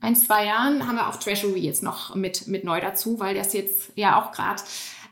ein, 0.00 0.16
zwei 0.16 0.46
Jahren 0.46 0.88
haben 0.88 0.96
wir 0.96 1.08
auch 1.08 1.14
Treasury 1.14 1.60
jetzt 1.60 1.84
noch 1.84 2.16
mit, 2.16 2.48
mit 2.48 2.64
neu 2.64 2.80
dazu, 2.80 3.20
weil 3.20 3.36
das 3.36 3.52
jetzt 3.52 3.92
ja 3.94 4.20
auch 4.20 4.32
gerade 4.32 4.60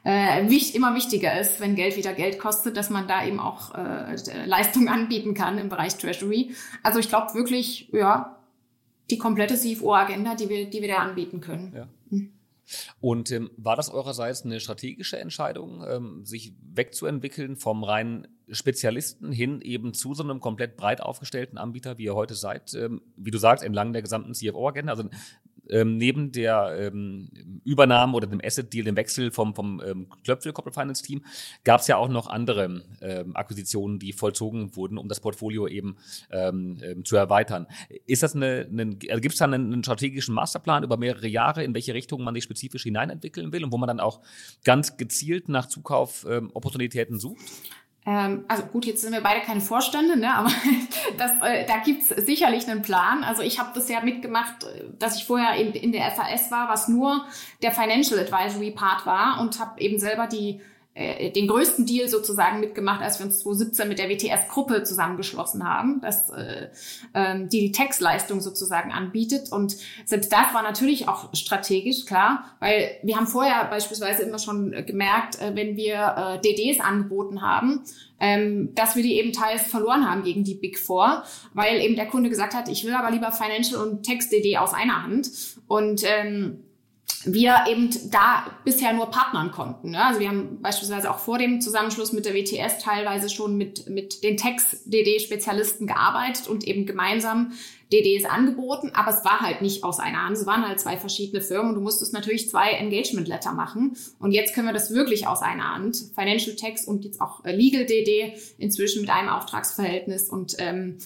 äh, 0.03 0.49
wichtig, 0.49 0.75
immer 0.75 0.97
wichtiger 0.97 1.39
ist, 1.41 1.61
wenn 1.61 1.77
Geld 1.77 1.97
wieder 1.97 2.15
Geld 2.15 2.41
kostet, 2.41 2.77
dass 2.77 2.91
man 2.91 3.07
da 3.07 3.25
eben 3.25 3.39
auch 3.39 3.77
äh, 3.77 4.17
Leistungen 4.45 4.89
anbieten 4.89 5.35
kann 5.35 5.57
im 5.59 5.69
Bereich 5.69 5.97
Treasury. 5.99 6.53
Also 6.83 6.99
ich 6.99 7.09
glaube 7.09 7.35
wirklich, 7.35 7.91
ja, 7.93 8.37
die 9.09 9.19
komplette 9.19 9.55
CFO-Agenda, 9.55 10.35
die 10.35 10.49
wir, 10.49 10.69
die 10.69 10.83
wir 10.83 10.89
da 10.89 10.97
anbieten 10.97 11.41
können. 11.41 11.73
Ja. 11.77 11.87
Und 13.01 13.31
ähm, 13.31 13.51
war 13.57 13.77
das 13.77 13.91
eurerseits 13.91 14.45
eine 14.45 14.61
strategische 14.61 15.19
Entscheidung, 15.19 15.85
ähm, 15.89 16.25
sich 16.25 16.55
wegzuentwickeln 16.63 17.57
vom 17.57 17.85
reinen 17.85 18.29
Spezialisten 18.51 19.33
hin 19.33 19.61
eben 19.61 19.95
zu 19.95 20.15
so 20.15 20.23
einem 20.23 20.41
komplett 20.41 20.77
breit 20.77 21.01
aufgestellten 21.01 21.59
Anbieter, 21.59 21.99
wie 21.99 22.05
ihr 22.05 22.15
heute 22.15 22.35
seid, 22.35 22.75
ähm, 22.75 23.03
wie 23.17 23.31
du 23.31 23.39
sagst, 23.39 23.65
entlang 23.65 23.93
der 23.93 24.03
gesamten 24.03 24.35
CFO-Agenda, 24.35 24.93
also 24.93 25.09
ähm, 25.71 25.97
neben 25.97 26.33
der 26.33 26.77
ähm, 26.79 27.29
Übernahme 27.65 28.15
oder 28.17 28.27
dem 28.27 28.41
Asset-Deal, 28.43 28.85
dem 28.85 28.97
Wechsel 28.97 29.31
vom, 29.31 29.55
vom 29.55 29.83
ähm, 29.85 30.07
Klöpfel 30.25 30.53
Corporate 30.53 30.81
Finance 30.81 31.03
Team, 31.03 31.25
gab 31.65 31.81
es 31.81 31.87
ja 31.87 31.97
auch 31.97 32.09
noch 32.09 32.29
andere 32.29 32.83
ähm, 33.01 33.37
Akquisitionen, 33.37 33.99
die 33.99 34.13
vollzogen 34.13 34.75
wurden, 34.77 34.99
um 34.99 35.09
das 35.09 35.21
Portfolio 35.21 35.67
eben 35.67 35.97
ähm, 36.31 36.79
ähm, 36.83 37.05
zu 37.05 37.17
erweitern. 37.17 37.67
Ist 38.07 38.23
das 38.23 38.35
eine, 38.35 38.69
eine 38.71 38.99
also 39.09 39.21
gibt 39.21 39.35
es 39.35 39.39
da 39.39 39.45
einen, 39.45 39.73
einen, 39.73 39.85
strategischen 39.85 40.35
Masterplan 40.35 40.83
über 40.83 40.97
mehrere 40.97 41.29
Jahre, 41.29 41.65
in 41.65 41.75
welche 41.75 41.95
Richtung 41.95 42.23
man 42.23 42.35
sich 42.35 42.45
spezifisch 42.45 42.83
hineinentwickeln 42.83 43.53
will 43.53 43.65
und 43.65 43.73
wo 43.73 43.79
man 43.79 43.89
dann 43.89 44.01
auch 44.01 44.21
ganz 44.65 44.97
gezielt 44.97 45.49
nach 45.49 45.67
Zukauf 45.67 46.27
ähm, 46.29 46.51
Opportunitäten 46.55 47.19
sucht? 47.19 47.43
Ähm, 48.09 48.47
also 48.49 48.63
gut, 48.63 48.87
jetzt 48.87 49.03
sind 49.03 49.13
wir 49.13 49.21
beide 49.21 49.45
keine 49.45 49.61
Vorstände, 49.61 50.17
ne? 50.17 50.35
aber 50.35 50.51
das, 51.19 51.33
äh, 51.43 51.67
da 51.67 51.77
gibt's 51.85 52.09
sicherlich 52.09 52.67
einen 52.67 52.81
Plan. 52.81 53.23
Also 53.23 53.43
ich 53.43 53.59
habe 53.59 53.69
das 53.75 53.91
ja 53.91 54.01
mitgemacht, 54.01 54.67
dass 54.99 55.19
ich 55.19 55.27
vorher 55.27 55.57
in, 55.57 55.75
in 55.75 55.93
der 55.93 56.11
FAS 56.13 56.51
war, 56.51 56.71
was 56.71 56.89
nur 56.89 57.27
der 57.61 57.73
Financial 57.73 58.19
Advisory 58.19 58.71
Part 58.71 59.05
war 59.05 59.43
und 59.43 59.61
habe 59.61 59.79
eben 59.83 59.99
selber 59.99 60.27
die 60.27 60.59
äh, 60.99 61.31
den 61.31 61.47
größten 61.47 61.87
Deal 61.87 62.09
sozusagen 62.09 62.59
mitgemacht, 62.59 63.03
als 63.03 63.21
wir 63.21 63.27
uns 63.27 63.41
2017 63.41 63.89
mit 63.89 63.99
der 64.01 64.09
WTS-Gruppe 64.09 64.83
zusammengeschlossen 64.83 65.65
haben, 65.65 66.01
dass 66.01 66.31
äh, 66.31 66.69
ähm, 67.15 67.49
die 67.49 67.61
die 67.61 67.73
Textleistung 67.73 68.41
sozusagen 68.41 68.91
anbietet. 68.91 69.53
Und 69.53 69.77
selbst 70.05 70.33
das 70.33 70.53
war 70.53 70.63
natürlich 70.63 71.07
auch 71.07 71.33
strategisch, 71.35 72.05
klar, 72.05 72.45
weil 72.59 72.91
wir 73.05 73.17
haben 73.17 73.29
vorher 73.29 73.67
beispielsweise 73.67 74.25
immer 74.25 74.41
schon 74.41 74.73
gemerkt, 74.87 75.41
äh, 75.41 75.55
wenn 75.55 75.77
wir 75.77 76.17
äh, 76.17 76.41
DDs 76.41 76.81
angeboten 76.81 77.43
haben, 77.43 77.85
ähm, 78.19 78.75
dass 78.75 78.97
wir 78.97 79.05
die 79.05 79.15
eben 79.15 79.33
teils 79.33 79.63
verloren 79.63 80.11
haben 80.11 80.25
gegen 80.25 80.43
die 80.43 80.55
Big 80.55 80.79
Four, 80.79 81.23
weil 81.55 81.81
eben 81.81 81.95
der 81.95 82.07
Kunde 82.07 82.29
gesagt 82.29 82.55
hat, 82.55 82.69
ich 82.69 82.85
will 82.85 82.95
aber 82.95 83.13
lieber 83.13 83.31
Financial 83.31 83.81
und 83.81 84.03
Text-DD 84.03 84.59
aus 84.59 84.75
einer 84.75 85.05
Hand. 85.05 85.31
Und 85.69 86.03
ähm, 86.05 86.65
wir 87.25 87.65
eben 87.69 87.91
da 88.11 88.47
bisher 88.65 88.93
nur 88.93 89.11
partnern 89.11 89.51
konnten. 89.51 89.91
Ne? 89.91 90.05
Also 90.05 90.21
wir 90.21 90.29
haben 90.29 90.61
beispielsweise 90.63 91.11
auch 91.11 91.19
vor 91.19 91.39
dem 91.39 91.61
Zusammenschluss 91.61 92.13
mit 92.13 92.25
der 92.25 92.35
WTS 92.35 92.79
teilweise 92.79 93.29
schon 93.29 93.57
mit, 93.57 93.89
mit 93.89 94.23
den 94.23 94.37
Text-DD-Spezialisten 94.37 95.87
gearbeitet 95.87 96.47
und 96.47 96.65
eben 96.65 96.87
gemeinsam 96.87 97.53
DDs 97.93 98.27
angeboten, 98.27 98.91
aber 98.93 99.11
es 99.11 99.25
war 99.25 99.41
halt 99.41 99.63
nicht 99.63 99.83
aus 99.83 99.99
einer 99.99 100.25
Hand. 100.25 100.37
Es 100.37 100.47
waren 100.47 100.67
halt 100.67 100.79
zwei 100.79 100.97
verschiedene 100.99 101.41
Firmen 101.41 101.71
und 101.71 101.75
du 101.77 101.81
musstest 101.81 102.13
natürlich 102.13 102.51
zwei 102.51 102.73
Engagement-Letter 102.73 103.53
machen. 103.53 103.97
Und 104.19 104.33
jetzt 104.33 104.55
können 104.55 104.67
wir 104.67 104.75
das 104.75 104.93
wirklich 104.93 105.27
aus 105.27 105.41
einer 105.41 105.75
Hand. 105.75 105.97
Financial 106.15 106.55
Text 106.55 106.87
und 106.87 107.05
jetzt 107.05 107.21
auch 107.21 107.45
äh, 107.45 107.53
Legal 107.53 107.87
DD 107.87 108.35
inzwischen 108.59 109.01
mit 109.01 109.11
einem 109.11 109.31
Auftragsverhältnis 109.31 110.29
und 110.29 110.57
ähm, 110.59 110.99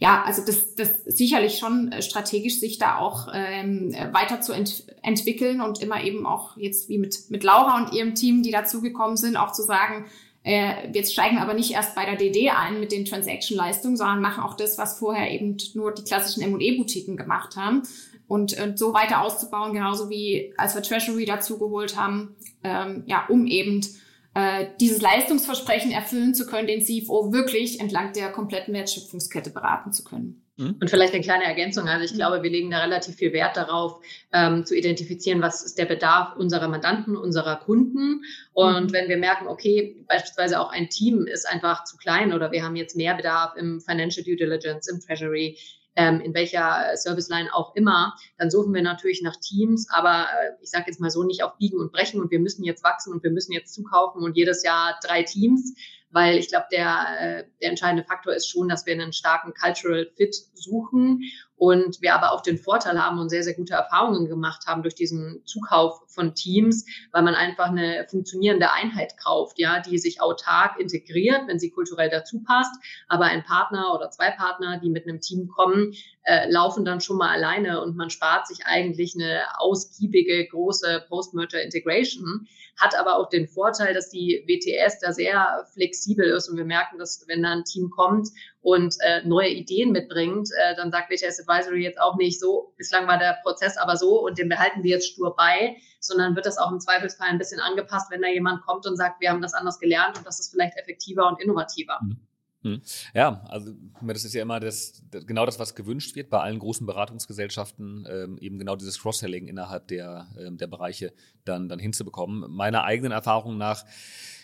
ja, 0.00 0.22
also 0.24 0.44
das, 0.44 0.76
das 0.76 1.04
sicherlich 1.04 1.58
schon 1.58 1.90
äh, 1.90 2.02
strategisch 2.02 2.60
sich 2.60 2.78
da 2.78 2.98
auch 2.98 3.28
ähm, 3.34 3.92
weiter 4.12 4.40
zu 4.40 4.52
ent 4.52 4.84
entwickeln 5.02 5.60
und 5.60 5.82
immer 5.82 6.02
eben 6.02 6.26
auch 6.26 6.56
jetzt 6.56 6.88
wie 6.88 6.98
mit, 6.98 7.30
mit 7.30 7.42
Laura 7.42 7.78
und 7.78 7.92
ihrem 7.92 8.14
Team, 8.14 8.42
die 8.42 8.50
dazugekommen 8.50 9.16
sind, 9.16 9.36
auch 9.36 9.52
zu 9.52 9.62
sagen, 9.62 10.06
äh, 10.44 10.90
jetzt 10.92 11.12
steigen 11.12 11.38
aber 11.38 11.54
nicht 11.54 11.72
erst 11.72 11.94
bei 11.96 12.04
der 12.04 12.16
DD 12.16 12.50
ein 12.50 12.78
mit 12.78 12.92
den 12.92 13.04
Transaction-Leistungen, 13.04 13.96
sondern 13.96 14.20
machen 14.20 14.42
auch 14.42 14.54
das, 14.54 14.78
was 14.78 14.98
vorher 14.98 15.30
eben 15.32 15.56
nur 15.74 15.92
die 15.92 16.04
klassischen 16.04 16.42
M&E-Boutiquen 16.42 17.16
gemacht 17.16 17.56
haben. 17.56 17.82
Und, 18.28 18.60
und 18.60 18.78
so 18.78 18.92
weiter 18.92 19.22
auszubauen, 19.22 19.72
genauso 19.72 20.10
wie 20.10 20.52
als 20.58 20.74
wir 20.74 20.82
Treasury 20.82 21.24
dazugeholt 21.24 21.96
haben, 21.96 22.36
ähm, 22.62 23.02
ja, 23.06 23.24
um 23.28 23.46
eben 23.46 23.80
äh, 24.38 24.68
dieses 24.80 25.00
Leistungsversprechen 25.02 25.90
erfüllen 25.90 26.32
zu 26.32 26.46
können, 26.46 26.68
den 26.68 26.80
CFO 26.80 27.32
wirklich 27.32 27.80
entlang 27.80 28.12
der 28.12 28.30
kompletten 28.30 28.72
Wertschöpfungskette 28.72 29.50
beraten 29.50 29.92
zu 29.92 30.04
können. 30.04 30.44
Mhm. 30.56 30.76
Und 30.80 30.90
vielleicht 30.90 31.12
eine 31.12 31.24
kleine 31.24 31.42
Ergänzung. 31.42 31.88
Also 31.88 32.04
ich 32.04 32.12
mhm. 32.12 32.18
glaube, 32.18 32.44
wir 32.44 32.50
legen 32.50 32.70
da 32.70 32.78
relativ 32.78 33.16
viel 33.16 33.32
Wert 33.32 33.56
darauf, 33.56 34.00
ähm, 34.32 34.64
zu 34.64 34.76
identifizieren, 34.76 35.42
was 35.42 35.64
ist 35.64 35.76
der 35.76 35.86
Bedarf 35.86 36.36
unserer 36.36 36.68
Mandanten, 36.68 37.16
unserer 37.16 37.56
Kunden. 37.56 38.22
Und 38.52 38.90
mhm. 38.90 38.92
wenn 38.92 39.08
wir 39.08 39.16
merken, 39.16 39.48
okay, 39.48 40.04
beispielsweise 40.06 40.60
auch 40.60 40.70
ein 40.70 40.88
Team 40.88 41.26
ist 41.26 41.48
einfach 41.48 41.82
zu 41.82 41.96
klein 41.96 42.32
oder 42.32 42.52
wir 42.52 42.62
haben 42.62 42.76
jetzt 42.76 42.96
mehr 42.96 43.14
Bedarf 43.14 43.56
im 43.56 43.80
Financial 43.80 44.24
Due 44.24 44.36
Diligence, 44.36 44.86
im 44.86 45.00
Treasury, 45.00 45.58
ähm, 45.98 46.20
in 46.20 46.32
welcher 46.32 46.96
Serviceline 46.96 47.52
auch 47.52 47.74
immer, 47.74 48.14
dann 48.38 48.50
suchen 48.50 48.72
wir 48.72 48.82
natürlich 48.82 49.20
nach 49.20 49.34
Teams, 49.34 49.88
aber 49.90 50.28
äh, 50.40 50.52
ich 50.62 50.70
sage 50.70 50.84
jetzt 50.86 51.00
mal 51.00 51.10
so 51.10 51.24
nicht 51.24 51.42
auf 51.42 51.56
Biegen 51.58 51.80
und 51.80 51.90
Brechen 51.90 52.20
und 52.20 52.30
wir 52.30 52.38
müssen 52.38 52.62
jetzt 52.62 52.84
wachsen 52.84 53.12
und 53.12 53.24
wir 53.24 53.32
müssen 53.32 53.50
jetzt 53.50 53.74
zukaufen 53.74 54.22
und 54.22 54.36
jedes 54.36 54.62
Jahr 54.62 54.96
drei 55.02 55.24
Teams, 55.24 55.74
weil 56.10 56.38
ich 56.38 56.48
glaube, 56.48 56.66
der, 56.70 57.06
äh, 57.20 57.44
der 57.60 57.70
entscheidende 57.70 58.04
Faktor 58.04 58.32
ist 58.32 58.48
schon, 58.48 58.68
dass 58.68 58.86
wir 58.86 58.92
einen 58.92 59.12
starken 59.12 59.52
Cultural 59.54 60.08
Fit 60.16 60.36
suchen 60.54 61.22
und 61.58 62.00
wir 62.00 62.14
aber 62.14 62.32
auch 62.32 62.40
den 62.40 62.56
Vorteil 62.56 63.02
haben 63.02 63.18
und 63.18 63.28
sehr, 63.28 63.42
sehr 63.42 63.54
gute 63.54 63.74
Erfahrungen 63.74 64.28
gemacht 64.28 64.66
haben 64.66 64.82
durch 64.82 64.94
diesen 64.94 65.42
Zukauf 65.44 66.00
von 66.06 66.34
Teams, 66.34 66.86
weil 67.12 67.22
man 67.22 67.34
einfach 67.34 67.66
eine 67.66 68.06
funktionierende 68.08 68.72
Einheit 68.72 69.16
kauft, 69.18 69.58
ja, 69.58 69.80
die 69.80 69.98
sich 69.98 70.22
autark 70.22 70.78
integriert, 70.78 71.42
wenn 71.48 71.58
sie 71.58 71.70
kulturell 71.70 72.10
dazu 72.10 72.42
passt. 72.44 72.74
Aber 73.08 73.24
ein 73.24 73.42
Partner 73.42 73.92
oder 73.94 74.10
zwei 74.10 74.30
Partner, 74.30 74.78
die 74.78 74.88
mit 74.88 75.08
einem 75.08 75.20
Team 75.20 75.48
kommen, 75.48 75.94
äh, 76.22 76.48
laufen 76.48 76.84
dann 76.84 77.00
schon 77.00 77.16
mal 77.16 77.30
alleine 77.30 77.82
und 77.82 77.96
man 77.96 78.10
spart 78.10 78.46
sich 78.46 78.64
eigentlich 78.64 79.14
eine 79.16 79.42
ausgiebige, 79.58 80.46
große 80.46 81.06
Post-Merger 81.08 81.62
Integration, 81.62 82.46
hat 82.76 82.94
aber 82.96 83.16
auch 83.16 83.28
den 83.28 83.48
Vorteil, 83.48 83.94
dass 83.94 84.10
die 84.10 84.44
WTS 84.46 85.00
da 85.00 85.12
sehr 85.12 85.66
flexibel 85.72 86.26
ist 86.26 86.48
und 86.48 86.56
wir 86.56 86.64
merken, 86.64 86.98
dass 86.98 87.24
wenn 87.26 87.42
da 87.42 87.50
ein 87.50 87.64
Team 87.64 87.90
kommt 87.90 88.28
und 88.60 88.96
äh, 89.00 89.26
neue 89.26 89.50
Ideen 89.50 89.92
mitbringt, 89.92 90.48
äh, 90.50 90.74
dann 90.76 90.90
sagt 90.90 91.10
WTS 91.10 91.40
Advisory 91.40 91.84
jetzt 91.84 92.00
auch 92.00 92.16
nicht 92.16 92.40
so, 92.40 92.74
bislang 92.76 93.06
war 93.06 93.18
der 93.18 93.38
Prozess 93.42 93.76
aber 93.76 93.96
so 93.96 94.24
und 94.24 94.38
den 94.38 94.48
behalten 94.48 94.82
wir 94.82 94.90
jetzt 94.90 95.08
stur 95.08 95.34
bei, 95.36 95.76
sondern 96.00 96.34
wird 96.34 96.46
das 96.46 96.58
auch 96.58 96.70
im 96.72 96.80
Zweifelsfall 96.80 97.28
ein 97.28 97.38
bisschen 97.38 97.60
angepasst, 97.60 98.10
wenn 98.10 98.22
da 98.22 98.28
jemand 98.28 98.62
kommt 98.62 98.86
und 98.86 98.96
sagt, 98.96 99.20
wir 99.20 99.30
haben 99.30 99.42
das 99.42 99.54
anders 99.54 99.78
gelernt 99.78 100.18
und 100.18 100.26
das 100.26 100.40
ist 100.40 100.50
vielleicht 100.50 100.76
effektiver 100.76 101.28
und 101.28 101.40
innovativer. 101.40 101.98
Mhm. 102.02 102.16
Hm. 102.62 102.82
Ja, 103.14 103.44
also 103.48 103.72
das 104.02 104.24
ist 104.24 104.34
ja 104.34 104.42
immer 104.42 104.58
das, 104.58 105.04
genau 105.26 105.46
das, 105.46 105.60
was 105.60 105.76
gewünscht 105.76 106.16
wird 106.16 106.28
bei 106.28 106.40
allen 106.40 106.58
großen 106.58 106.86
Beratungsgesellschaften, 106.86 108.06
ähm, 108.10 108.38
eben 108.38 108.58
genau 108.58 108.74
dieses 108.74 109.00
Cross-Selling 109.00 109.46
innerhalb 109.46 109.86
der, 109.86 110.26
ähm, 110.38 110.58
der 110.58 110.66
Bereiche 110.66 111.12
dann, 111.44 111.68
dann 111.68 111.78
hinzubekommen. 111.78 112.50
Meiner 112.50 112.82
eigenen 112.82 113.12
Erfahrung 113.12 113.58
nach 113.58 113.84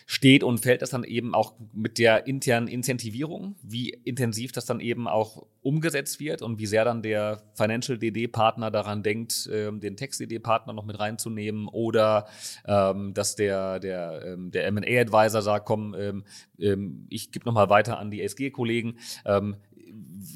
steht 0.05 0.43
und 0.43 0.59
fällt 0.59 0.81
das 0.81 0.91
dann 0.91 1.03
eben 1.03 1.33
auch 1.33 1.53
mit 1.73 1.97
der 1.97 2.27
internen 2.27 2.67
Incentivierung, 2.67 3.55
wie 3.63 3.89
intensiv 3.89 4.51
das 4.51 4.65
dann 4.65 4.79
eben 4.79 5.07
auch 5.07 5.47
umgesetzt 5.61 6.19
wird 6.19 6.43
und 6.43 6.59
wie 6.59 6.67
sehr 6.67 6.85
dann 6.85 7.01
der 7.01 7.41
Financial 7.53 7.97
DD-Partner 7.97 8.69
daran 8.69 9.01
denkt, 9.01 9.49
ähm, 9.51 9.79
den 9.79 9.97
Text-DD-Partner 9.97 10.73
noch 10.73 10.85
mit 10.85 10.99
reinzunehmen 10.99 11.67
oder 11.67 12.27
ähm, 12.67 13.15
dass 13.15 13.35
der, 13.35 13.79
der, 13.79 14.21
ähm, 14.25 14.51
der 14.51 14.67
M&A-Advisor 14.67 15.41
sagt, 15.41 15.65
komm, 15.65 15.95
ähm, 15.97 16.23
ähm, 16.59 17.07
ich 17.09 17.31
gebe 17.31 17.45
nochmal 17.45 17.69
weiter 17.69 17.97
an 17.97 18.11
die 18.11 18.21
SG-Kollegen. 18.21 18.99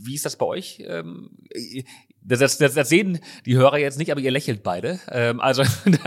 Wie 0.04 0.16
ist 0.16 0.26
das 0.26 0.36
bei 0.36 0.46
euch? 0.46 0.84
Ähm, 0.86 1.32
das, 2.22 2.58
das, 2.58 2.74
das 2.74 2.90
sehen 2.90 3.20
die 3.46 3.58
Hörer 3.58 3.78
jetzt 3.78 3.98
nicht, 3.98 4.12
aber 4.12 4.22
ihr 4.22 4.32
lächelt 4.32 4.64
beide. 4.64 5.00
Ähm, 5.12 5.40
also 5.40 5.64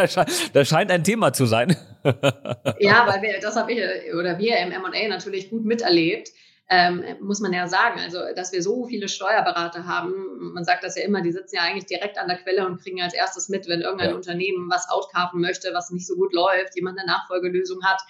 das 0.53 0.69
scheint 0.69 0.91
ein 0.91 1.05
Thema 1.05 1.33
zu 1.33 1.47
sein. 1.47 1.77
ja, 2.79 3.07
weil 3.07 3.23
wir, 3.23 3.41
das 3.41 3.57
habe 3.57 3.73
ich 3.73 3.81
oder 4.15 4.39
wir 4.39 4.59
im 4.59 4.73
M&A 4.73 5.09
natürlich 5.09 5.51
gut 5.51 5.65
miterlebt. 5.65 6.31
Ähm, 6.69 7.05
muss 7.21 7.41
man 7.41 7.53
ja 7.53 7.67
sagen, 7.67 8.01
also 8.01 8.19
dass 8.35 8.53
wir 8.53 8.63
so 8.63 8.87
viele 8.87 9.09
Steuerberater 9.09 9.87
haben, 9.87 10.53
man 10.55 10.65
sagt 10.65 10.85
das 10.85 10.97
ja 10.97 11.05
immer, 11.05 11.21
die 11.21 11.33
sitzen 11.33 11.57
ja 11.57 11.63
eigentlich 11.63 11.85
direkt 11.85 12.17
an 12.19 12.29
der 12.29 12.39
Quelle 12.39 12.67
und 12.67 12.81
kriegen 12.81 13.03
als 13.03 13.13
erstes 13.13 13.51
mit, 13.51 13.69
wenn 13.69 13.83
irgendein 13.83 14.11
ja. 14.11 14.17
Unternehmen 14.17 14.71
was 14.71 14.89
outcarven 14.89 15.41
möchte, 15.41 15.71
was 15.75 15.91
nicht 15.91 16.07
so 16.07 16.15
gut 16.15 16.33
läuft, 16.33 16.75
jemand 16.75 16.99
eine 16.99 17.07
Nachfolgelösung 17.07 17.85
hat. 17.85 18.01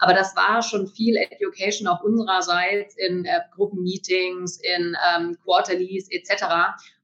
Aber 0.00 0.14
das 0.14 0.34
war 0.34 0.62
schon 0.62 0.88
viel 0.88 1.16
Education 1.16 1.86
auch 1.86 2.02
unsererseits 2.02 2.96
in 2.96 3.26
äh, 3.26 3.40
Gruppenmeetings, 3.54 4.58
in 4.60 4.96
ähm, 5.14 5.36
Quarterlies 5.44 6.10
etc., 6.10 6.44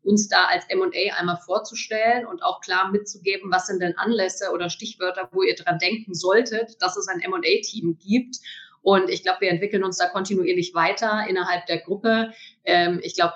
uns 0.03 0.29
da 0.29 0.47
als 0.47 0.65
M&A 0.69 1.15
einmal 1.19 1.37
vorzustellen 1.45 2.27
und 2.27 2.43
auch 2.43 2.61
klar 2.61 2.91
mitzugeben, 2.91 3.51
was 3.53 3.67
sind 3.67 3.83
denn 3.83 3.99
Anlässe 3.99 4.51
oder 4.53 4.71
Stichwörter, 4.71 5.29
wo 5.33 5.43
ihr 5.43 5.57
dran 5.57 5.79
denken 5.79 6.15
solltet, 6.15 6.81
dass 6.81 6.97
es 6.97 7.09
ein 7.09 7.21
M&A-Team 7.21 7.99
gibt. 7.99 8.37
Und 8.83 9.11
ich 9.11 9.25
glaube, 9.25 9.41
wir 9.41 9.51
entwickeln 9.51 9.85
uns 9.85 9.99
da 9.99 10.09
kontinuierlich 10.09 10.73
weiter 10.75 11.27
innerhalb 11.29 11.67
der 11.67 11.79
Gruppe. 11.79 12.33
Ähm, 12.65 13.01
ich 13.03 13.15
glaube, 13.15 13.35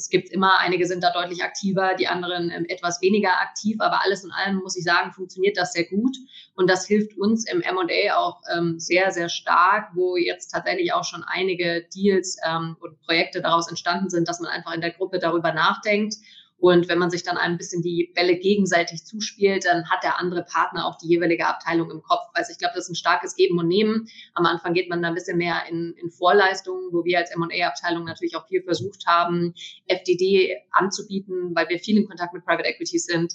es 0.00 0.08
gibt 0.08 0.30
immer, 0.30 0.58
einige 0.58 0.86
sind 0.86 1.04
da 1.04 1.12
deutlich 1.12 1.44
aktiver, 1.44 1.94
die 1.94 2.08
anderen 2.08 2.50
ähm, 2.50 2.64
etwas 2.68 3.02
weniger 3.02 3.40
aktiv, 3.40 3.76
aber 3.80 4.02
alles 4.02 4.24
in 4.24 4.32
allem 4.32 4.56
muss 4.56 4.76
ich 4.76 4.84
sagen, 4.84 5.12
funktioniert 5.12 5.58
das 5.58 5.74
sehr 5.74 5.84
gut. 5.84 6.16
Und 6.54 6.70
das 6.70 6.86
hilft 6.86 7.18
uns 7.18 7.46
im 7.50 7.60
M&A 7.60 8.16
auch 8.16 8.40
ähm, 8.56 8.80
sehr, 8.80 9.12
sehr 9.12 9.28
stark, 9.28 9.90
wo 9.94 10.16
jetzt 10.16 10.48
tatsächlich 10.48 10.94
auch 10.94 11.04
schon 11.04 11.22
einige 11.22 11.86
Deals 11.94 12.38
ähm, 12.46 12.76
und 12.80 12.98
Projekte 13.02 13.42
daraus 13.42 13.68
entstanden 13.68 14.08
sind, 14.08 14.26
dass 14.26 14.40
man 14.40 14.50
einfach 14.50 14.74
in 14.74 14.80
der 14.80 14.92
Gruppe 14.92 15.18
darüber 15.18 15.52
nachdenkt 15.52 16.14
und 16.60 16.88
wenn 16.88 16.98
man 16.98 17.10
sich 17.10 17.22
dann 17.22 17.38
ein 17.38 17.56
bisschen 17.56 17.80
die 17.80 18.12
Bälle 18.14 18.36
gegenseitig 18.36 19.04
zuspielt, 19.04 19.64
dann 19.64 19.88
hat 19.88 20.02
der 20.02 20.18
andere 20.18 20.42
Partner 20.42 20.86
auch 20.86 20.98
die 20.98 21.08
jeweilige 21.08 21.46
Abteilung 21.46 21.90
im 21.90 22.02
Kopf. 22.02 22.28
Also 22.34 22.52
ich 22.52 22.58
glaube, 22.58 22.74
das 22.74 22.84
ist 22.84 22.90
ein 22.90 22.96
starkes 22.96 23.34
Geben 23.34 23.58
und 23.58 23.66
Nehmen. 23.66 24.08
Am 24.34 24.44
Anfang 24.44 24.74
geht 24.74 24.90
man 24.90 25.00
da 25.00 25.08
ein 25.08 25.14
bisschen 25.14 25.38
mehr 25.38 25.62
in, 25.70 25.94
in 25.94 26.10
Vorleistungen, 26.10 26.92
wo 26.92 27.02
wir 27.04 27.18
als 27.18 27.30
M&A-Abteilung 27.30 28.04
natürlich 28.04 28.36
auch 28.36 28.46
viel 28.46 28.62
versucht 28.62 29.06
haben, 29.06 29.54
FDD 29.86 30.58
anzubieten, 30.70 31.54
weil 31.54 31.68
wir 31.70 31.78
viel 31.78 31.96
in 31.96 32.06
Kontakt 32.06 32.34
mit 32.34 32.44
Private 32.44 32.68
Equities 32.68 33.06
sind. 33.06 33.32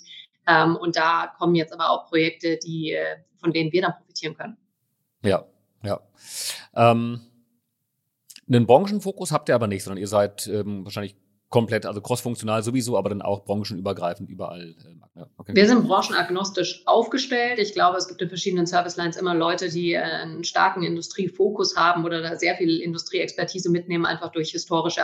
Ähm, 0.48 0.76
und 0.76 0.96
da 0.96 1.34
kommen 1.40 1.56
jetzt 1.56 1.74
aber 1.74 1.90
auch 1.90 2.08
Projekte, 2.08 2.60
die, 2.64 2.96
von 3.38 3.52
denen 3.52 3.72
wir 3.72 3.82
dann 3.82 3.94
profitieren 3.96 4.38
können. 4.38 4.58
Ja, 5.24 5.46
ja. 5.84 6.00
Ähm, 6.76 7.22
einen 8.48 8.68
Branchenfokus 8.68 9.32
habt 9.32 9.50
ihr 9.50 9.56
aber 9.56 9.66
nicht, 9.66 9.84
sondern 9.84 10.00
ihr 10.00 10.08
seid 10.08 10.46
ähm, 10.46 10.86
wahrscheinlich 10.86 11.16
komplett, 11.50 11.86
also 11.86 12.02
crossfunktional 12.02 12.64
sowieso, 12.64 12.98
aber 12.98 13.10
dann 13.10 13.22
auch 13.22 13.46
branchenübergreifend 13.46 14.30
überall. 14.30 14.76
Äh, 14.86 15.20
ja, 15.20 15.28
okay. 15.38 15.56
Wir 15.56 15.68
sind 15.68 15.88
branchenagnostisch 15.88 16.84
aufgestellt. 16.86 17.60
Ich 17.60 17.74
glaube, 17.74 17.98
es 17.98 18.08
gibt 18.08 18.22
in 18.22 18.30
verschiedenen 18.30 18.68
Service 18.68 18.98
Lines 18.98 19.16
immer 19.16 19.34
Leute, 19.34 19.70
die 19.70 19.94
äh, 19.94 20.00
einen 20.02 20.44
starken 20.44 20.84
Industriefokus 20.84 21.78
haben 21.78 22.04
oder 22.04 22.22
da 22.22 22.36
sehr 22.36 22.56
viel 22.56 22.82
Industrieexpertise 22.82 23.70
mitnehmen, 23.70 24.06
einfach 24.06 24.32
durch 24.32 24.52
historische 24.52 25.02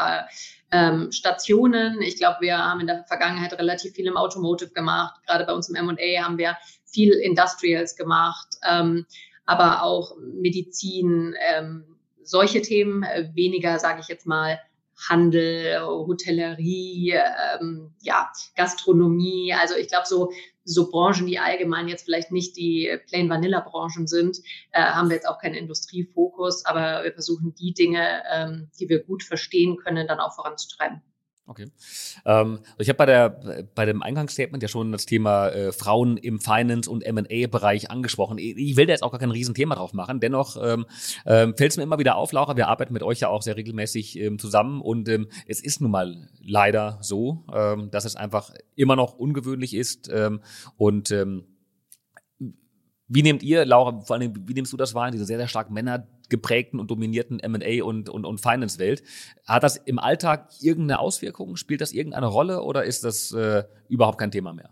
ähm, 0.71 1.11
Stationen. 1.11 2.01
Ich 2.01 2.17
glaube, 2.17 2.37
wir 2.41 2.57
haben 2.57 2.81
in 2.81 2.87
der 2.87 3.05
Vergangenheit 3.05 3.53
relativ 3.53 3.93
viel 3.93 4.07
im 4.07 4.17
Automotive 4.17 4.71
gemacht. 4.71 5.21
Gerade 5.27 5.45
bei 5.45 5.53
uns 5.53 5.69
im 5.69 5.75
M&A 5.75 6.23
haben 6.23 6.37
wir 6.37 6.57
viel 6.85 7.13
Industrials 7.13 7.95
gemacht, 7.95 8.47
ähm, 8.69 9.05
aber 9.45 9.83
auch 9.83 10.15
Medizin, 10.19 11.35
ähm, 11.55 11.85
solche 12.23 12.61
Themen, 12.61 13.03
äh, 13.03 13.29
weniger, 13.33 13.79
sage 13.79 14.01
ich 14.01 14.07
jetzt 14.07 14.25
mal, 14.25 14.59
Handel, 15.09 15.81
Hotellerie, 15.81 17.13
ähm, 17.59 17.93
ja, 18.01 18.31
Gastronomie. 18.55 19.53
Also 19.53 19.75
ich 19.75 19.87
glaube, 19.87 20.07
so, 20.07 20.31
so 20.63 20.89
Branchen, 20.89 21.25
die 21.25 21.39
allgemein 21.39 21.87
jetzt 21.87 22.05
vielleicht 22.05 22.31
nicht 22.31 22.55
die 22.57 22.97
Plain 23.07 23.29
Vanilla 23.29 23.61
Branchen 23.61 24.07
sind, 24.07 24.37
äh, 24.71 24.81
haben 24.81 25.09
wir 25.09 25.15
jetzt 25.15 25.27
auch 25.27 25.39
keinen 25.39 25.55
Industriefokus, 25.55 26.65
aber 26.65 27.03
wir 27.03 27.13
versuchen 27.13 27.53
die 27.55 27.73
Dinge, 27.73 28.23
ähm, 28.31 28.69
die 28.79 28.89
wir 28.89 29.03
gut 29.03 29.23
verstehen 29.23 29.77
können, 29.77 30.07
dann 30.07 30.19
auch 30.19 30.35
voranzutreiben. 30.35 31.01
Okay. 31.47 31.67
Ähm, 32.23 32.59
ich 32.77 32.87
habe 32.87 32.97
bei, 32.97 33.05
der, 33.05 33.65
bei 33.73 33.85
dem 33.85 34.03
Eingangsstatement 34.03 34.61
ja 34.63 34.69
schon 34.69 34.91
das 34.91 35.05
Thema 35.05 35.49
äh, 35.49 35.71
Frauen 35.71 36.17
im 36.17 36.39
Finance- 36.39 36.89
und 36.89 37.03
M&A-Bereich 37.03 37.89
angesprochen. 37.89 38.37
Ich 38.37 38.77
will 38.77 38.85
da 38.85 38.93
jetzt 38.93 39.01
auch 39.01 39.11
gar 39.11 39.19
kein 39.19 39.31
Riesenthema 39.31 39.75
drauf 39.75 39.93
machen. 39.93 40.19
Dennoch 40.19 40.55
ähm, 40.61 40.85
ähm, 41.25 41.55
fällt 41.57 41.71
es 41.71 41.77
mir 41.77 41.83
immer 41.83 41.99
wieder 41.99 42.15
auf, 42.15 42.31
Laura, 42.31 42.55
wir 42.55 42.67
arbeiten 42.67 42.93
mit 42.93 43.03
euch 43.03 43.19
ja 43.19 43.27
auch 43.27 43.41
sehr 43.41 43.57
regelmäßig 43.57 44.19
ähm, 44.19 44.39
zusammen 44.39 44.81
und 44.81 45.09
ähm, 45.09 45.27
es 45.47 45.61
ist 45.61 45.81
nun 45.81 45.91
mal 45.91 46.29
leider 46.39 46.99
so, 47.01 47.43
ähm, 47.53 47.89
dass 47.91 48.05
es 48.05 48.15
einfach 48.15 48.53
immer 48.75 48.95
noch 48.95 49.15
ungewöhnlich 49.15 49.73
ist 49.73 50.09
ähm, 50.13 50.41
und 50.77 51.11
ähm, 51.11 51.47
wie 53.13 53.23
nehmt 53.23 53.43
ihr, 53.43 53.65
Laura, 53.65 53.99
vor 53.99 54.15
allem, 54.15 54.33
wie 54.47 54.53
nimmst 54.53 54.71
du 54.71 54.77
das 54.77 54.93
wahr, 54.93 55.11
diese 55.11 55.25
sehr, 55.25 55.37
sehr 55.37 55.49
stark 55.49 55.69
männergeprägten 56.31 56.79
und 56.79 56.89
dominierten 56.89 57.39
M&A 57.39 57.83
und, 57.83 58.09
und, 58.09 58.25
und 58.25 58.39
Finance-Welt? 58.39 59.03
Hat 59.45 59.63
das 59.63 59.77
im 59.77 59.99
Alltag 59.99 60.49
irgendeine 60.61 60.99
Auswirkung? 60.99 61.55
Spielt 61.57 61.81
das 61.81 61.91
irgendeine 61.91 62.27
Rolle 62.27 62.63
oder 62.63 62.83
ist 62.83 63.03
das 63.03 63.31
äh, 63.33 63.63
überhaupt 63.89 64.17
kein 64.17 64.31
Thema 64.31 64.53
mehr? 64.53 64.69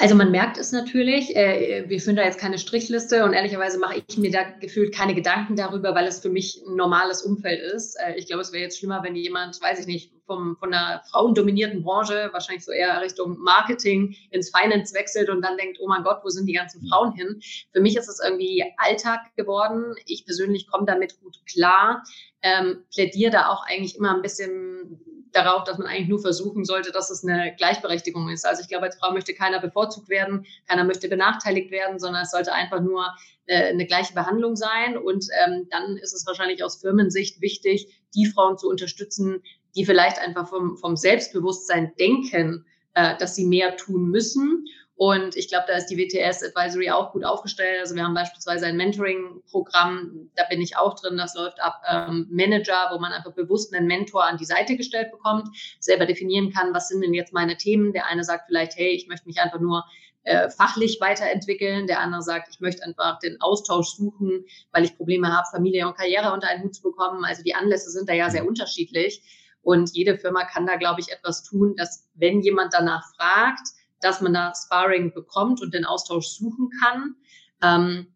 Also 0.00 0.14
man 0.14 0.30
merkt 0.30 0.56
es 0.56 0.72
natürlich. 0.72 1.36
Äh, 1.36 1.84
wir 1.86 2.00
führen 2.00 2.16
da 2.16 2.24
jetzt 2.24 2.38
keine 2.38 2.56
Strichliste 2.56 3.22
und 3.22 3.34
ehrlicherweise 3.34 3.78
mache 3.78 4.02
ich 4.08 4.16
mir 4.16 4.30
da 4.30 4.44
gefühlt 4.44 4.94
keine 4.94 5.14
Gedanken 5.14 5.56
darüber, 5.56 5.94
weil 5.94 6.06
es 6.06 6.20
für 6.20 6.30
mich 6.30 6.62
ein 6.66 6.74
normales 6.74 7.20
Umfeld 7.20 7.60
ist. 7.60 7.96
Äh, 8.00 8.14
ich 8.16 8.26
glaube, 8.26 8.40
es 8.40 8.50
wäre 8.50 8.62
jetzt 8.62 8.78
schlimmer, 8.78 9.02
wenn 9.02 9.14
jemand, 9.14 9.60
weiß 9.60 9.78
ich 9.80 9.86
nicht, 9.86 10.12
vom, 10.24 10.56
von 10.56 10.72
einer 10.72 11.02
frauendominierten 11.10 11.82
Branche, 11.82 12.30
wahrscheinlich 12.32 12.64
so 12.64 12.72
eher 12.72 12.98
Richtung 13.02 13.36
Marketing 13.40 14.16
ins 14.30 14.50
Finance 14.50 14.94
wechselt 14.94 15.28
und 15.28 15.42
dann 15.42 15.58
denkt, 15.58 15.76
oh 15.82 15.88
mein 15.88 16.02
Gott, 16.02 16.20
wo 16.24 16.30
sind 16.30 16.46
die 16.46 16.54
ganzen 16.54 16.80
Frauen 16.88 17.12
hin? 17.12 17.42
Für 17.70 17.82
mich 17.82 17.94
ist 17.98 18.08
es 18.08 18.20
irgendwie 18.24 18.64
Alltag 18.78 19.20
geworden. 19.36 19.94
Ich 20.06 20.24
persönlich 20.24 20.66
komme 20.66 20.86
damit 20.86 21.20
gut 21.20 21.36
klar. 21.52 22.02
Ähm, 22.40 22.84
plädiere 22.90 23.32
da 23.32 23.48
auch 23.48 23.66
eigentlich 23.66 23.96
immer 23.96 24.14
ein 24.14 24.22
bisschen 24.22 24.98
darauf, 25.32 25.64
dass 25.64 25.78
man 25.78 25.86
eigentlich 25.86 26.08
nur 26.08 26.20
versuchen 26.20 26.64
sollte, 26.64 26.92
dass 26.92 27.10
es 27.10 27.24
eine 27.24 27.54
Gleichberechtigung 27.56 28.28
ist. 28.28 28.46
Also 28.46 28.62
ich 28.62 28.68
glaube, 28.68 28.86
als 28.86 28.96
Frau 28.98 29.12
möchte 29.12 29.34
keiner 29.34 29.60
bevorzugt 29.60 30.08
werden, 30.08 30.46
keiner 30.68 30.84
möchte 30.84 31.08
benachteiligt 31.08 31.70
werden, 31.70 31.98
sondern 31.98 32.22
es 32.22 32.30
sollte 32.30 32.52
einfach 32.52 32.80
nur 32.80 33.06
äh, 33.46 33.68
eine 33.68 33.86
gleiche 33.86 34.14
Behandlung 34.14 34.56
sein. 34.56 34.96
Und 34.96 35.26
ähm, 35.44 35.68
dann 35.70 35.96
ist 35.96 36.14
es 36.14 36.26
wahrscheinlich 36.26 36.64
aus 36.64 36.80
Firmensicht 36.80 37.40
wichtig, 37.40 37.88
die 38.14 38.26
Frauen 38.26 38.58
zu 38.58 38.68
unterstützen, 38.68 39.42
die 39.76 39.84
vielleicht 39.84 40.18
einfach 40.18 40.48
vom, 40.48 40.76
vom 40.76 40.96
Selbstbewusstsein 40.96 41.92
denken, 41.98 42.66
äh, 42.94 43.16
dass 43.18 43.36
sie 43.36 43.46
mehr 43.46 43.76
tun 43.76 44.10
müssen 44.10 44.64
Und 45.00 45.34
ich 45.34 45.48
glaube, 45.48 45.64
da 45.66 45.78
ist 45.78 45.86
die 45.86 45.96
WTS 45.96 46.42
Advisory 46.42 46.90
auch 46.90 47.12
gut 47.12 47.24
aufgestellt. 47.24 47.80
Also 47.80 47.94
wir 47.94 48.04
haben 48.04 48.12
beispielsweise 48.12 48.66
ein 48.66 48.76
Mentoring-Programm, 48.76 50.30
da 50.36 50.44
bin 50.50 50.60
ich 50.60 50.76
auch 50.76 50.94
drin, 50.94 51.16
das 51.16 51.34
läuft 51.34 51.58
ab 51.58 51.80
ähm, 51.90 52.28
Manager, 52.30 52.90
wo 52.92 52.98
man 52.98 53.10
einfach 53.10 53.32
bewusst 53.32 53.74
einen 53.74 53.86
Mentor 53.86 54.24
an 54.24 54.36
die 54.36 54.44
Seite 54.44 54.76
gestellt 54.76 55.10
bekommt, 55.10 55.48
selber 55.78 56.04
definieren 56.04 56.52
kann, 56.52 56.74
was 56.74 56.88
sind 56.88 57.00
denn 57.00 57.14
jetzt 57.14 57.32
meine 57.32 57.56
Themen. 57.56 57.94
Der 57.94 58.08
eine 58.08 58.24
sagt 58.24 58.48
vielleicht, 58.48 58.76
hey, 58.76 58.90
ich 58.90 59.08
möchte 59.08 59.26
mich 59.26 59.40
einfach 59.40 59.58
nur 59.58 59.86
äh, 60.24 60.50
fachlich 60.50 60.98
weiterentwickeln. 61.00 61.86
Der 61.86 62.00
andere 62.00 62.20
sagt, 62.20 62.50
ich 62.50 62.60
möchte 62.60 62.84
einfach 62.84 63.20
den 63.20 63.40
Austausch 63.40 63.94
suchen, 63.94 64.44
weil 64.70 64.84
ich 64.84 64.98
Probleme 64.98 65.34
habe, 65.34 65.46
Familie 65.50 65.88
und 65.88 65.96
Karriere 65.96 66.30
unter 66.34 66.48
einen 66.48 66.62
Hut 66.62 66.74
zu 66.74 66.82
bekommen. 66.82 67.24
Also 67.24 67.42
die 67.42 67.54
Anlässe 67.54 67.88
sind 67.88 68.06
da 68.06 68.12
ja 68.12 68.28
sehr 68.28 68.46
unterschiedlich. 68.46 69.22
Und 69.62 69.94
jede 69.94 70.18
Firma 70.18 70.44
kann 70.44 70.66
da, 70.66 70.76
glaube 70.76 71.00
ich, 71.00 71.10
etwas 71.10 71.42
tun, 71.42 71.74
dass 71.76 72.06
wenn 72.12 72.42
jemand 72.42 72.74
danach 72.74 73.14
fragt, 73.16 73.79
dass 74.00 74.20
man 74.20 74.34
da 74.34 74.52
Sparring 74.54 75.12
bekommt 75.12 75.60
und 75.62 75.74
den 75.74 75.84
Austausch 75.84 76.28
suchen 76.28 76.70
kann. 76.82 77.16
Ähm, 77.62 78.06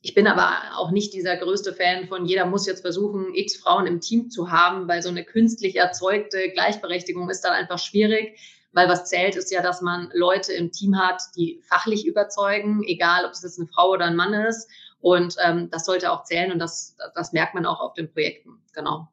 ich 0.00 0.14
bin 0.14 0.26
aber 0.26 0.76
auch 0.76 0.90
nicht 0.90 1.12
dieser 1.12 1.36
größte 1.36 1.72
Fan 1.74 2.06
von, 2.06 2.24
jeder 2.24 2.46
muss 2.46 2.66
jetzt 2.66 2.82
versuchen, 2.82 3.34
x 3.34 3.56
Frauen 3.56 3.86
im 3.86 4.00
Team 4.00 4.30
zu 4.30 4.50
haben, 4.50 4.86
weil 4.88 5.02
so 5.02 5.08
eine 5.08 5.24
künstlich 5.24 5.76
erzeugte 5.76 6.50
Gleichberechtigung 6.50 7.28
ist 7.28 7.42
dann 7.42 7.52
einfach 7.52 7.78
schwierig, 7.78 8.38
weil 8.72 8.88
was 8.88 9.06
zählt 9.06 9.34
ist 9.34 9.50
ja, 9.50 9.60
dass 9.60 9.82
man 9.82 10.10
Leute 10.14 10.52
im 10.52 10.70
Team 10.70 10.96
hat, 10.98 11.20
die 11.36 11.60
fachlich 11.68 12.06
überzeugen, 12.06 12.84
egal 12.86 13.24
ob 13.24 13.32
es 13.32 13.42
jetzt 13.42 13.58
eine 13.58 13.68
Frau 13.68 13.90
oder 13.90 14.04
ein 14.04 14.16
Mann 14.16 14.34
ist. 14.34 14.70
Und 15.00 15.36
ähm, 15.44 15.68
das 15.70 15.84
sollte 15.84 16.12
auch 16.12 16.24
zählen 16.24 16.52
und 16.52 16.58
das, 16.58 16.96
das 17.14 17.32
merkt 17.32 17.54
man 17.54 17.66
auch 17.66 17.80
auf 17.80 17.94
den 17.94 18.10
Projekten. 18.12 18.62
Genau. 18.72 19.08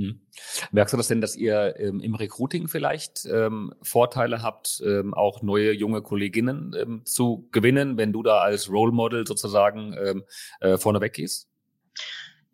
Hm. 0.00 0.20
Merkst 0.72 0.94
du 0.94 0.96
das 0.96 1.08
denn, 1.08 1.20
dass 1.20 1.36
ihr 1.36 1.74
ähm, 1.78 2.00
im 2.00 2.14
Recruiting 2.14 2.68
vielleicht 2.68 3.26
ähm, 3.26 3.74
Vorteile 3.82 4.42
habt, 4.42 4.80
ähm, 4.84 5.12
auch 5.12 5.42
neue 5.42 5.72
junge 5.72 6.00
Kolleginnen 6.00 6.74
ähm, 6.78 7.02
zu 7.04 7.46
gewinnen, 7.52 7.98
wenn 7.98 8.12
du 8.12 8.22
da 8.22 8.38
als 8.38 8.70
Role 8.70 8.92
Model 8.92 9.26
sozusagen 9.26 9.94
ähm, 10.02 10.24
äh, 10.60 10.78
vorneweg 10.78 11.12
gehst? 11.12 11.48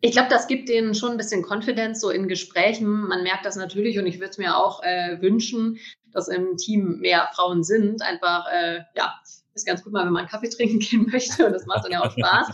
Ich 0.01 0.11
glaube, 0.11 0.29
das 0.29 0.47
gibt 0.47 0.67
denen 0.67 0.93
schon 0.93 1.11
ein 1.11 1.17
bisschen 1.17 1.41
Confidence 1.41 2.01
so 2.01 2.09
in 2.09 2.27
Gesprächen. 2.27 3.07
Man 3.07 3.23
merkt 3.23 3.45
das 3.45 3.55
natürlich 3.55 3.97
und 3.97 4.07
ich 4.07 4.19
würde 4.19 4.31
es 4.31 4.37
mir 4.37 4.57
auch 4.57 4.83
äh, 4.83 5.21
wünschen, 5.21 5.79
dass 6.11 6.27
im 6.27 6.57
Team 6.57 6.99
mehr 6.99 7.29
Frauen 7.33 7.63
sind. 7.63 8.01
Einfach, 8.01 8.45
äh, 8.51 8.81
ja, 8.95 9.13
ist 9.55 9.65
ganz 9.65 9.83
gut 9.83 9.93
mal, 9.93 10.05
wenn 10.05 10.13
man 10.13 10.27
Kaffee 10.27 10.49
trinken 10.49 10.79
gehen 10.79 11.07
möchte 11.09 11.45
und 11.45 11.53
das 11.53 11.65
macht 11.65 11.85
dann 11.85 11.93
ja 11.93 12.03
auch 12.03 12.11
Spaß. 12.11 12.47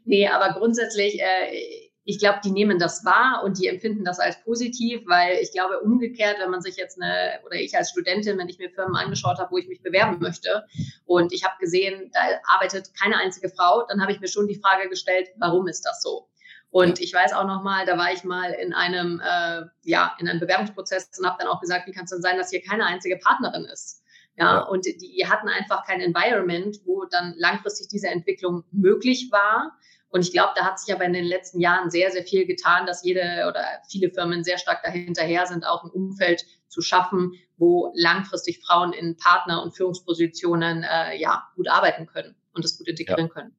nee, 0.04 0.26
aber 0.26 0.58
grundsätzlich, 0.58 1.20
äh, 1.20 1.89
ich 2.04 2.18
glaube, 2.18 2.40
die 2.42 2.50
nehmen 2.50 2.78
das 2.78 3.04
wahr 3.04 3.42
und 3.44 3.58
die 3.58 3.66
empfinden 3.66 4.04
das 4.04 4.18
als 4.18 4.42
positiv, 4.42 5.02
weil 5.06 5.38
ich 5.40 5.52
glaube, 5.52 5.80
umgekehrt, 5.80 6.38
wenn 6.40 6.50
man 6.50 6.62
sich 6.62 6.76
jetzt 6.76 7.00
eine, 7.00 7.40
oder 7.44 7.56
ich 7.56 7.76
als 7.76 7.90
Studentin, 7.90 8.38
wenn 8.38 8.48
ich 8.48 8.58
mir 8.58 8.70
Firmen 8.70 8.96
angeschaut 8.96 9.38
habe, 9.38 9.50
wo 9.50 9.58
ich 9.58 9.68
mich 9.68 9.82
bewerben 9.82 10.18
möchte 10.20 10.64
und 11.04 11.32
ich 11.32 11.44
habe 11.44 11.54
gesehen, 11.60 12.10
da 12.12 12.20
arbeitet 12.54 12.90
keine 12.98 13.18
einzige 13.18 13.50
Frau, 13.50 13.84
dann 13.88 14.00
habe 14.00 14.12
ich 14.12 14.20
mir 14.20 14.28
schon 14.28 14.48
die 14.48 14.60
Frage 14.60 14.88
gestellt, 14.88 15.28
warum 15.38 15.68
ist 15.68 15.82
das 15.82 16.02
so? 16.02 16.28
Und 16.70 17.00
ich 17.00 17.12
weiß 17.12 17.32
auch 17.32 17.46
noch 17.46 17.62
mal, 17.62 17.84
da 17.84 17.98
war 17.98 18.12
ich 18.12 18.22
mal 18.22 18.52
in 18.52 18.72
einem, 18.72 19.20
äh, 19.20 19.62
ja, 19.82 20.16
in 20.18 20.28
einem 20.28 20.38
Bewerbungsprozess 20.38 21.10
und 21.18 21.26
habe 21.26 21.36
dann 21.40 21.48
auch 21.48 21.60
gesagt, 21.60 21.86
wie 21.86 21.92
kann 21.92 22.04
es 22.04 22.10
denn 22.10 22.22
sein, 22.22 22.38
dass 22.38 22.50
hier 22.50 22.62
keine 22.62 22.86
einzige 22.86 23.16
Partnerin 23.16 23.64
ist? 23.64 24.04
Ja, 24.36 24.54
ja, 24.54 24.60
und 24.62 24.86
die 24.86 25.26
hatten 25.28 25.48
einfach 25.48 25.84
kein 25.84 26.00
Environment, 26.00 26.76
wo 26.86 27.04
dann 27.04 27.34
langfristig 27.36 27.88
diese 27.88 28.08
Entwicklung 28.08 28.64
möglich 28.70 29.28
war. 29.32 29.76
Und 30.10 30.22
ich 30.22 30.32
glaube, 30.32 30.52
da 30.56 30.64
hat 30.64 30.78
sich 30.78 30.92
aber 30.92 31.04
in 31.04 31.12
den 31.12 31.24
letzten 31.24 31.60
Jahren 31.60 31.90
sehr, 31.90 32.10
sehr 32.10 32.24
viel 32.24 32.44
getan, 32.44 32.84
dass 32.84 33.04
jede 33.04 33.46
oder 33.48 33.64
viele 33.88 34.10
Firmen 34.10 34.42
sehr 34.42 34.58
stark 34.58 34.82
dahinterher 34.82 35.46
sind, 35.46 35.64
auch 35.64 35.84
ein 35.84 35.90
Umfeld 35.90 36.44
zu 36.68 36.82
schaffen, 36.82 37.34
wo 37.56 37.92
langfristig 37.94 38.60
Frauen 38.64 38.92
in 38.92 39.16
Partner- 39.16 39.62
und 39.62 39.76
Führungspositionen 39.76 40.82
äh, 40.82 41.16
ja 41.16 41.44
gut 41.54 41.68
arbeiten 41.68 42.06
können 42.06 42.34
und 42.54 42.64
das 42.64 42.76
gut 42.76 42.88
integrieren 42.88 43.28
ja. 43.28 43.32
können. 43.32 43.56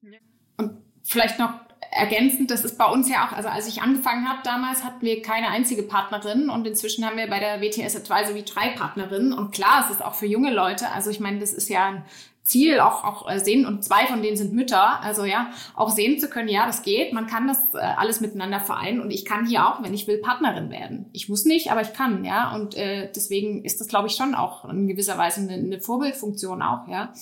Und 0.57 0.83
vielleicht 1.03 1.39
noch 1.39 1.53
ergänzend, 1.91 2.49
das 2.49 2.63
ist 2.63 2.77
bei 2.77 2.85
uns 2.85 3.09
ja 3.09 3.27
auch, 3.27 3.33
also 3.33 3.49
als 3.49 3.67
ich 3.67 3.81
angefangen 3.81 4.27
habe 4.27 4.39
damals, 4.43 4.83
hatten 4.83 5.05
wir 5.05 5.21
keine 5.21 5.49
einzige 5.49 5.83
Partnerin 5.83 6.49
und 6.49 6.65
inzwischen 6.65 7.05
haben 7.05 7.17
wir 7.17 7.27
bei 7.27 7.39
der 7.39 7.61
WTS 7.61 7.97
Advisory 7.97 8.43
drei 8.43 8.69
Partnerinnen 8.69 9.33
und 9.33 9.51
klar, 9.51 9.85
es 9.85 9.95
ist 9.95 10.03
auch 10.03 10.15
für 10.15 10.25
junge 10.25 10.53
Leute, 10.53 10.89
also 10.91 11.09
ich 11.09 11.19
meine, 11.19 11.39
das 11.39 11.51
ist 11.51 11.69
ja 11.69 11.85
ein 11.85 12.05
Ziel 12.43 12.79
auch, 12.79 13.03
auch 13.03 13.29
äh, 13.29 13.39
sehen 13.39 13.65
und 13.65 13.83
zwei 13.83 14.07
von 14.07 14.23
denen 14.23 14.37
sind 14.37 14.53
Mütter, 14.53 15.01
also 15.01 15.25
ja, 15.25 15.51
auch 15.75 15.89
sehen 15.89 16.17
zu 16.17 16.29
können, 16.29 16.47
ja, 16.47 16.65
das 16.65 16.81
geht, 16.81 17.11
man 17.11 17.27
kann 17.27 17.47
das 17.47 17.59
äh, 17.73 17.77
alles 17.79 18.21
miteinander 18.21 18.61
vereinen 18.61 19.01
und 19.01 19.11
ich 19.11 19.25
kann 19.25 19.45
hier 19.45 19.67
auch, 19.67 19.83
wenn 19.83 19.93
ich 19.93 20.07
will, 20.07 20.17
Partnerin 20.17 20.71
werden. 20.71 21.07
Ich 21.11 21.27
muss 21.27 21.43
nicht, 21.45 21.71
aber 21.71 21.81
ich 21.81 21.93
kann, 21.93 22.23
ja, 22.23 22.55
und 22.55 22.75
äh, 22.75 23.11
deswegen 23.13 23.63
ist 23.63 23.81
das, 23.81 23.87
glaube 23.89 24.07
ich, 24.07 24.15
schon 24.15 24.33
auch 24.33 24.67
in 24.69 24.87
gewisser 24.87 25.17
Weise 25.17 25.41
eine, 25.41 25.53
eine 25.53 25.81
Vorbildfunktion 25.81 26.61
auch, 26.61 26.87
ja. 26.87 27.13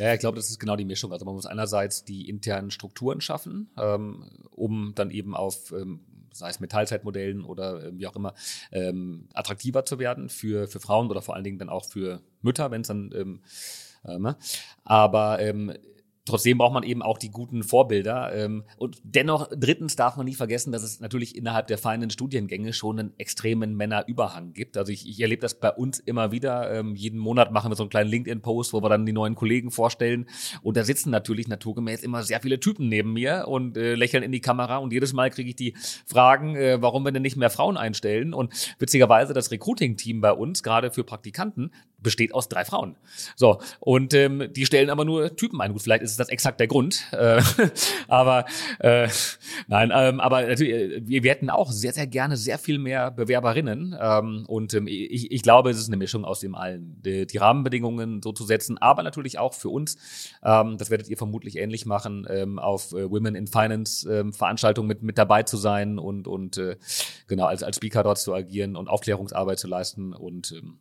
Ja, 0.00 0.14
ich 0.14 0.20
glaube, 0.20 0.36
das 0.36 0.48
ist 0.48 0.58
genau 0.58 0.76
die 0.76 0.86
Mischung. 0.86 1.12
Also 1.12 1.26
man 1.26 1.34
muss 1.34 1.44
einerseits 1.44 2.06
die 2.06 2.26
internen 2.26 2.70
Strukturen 2.70 3.20
schaffen, 3.20 3.68
ähm, 3.76 4.30
um 4.50 4.94
dann 4.94 5.10
eben 5.10 5.36
auf 5.36 5.72
ähm, 5.72 6.00
sei 6.32 6.48
es 6.48 6.58
mit 6.58 6.72
Teilzeitmodellen 6.72 7.44
oder 7.44 7.84
äh, 7.84 7.98
wie 7.98 8.06
auch 8.06 8.16
immer, 8.16 8.32
ähm, 8.72 9.28
attraktiver 9.34 9.84
zu 9.84 9.98
werden 9.98 10.30
für, 10.30 10.68
für 10.68 10.80
Frauen 10.80 11.10
oder 11.10 11.20
vor 11.20 11.34
allen 11.34 11.44
Dingen 11.44 11.58
dann 11.58 11.68
auch 11.68 11.84
für 11.84 12.22
Mütter, 12.40 12.70
wenn 12.70 12.80
es 12.80 12.88
dann 12.88 13.12
ähm, 13.14 13.40
ähm, 14.06 14.22
ne? 14.22 14.36
aber 14.84 15.38
ähm, 15.40 15.74
Trotzdem 16.26 16.58
braucht 16.58 16.74
man 16.74 16.82
eben 16.82 17.02
auch 17.02 17.16
die 17.16 17.30
guten 17.30 17.62
Vorbilder. 17.62 18.32
Ähm, 18.34 18.64
und 18.76 18.98
dennoch, 19.02 19.48
drittens 19.56 19.96
darf 19.96 20.16
man 20.16 20.26
nie 20.26 20.34
vergessen, 20.34 20.70
dass 20.70 20.82
es 20.82 21.00
natürlich 21.00 21.34
innerhalb 21.34 21.66
der 21.66 21.78
feinen 21.78 22.10
Studiengänge 22.10 22.72
schon 22.72 22.98
einen 22.98 23.12
extremen 23.18 23.74
Männerüberhang 23.74 24.52
gibt. 24.52 24.76
Also 24.76 24.92
ich, 24.92 25.08
ich 25.08 25.20
erlebe 25.20 25.40
das 25.40 25.58
bei 25.58 25.70
uns 25.70 25.98
immer 25.98 26.30
wieder. 26.30 26.72
Ähm, 26.72 26.94
jeden 26.94 27.18
Monat 27.18 27.52
machen 27.52 27.70
wir 27.70 27.76
so 27.76 27.84
einen 27.84 27.90
kleinen 27.90 28.10
LinkedIn-Post, 28.10 28.72
wo 28.74 28.82
wir 28.82 28.88
dann 28.90 29.06
die 29.06 29.12
neuen 29.12 29.34
Kollegen 29.34 29.70
vorstellen. 29.70 30.28
Und 30.62 30.76
da 30.76 30.84
sitzen 30.84 31.10
natürlich 31.10 31.48
naturgemäß 31.48 32.02
immer 32.02 32.22
sehr 32.22 32.40
viele 32.40 32.60
Typen 32.60 32.88
neben 32.88 33.14
mir 33.14 33.46
und 33.48 33.78
äh, 33.78 33.94
lächeln 33.94 34.22
in 34.22 34.32
die 34.32 34.40
Kamera. 34.40 34.76
Und 34.76 34.92
jedes 34.92 35.14
Mal 35.14 35.30
kriege 35.30 35.48
ich 35.48 35.56
die 35.56 35.74
Fragen, 36.06 36.54
äh, 36.54 36.82
warum 36.82 37.02
wir 37.04 37.12
denn 37.12 37.22
nicht 37.22 37.36
mehr 37.36 37.50
Frauen 37.50 37.78
einstellen. 37.78 38.34
Und 38.34 38.52
witzigerweise 38.78 39.32
das 39.32 39.50
Recruiting-Team 39.50 40.20
bei 40.20 40.32
uns, 40.32 40.62
gerade 40.62 40.90
für 40.90 41.02
Praktikanten, 41.02 41.72
besteht 42.02 42.34
aus 42.34 42.48
drei 42.48 42.64
Frauen. 42.64 42.96
So, 43.36 43.60
und 43.78 44.14
ähm, 44.14 44.48
die 44.54 44.66
stellen 44.66 44.90
aber 44.90 45.04
nur 45.04 45.36
Typen 45.36 45.60
ein. 45.60 45.72
Gut, 45.72 45.82
vielleicht 45.82 46.02
ist 46.02 46.18
das 46.18 46.28
exakt 46.28 46.60
der 46.60 46.66
Grund. 46.66 47.04
Äh, 47.12 47.42
aber 48.08 48.44
äh, 48.78 49.08
nein, 49.68 49.92
ähm, 49.94 50.20
aber 50.20 50.42
natürlich, 50.42 50.72
äh, 50.72 51.06
wir, 51.06 51.22
wir 51.22 51.30
hätten 51.30 51.50
auch 51.50 51.70
sehr, 51.70 51.92
sehr 51.92 52.06
gerne 52.06 52.36
sehr 52.36 52.58
viel 52.58 52.78
mehr 52.78 53.10
Bewerberinnen. 53.10 53.96
Ähm, 54.00 54.44
und 54.46 54.74
ähm, 54.74 54.86
ich, 54.86 55.30
ich 55.30 55.42
glaube, 55.42 55.70
es 55.70 55.78
ist 55.78 55.88
eine 55.88 55.96
Mischung 55.96 56.24
aus 56.24 56.40
dem 56.40 56.54
allen. 56.54 57.00
Die, 57.04 57.26
die 57.26 57.38
Rahmenbedingungen 57.38 58.22
so 58.22 58.32
zu 58.32 58.44
setzen, 58.44 58.78
aber 58.78 59.02
natürlich 59.02 59.38
auch 59.38 59.54
für 59.54 59.68
uns, 59.68 59.98
ähm, 60.42 60.78
das 60.78 60.90
werdet 60.90 61.08
ihr 61.08 61.16
vermutlich 61.16 61.56
ähnlich 61.56 61.86
machen, 61.86 62.26
ähm, 62.28 62.58
auf 62.58 62.92
äh, 62.92 63.10
Women 63.10 63.34
in 63.34 63.46
Finance 63.46 64.10
ähm, 64.10 64.32
Veranstaltungen 64.32 64.88
mit, 64.88 65.02
mit 65.02 65.18
dabei 65.18 65.42
zu 65.42 65.56
sein 65.56 65.98
und, 65.98 66.26
und 66.26 66.58
äh, 66.58 66.76
genau 67.26 67.46
als, 67.46 67.62
als 67.62 67.76
Speaker 67.76 68.02
dort 68.02 68.18
zu 68.18 68.34
agieren 68.34 68.76
und 68.76 68.88
Aufklärungsarbeit 68.88 69.58
zu 69.58 69.68
leisten 69.68 70.12
und 70.12 70.52
ähm, 70.52 70.78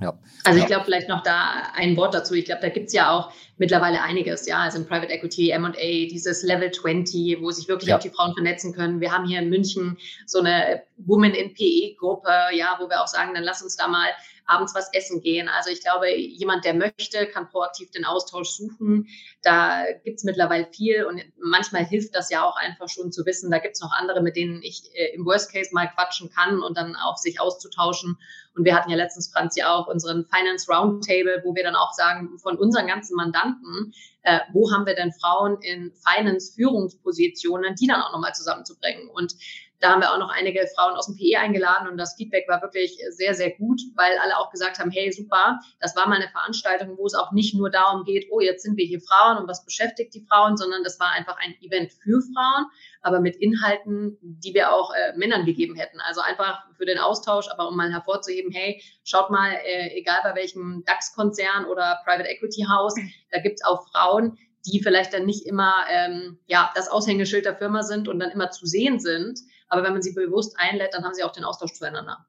ja. 0.00 0.18
Also 0.44 0.58
ich 0.58 0.66
glaube 0.66 0.84
vielleicht 0.84 1.08
noch 1.08 1.22
da 1.22 1.70
ein 1.74 1.96
Wort 1.96 2.14
dazu. 2.14 2.34
Ich 2.34 2.44
glaube, 2.44 2.62
da 2.62 2.68
gibt 2.68 2.88
es 2.88 2.92
ja 2.92 3.10
auch 3.10 3.32
mittlerweile 3.58 4.02
einiges, 4.02 4.46
ja, 4.46 4.58
also 4.58 4.78
in 4.78 4.86
Private 4.86 5.12
Equity, 5.12 5.50
M&A, 5.50 5.72
dieses 5.72 6.42
Level 6.42 6.70
20, 6.70 7.40
wo 7.40 7.50
sich 7.50 7.68
wirklich 7.68 7.90
ja. 7.90 7.96
auch 7.96 8.00
die 8.00 8.10
Frauen 8.10 8.34
vernetzen 8.34 8.74
können. 8.74 9.00
Wir 9.00 9.12
haben 9.12 9.26
hier 9.26 9.40
in 9.40 9.50
München 9.50 9.98
so 10.26 10.40
eine 10.40 10.82
Women 10.96 11.32
in 11.32 11.54
PE 11.54 11.94
Gruppe, 11.98 12.32
ja, 12.52 12.76
wo 12.80 12.88
wir 12.88 13.00
auch 13.00 13.06
sagen, 13.06 13.34
dann 13.34 13.44
lass 13.44 13.62
uns 13.62 13.76
da 13.76 13.86
mal 13.86 14.08
abends 14.46 14.74
was 14.74 14.92
essen 14.92 15.20
gehen. 15.20 15.48
Also 15.48 15.70
ich 15.70 15.82
glaube, 15.82 16.14
jemand, 16.14 16.64
der 16.64 16.74
möchte, 16.74 17.26
kann 17.26 17.48
proaktiv 17.48 17.90
den 17.90 18.04
Austausch 18.04 18.50
suchen. 18.50 19.08
Da 19.42 19.84
gibt 20.04 20.18
es 20.18 20.24
mittlerweile 20.24 20.66
viel 20.72 21.04
und 21.04 21.22
manchmal 21.40 21.84
hilft 21.84 22.14
das 22.14 22.30
ja 22.30 22.44
auch 22.44 22.56
einfach 22.56 22.88
schon 22.88 23.12
zu 23.12 23.24
wissen, 23.26 23.50
da 23.50 23.58
gibt 23.58 23.74
es 23.74 23.80
noch 23.80 23.92
andere, 23.92 24.22
mit 24.22 24.36
denen 24.36 24.62
ich 24.62 24.82
äh, 24.94 25.14
im 25.14 25.24
Worst 25.24 25.52
Case 25.52 25.70
mal 25.72 25.88
quatschen 25.88 26.30
kann 26.30 26.62
und 26.62 26.76
dann 26.76 26.96
auch 26.96 27.16
sich 27.16 27.40
auszutauschen. 27.40 28.18
Und 28.54 28.64
wir 28.64 28.74
hatten 28.74 28.90
ja 28.90 28.96
letztens, 28.96 29.32
Franz, 29.32 29.56
ja 29.56 29.74
auch 29.74 29.86
unseren 29.86 30.26
Finance 30.26 30.70
Roundtable, 30.70 31.42
wo 31.44 31.54
wir 31.54 31.62
dann 31.62 31.76
auch 31.76 31.92
sagen, 31.92 32.38
von 32.38 32.58
unseren 32.58 32.86
ganzen 32.86 33.16
Mandanten, 33.16 33.94
äh, 34.22 34.40
wo 34.52 34.70
haben 34.70 34.86
wir 34.86 34.94
denn 34.94 35.12
Frauen 35.12 35.60
in 35.62 35.92
Finance-Führungspositionen, 35.94 37.74
die 37.76 37.86
dann 37.86 38.02
auch 38.02 38.12
nochmal 38.12 38.34
zusammenzubringen. 38.34 39.08
Und 39.08 39.34
da 39.82 39.90
haben 39.90 40.00
wir 40.00 40.12
auch 40.12 40.18
noch 40.18 40.30
einige 40.30 40.64
Frauen 40.76 40.94
aus 40.94 41.06
dem 41.06 41.16
PE 41.16 41.40
eingeladen 41.40 41.88
und 41.88 41.98
das 41.98 42.14
Feedback 42.14 42.46
war 42.48 42.62
wirklich 42.62 42.96
sehr, 43.10 43.34
sehr 43.34 43.50
gut, 43.50 43.80
weil 43.96 44.16
alle 44.22 44.38
auch 44.38 44.50
gesagt 44.50 44.78
haben, 44.78 44.92
hey, 44.92 45.10
super, 45.10 45.58
das 45.80 45.96
war 45.96 46.08
mal 46.08 46.16
eine 46.16 46.28
Veranstaltung, 46.28 46.96
wo 46.96 47.04
es 47.04 47.14
auch 47.14 47.32
nicht 47.32 47.56
nur 47.56 47.68
darum 47.68 48.04
geht, 48.04 48.28
oh, 48.30 48.38
jetzt 48.38 48.62
sind 48.62 48.76
wir 48.76 48.86
hier 48.86 49.00
Frauen 49.00 49.38
und 49.38 49.48
was 49.48 49.64
beschäftigt 49.64 50.14
die 50.14 50.24
Frauen, 50.30 50.56
sondern 50.56 50.84
das 50.84 51.00
war 51.00 51.10
einfach 51.10 51.36
ein 51.36 51.56
Event 51.60 51.92
für 51.92 52.20
Frauen, 52.20 52.66
aber 53.02 53.18
mit 53.18 53.34
Inhalten, 53.34 54.16
die 54.22 54.54
wir 54.54 54.72
auch 54.72 54.94
äh, 54.94 55.16
Männern 55.16 55.44
gegeben 55.44 55.74
hätten. 55.74 55.98
Also 56.00 56.20
einfach 56.20 56.64
für 56.76 56.86
den 56.86 56.98
Austausch, 56.98 57.48
aber 57.48 57.66
um 57.66 57.76
mal 57.76 57.92
hervorzuheben, 57.92 58.52
hey, 58.52 58.80
schaut 59.02 59.30
mal, 59.30 59.50
äh, 59.64 59.98
egal 59.98 60.20
bei 60.22 60.36
welchem 60.36 60.84
DAX-Konzern 60.86 61.64
oder 61.64 61.98
Private 62.04 62.28
Equity 62.28 62.66
House, 62.70 62.94
da 63.32 63.40
gibt 63.40 63.56
es 63.56 63.64
auch 63.64 63.88
Frauen, 63.90 64.38
die 64.64 64.80
vielleicht 64.80 65.12
dann 65.12 65.26
nicht 65.26 65.44
immer 65.44 65.74
ähm, 65.90 66.38
ja, 66.46 66.70
das 66.76 66.88
Aushängeschild 66.88 67.46
der 67.46 67.56
Firma 67.56 67.82
sind 67.82 68.06
und 68.06 68.20
dann 68.20 68.30
immer 68.30 68.50
zu 68.50 68.64
sehen 68.64 69.00
sind, 69.00 69.40
aber 69.72 69.84
wenn 69.84 69.94
man 69.94 70.02
sie 70.02 70.12
bewusst 70.12 70.54
einlädt, 70.58 70.92
dann 70.92 71.02
haben 71.02 71.14
sie 71.14 71.24
auch 71.24 71.32
den 71.32 71.44
Austausch 71.44 71.72
zueinander. 71.72 72.26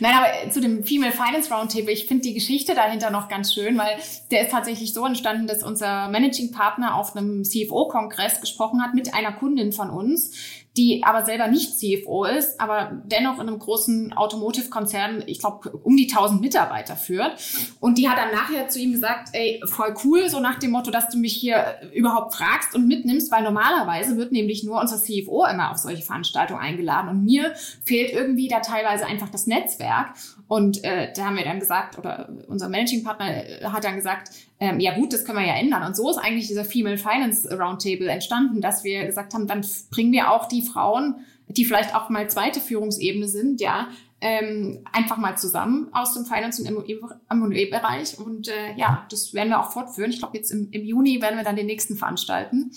Nein, 0.00 0.14
aber 0.14 0.50
zu 0.50 0.60
dem 0.60 0.84
Female 0.84 1.12
Finance 1.12 1.52
Roundtable, 1.52 1.90
ich 1.90 2.06
finde 2.06 2.22
die 2.22 2.34
Geschichte 2.34 2.74
dahinter 2.74 3.10
noch 3.10 3.28
ganz 3.28 3.54
schön, 3.54 3.78
weil 3.78 3.98
der 4.30 4.42
ist 4.42 4.50
tatsächlich 4.50 4.92
so 4.92 5.04
entstanden, 5.06 5.46
dass 5.46 5.62
unser 5.62 6.08
Managing 6.08 6.52
Partner 6.52 6.96
auf 6.96 7.16
einem 7.16 7.44
CFO-Kongress 7.44 8.40
gesprochen 8.40 8.82
hat 8.82 8.94
mit 8.94 9.14
einer 9.14 9.32
Kundin 9.32 9.72
von 9.72 9.90
uns, 9.90 10.36
die 10.76 11.02
aber 11.04 11.24
selber 11.24 11.48
nicht 11.48 11.78
CFO 11.78 12.24
ist, 12.24 12.60
aber 12.60 13.02
dennoch 13.04 13.34
in 13.34 13.48
einem 13.48 13.58
großen 13.58 14.12
Automotive-Konzern, 14.12 15.24
ich 15.26 15.38
glaube, 15.38 15.70
um 15.70 15.96
die 15.96 16.08
1000 16.10 16.40
Mitarbeiter 16.40 16.96
führt. 16.96 17.32
Und 17.80 17.98
die 17.98 18.08
hat 18.08 18.18
dann 18.18 18.32
nachher 18.32 18.68
zu 18.68 18.78
ihm 18.78 18.92
gesagt, 18.92 19.30
ey, 19.32 19.62
voll 19.64 19.94
cool, 20.04 20.28
so 20.28 20.40
nach 20.40 20.58
dem 20.58 20.72
Motto, 20.72 20.90
dass 20.90 21.08
du 21.08 21.18
mich 21.18 21.34
hier 21.34 21.76
überhaupt 21.94 22.34
fragst 22.34 22.74
und 22.74 22.86
mitnimmst, 22.86 23.32
weil 23.32 23.42
normalerweise 23.42 24.16
wird 24.16 24.32
nämlich 24.32 24.64
nur 24.64 24.80
unser 24.80 24.96
CFO 24.96 25.46
immer 25.46 25.70
auf 25.70 25.78
solche 25.78 26.02
Veranstaltungen 26.02 26.60
eingeladen. 26.60 27.08
Und 27.08 27.24
mir 27.24 27.54
fehlt 27.84 28.12
irgendwie 28.12 28.48
da 28.48 28.60
teilweise 28.60 29.06
einfach 29.06 29.30
das 29.30 29.46
Netzwerk. 29.46 30.14
Und 30.48 30.84
äh, 30.84 31.12
da 31.14 31.26
haben 31.26 31.36
wir 31.36 31.44
dann 31.44 31.58
gesagt, 31.58 31.98
oder 31.98 32.28
unser 32.46 32.68
Managing 32.68 33.02
Partner 33.02 33.44
äh, 33.44 33.64
hat 33.64 33.84
dann 33.84 33.96
gesagt, 33.96 34.30
ähm, 34.60 34.78
ja 34.78 34.94
gut, 34.94 35.12
das 35.12 35.24
können 35.24 35.38
wir 35.38 35.46
ja 35.46 35.56
ändern. 35.56 35.82
Und 35.84 35.96
so 35.96 36.08
ist 36.08 36.18
eigentlich 36.18 36.46
dieser 36.46 36.64
Female 36.64 36.98
Finance 36.98 37.48
Roundtable 37.52 38.08
entstanden, 38.08 38.60
dass 38.60 38.84
wir 38.84 39.06
gesagt 39.06 39.34
haben, 39.34 39.46
dann 39.48 39.64
bringen 39.90 40.12
wir 40.12 40.30
auch 40.30 40.46
die 40.46 40.62
Frauen, 40.62 41.16
die 41.48 41.64
vielleicht 41.64 41.94
auch 41.94 42.08
mal 42.10 42.28
zweite 42.30 42.60
Führungsebene 42.60 43.28
sind, 43.28 43.60
ja, 43.60 43.88
ähm, 44.20 44.84
einfach 44.92 45.18
mal 45.18 45.36
zusammen 45.36 45.88
aus 45.92 46.14
dem 46.14 46.24
Finance- 46.24 46.62
und 46.62 46.68
M&E-Bereich. 46.68 48.18
Und 48.18 48.48
äh, 48.48 48.74
ja, 48.76 49.06
das 49.10 49.34
werden 49.34 49.50
wir 49.50 49.60
auch 49.60 49.72
fortführen. 49.72 50.10
Ich 50.10 50.18
glaube, 50.18 50.36
jetzt 50.36 50.50
im, 50.50 50.70
im 50.70 50.84
Juni 50.84 51.20
werden 51.20 51.36
wir 51.36 51.44
dann 51.44 51.56
den 51.56 51.66
nächsten 51.66 51.96
veranstalten 51.96 52.70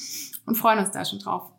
und 0.45 0.55
freuen 0.55 0.79
uns 0.79 0.91
da 0.91 1.05
schon 1.05 1.19
drauf. 1.19 1.51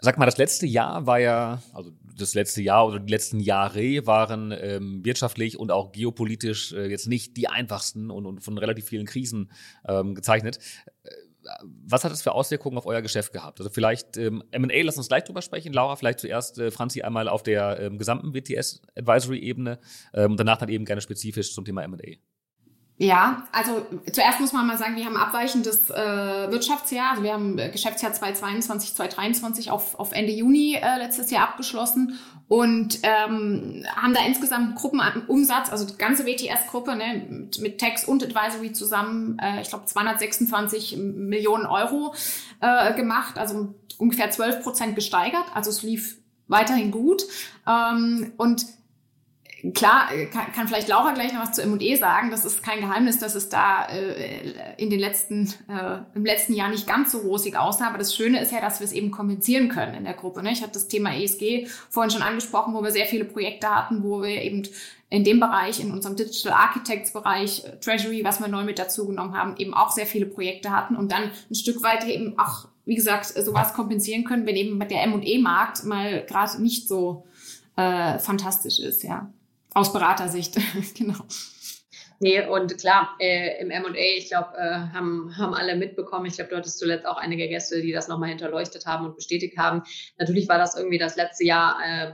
Sag 0.00 0.18
mal, 0.18 0.26
das 0.26 0.36
letzte 0.36 0.66
Jahr 0.66 1.06
war 1.06 1.18
ja, 1.18 1.60
also 1.72 1.90
das 2.20 2.34
letzte 2.34 2.62
Jahr 2.62 2.86
oder 2.86 3.00
die 3.00 3.10
letzten 3.10 3.40
Jahre 3.40 4.06
waren 4.06 4.52
ähm, 4.52 5.04
wirtschaftlich 5.04 5.58
und 5.58 5.70
auch 5.70 5.92
geopolitisch 5.92 6.72
äh, 6.72 6.86
jetzt 6.86 7.06
nicht 7.06 7.36
die 7.36 7.48
einfachsten 7.48 8.10
und, 8.10 8.26
und 8.26 8.40
von 8.40 8.58
relativ 8.58 8.86
vielen 8.86 9.06
Krisen 9.06 9.50
ähm, 9.86 10.14
gezeichnet. 10.14 10.58
Äh, 11.04 11.10
was 11.62 12.04
hat 12.04 12.12
das 12.12 12.22
für 12.22 12.32
Auswirkungen 12.32 12.76
auf 12.76 12.86
euer 12.86 13.00
Geschäft 13.00 13.32
gehabt? 13.32 13.60
Also 13.60 13.70
vielleicht 13.70 14.16
ähm, 14.16 14.42
M&A, 14.50 14.82
lass 14.82 14.98
uns 14.98 15.08
gleich 15.08 15.24
drüber 15.24 15.42
sprechen. 15.42 15.72
Laura, 15.72 15.96
vielleicht 15.96 16.20
zuerst 16.20 16.58
äh, 16.58 16.70
Franzi 16.70 17.02
einmal 17.02 17.28
auf 17.28 17.42
der 17.42 17.80
ähm, 17.80 17.98
gesamten 17.98 18.34
WTS 18.34 18.82
Advisory 18.96 19.38
Ebene 19.38 19.78
ähm, 20.12 20.36
danach 20.36 20.58
dann 20.58 20.68
eben 20.68 20.84
gerne 20.84 21.00
spezifisch 21.00 21.54
zum 21.54 21.64
Thema 21.64 21.82
M&A. 21.84 22.18
Ja, 23.00 23.44
also 23.52 23.86
zuerst 24.12 24.40
muss 24.40 24.52
man 24.52 24.66
mal 24.66 24.76
sagen, 24.76 24.96
wir 24.96 25.04
haben 25.04 25.16
abweichendes 25.16 25.88
äh, 25.88 26.50
Wirtschaftsjahr. 26.50 27.12
Also 27.12 27.22
wir 27.22 27.32
haben 27.32 27.56
äh, 27.56 27.70
Geschäftsjahr 27.70 28.12
2022, 28.12 28.96
2023 28.96 29.70
auf, 29.70 29.96
auf 30.00 30.10
Ende 30.10 30.32
Juni 30.32 30.74
äh, 30.74 30.98
letztes 30.98 31.30
Jahr 31.30 31.44
abgeschlossen 31.44 32.18
und 32.48 32.98
ähm, 33.04 33.84
haben 33.94 34.14
da 34.14 34.26
insgesamt 34.26 34.74
Gruppenumsatz, 34.74 35.70
also 35.70 35.86
die 35.86 35.96
ganze 35.96 36.26
WTS-Gruppe 36.26 36.96
ne, 36.96 37.24
mit, 37.28 37.60
mit 37.60 37.80
Tax 37.80 38.04
und 38.04 38.24
Advisory 38.24 38.72
zusammen, 38.72 39.38
äh, 39.38 39.62
ich 39.62 39.68
glaube 39.68 39.84
226 39.84 40.96
Millionen 40.96 41.66
Euro 41.66 42.14
äh, 42.60 42.94
gemacht, 42.94 43.38
also 43.38 43.76
ungefähr 43.98 44.30
12 44.30 44.64
Prozent 44.64 44.96
gesteigert. 44.96 45.44
Also 45.54 45.70
es 45.70 45.84
lief 45.84 46.16
weiterhin 46.48 46.90
gut. 46.90 47.22
Ähm, 47.64 48.32
und 48.38 48.66
Klar, 49.74 50.12
äh, 50.14 50.26
kann, 50.26 50.52
kann 50.52 50.68
vielleicht 50.68 50.86
Laura 50.86 51.12
gleich 51.12 51.32
noch 51.32 51.40
was 51.40 51.52
zu 51.52 51.62
M&E 51.62 51.96
sagen. 51.96 52.30
Das 52.30 52.44
ist 52.44 52.62
kein 52.62 52.80
Geheimnis, 52.80 53.18
dass 53.18 53.34
es 53.34 53.48
da 53.48 53.86
äh, 53.86 54.74
in 54.76 54.88
den 54.88 55.00
letzten, 55.00 55.52
äh, 55.68 55.98
im 56.14 56.24
letzten 56.24 56.52
Jahr 56.52 56.68
nicht 56.68 56.86
ganz 56.86 57.10
so 57.10 57.18
rosig 57.18 57.56
aussah. 57.56 57.88
Aber 57.88 57.98
das 57.98 58.14
Schöne 58.14 58.40
ist 58.40 58.52
ja, 58.52 58.60
dass 58.60 58.78
wir 58.78 58.84
es 58.84 58.92
eben 58.92 59.10
kompensieren 59.10 59.68
können 59.68 59.94
in 59.94 60.04
der 60.04 60.14
Gruppe. 60.14 60.44
Ne? 60.44 60.52
Ich 60.52 60.62
habe 60.62 60.72
das 60.72 60.86
Thema 60.86 61.12
ESG 61.12 61.66
vorhin 61.90 62.10
schon 62.10 62.22
angesprochen, 62.22 62.72
wo 62.72 62.84
wir 62.84 62.92
sehr 62.92 63.06
viele 63.06 63.24
Projekte 63.24 63.74
hatten, 63.74 64.04
wo 64.04 64.22
wir 64.22 64.42
eben 64.42 64.62
in 65.10 65.24
dem 65.24 65.40
Bereich, 65.40 65.80
in 65.80 65.90
unserem 65.90 66.14
Digital 66.14 66.52
Architects 66.52 67.12
Bereich, 67.12 67.64
äh, 67.64 67.80
Treasury, 67.80 68.22
was 68.22 68.38
wir 68.40 68.46
neu 68.46 68.62
mit 68.62 68.78
dazu 68.78 69.08
genommen 69.08 69.36
haben, 69.36 69.56
eben 69.56 69.74
auch 69.74 69.90
sehr 69.90 70.06
viele 70.06 70.26
Projekte 70.26 70.70
hatten 70.70 70.94
und 70.94 71.10
dann 71.10 71.32
ein 71.50 71.54
Stück 71.56 71.82
weit 71.82 72.06
eben 72.06 72.38
auch, 72.38 72.68
wie 72.84 72.94
gesagt, 72.94 73.26
sowas 73.26 73.74
kompensieren 73.74 74.22
können, 74.22 74.46
wenn 74.46 74.54
eben 74.54 74.78
der 74.78 75.02
M&E-Markt 75.02 75.82
mal 75.84 76.24
gerade 76.26 76.62
nicht 76.62 76.86
so 76.86 77.26
äh, 77.74 78.20
fantastisch 78.20 78.78
ist, 78.78 79.02
ja. 79.02 79.32
Aus 79.74 79.92
Beratersicht, 79.92 80.56
genau. 80.94 81.24
Nee, 82.20 82.44
und 82.48 82.76
klar, 82.78 83.14
äh, 83.20 83.60
im 83.62 83.70
M&A, 83.70 83.94
ich 83.94 84.28
glaube, 84.28 84.56
äh, 84.56 84.92
haben, 84.92 85.36
haben 85.36 85.54
alle 85.54 85.76
mitbekommen. 85.76 86.26
Ich 86.26 86.34
glaube, 86.34 86.50
du 86.50 86.56
hattest 86.56 86.80
zuletzt 86.80 87.06
auch 87.06 87.16
einige 87.16 87.46
Gäste, 87.46 87.80
die 87.80 87.92
das 87.92 88.08
nochmal 88.08 88.30
hinterleuchtet 88.30 88.86
haben 88.86 89.06
und 89.06 89.14
bestätigt 89.14 89.56
haben. 89.56 89.84
Natürlich 90.18 90.48
war 90.48 90.58
das 90.58 90.76
irgendwie 90.76 90.98
das 90.98 91.14
letzte 91.14 91.44
Jahr, 91.44 91.78
äh, 91.86 92.12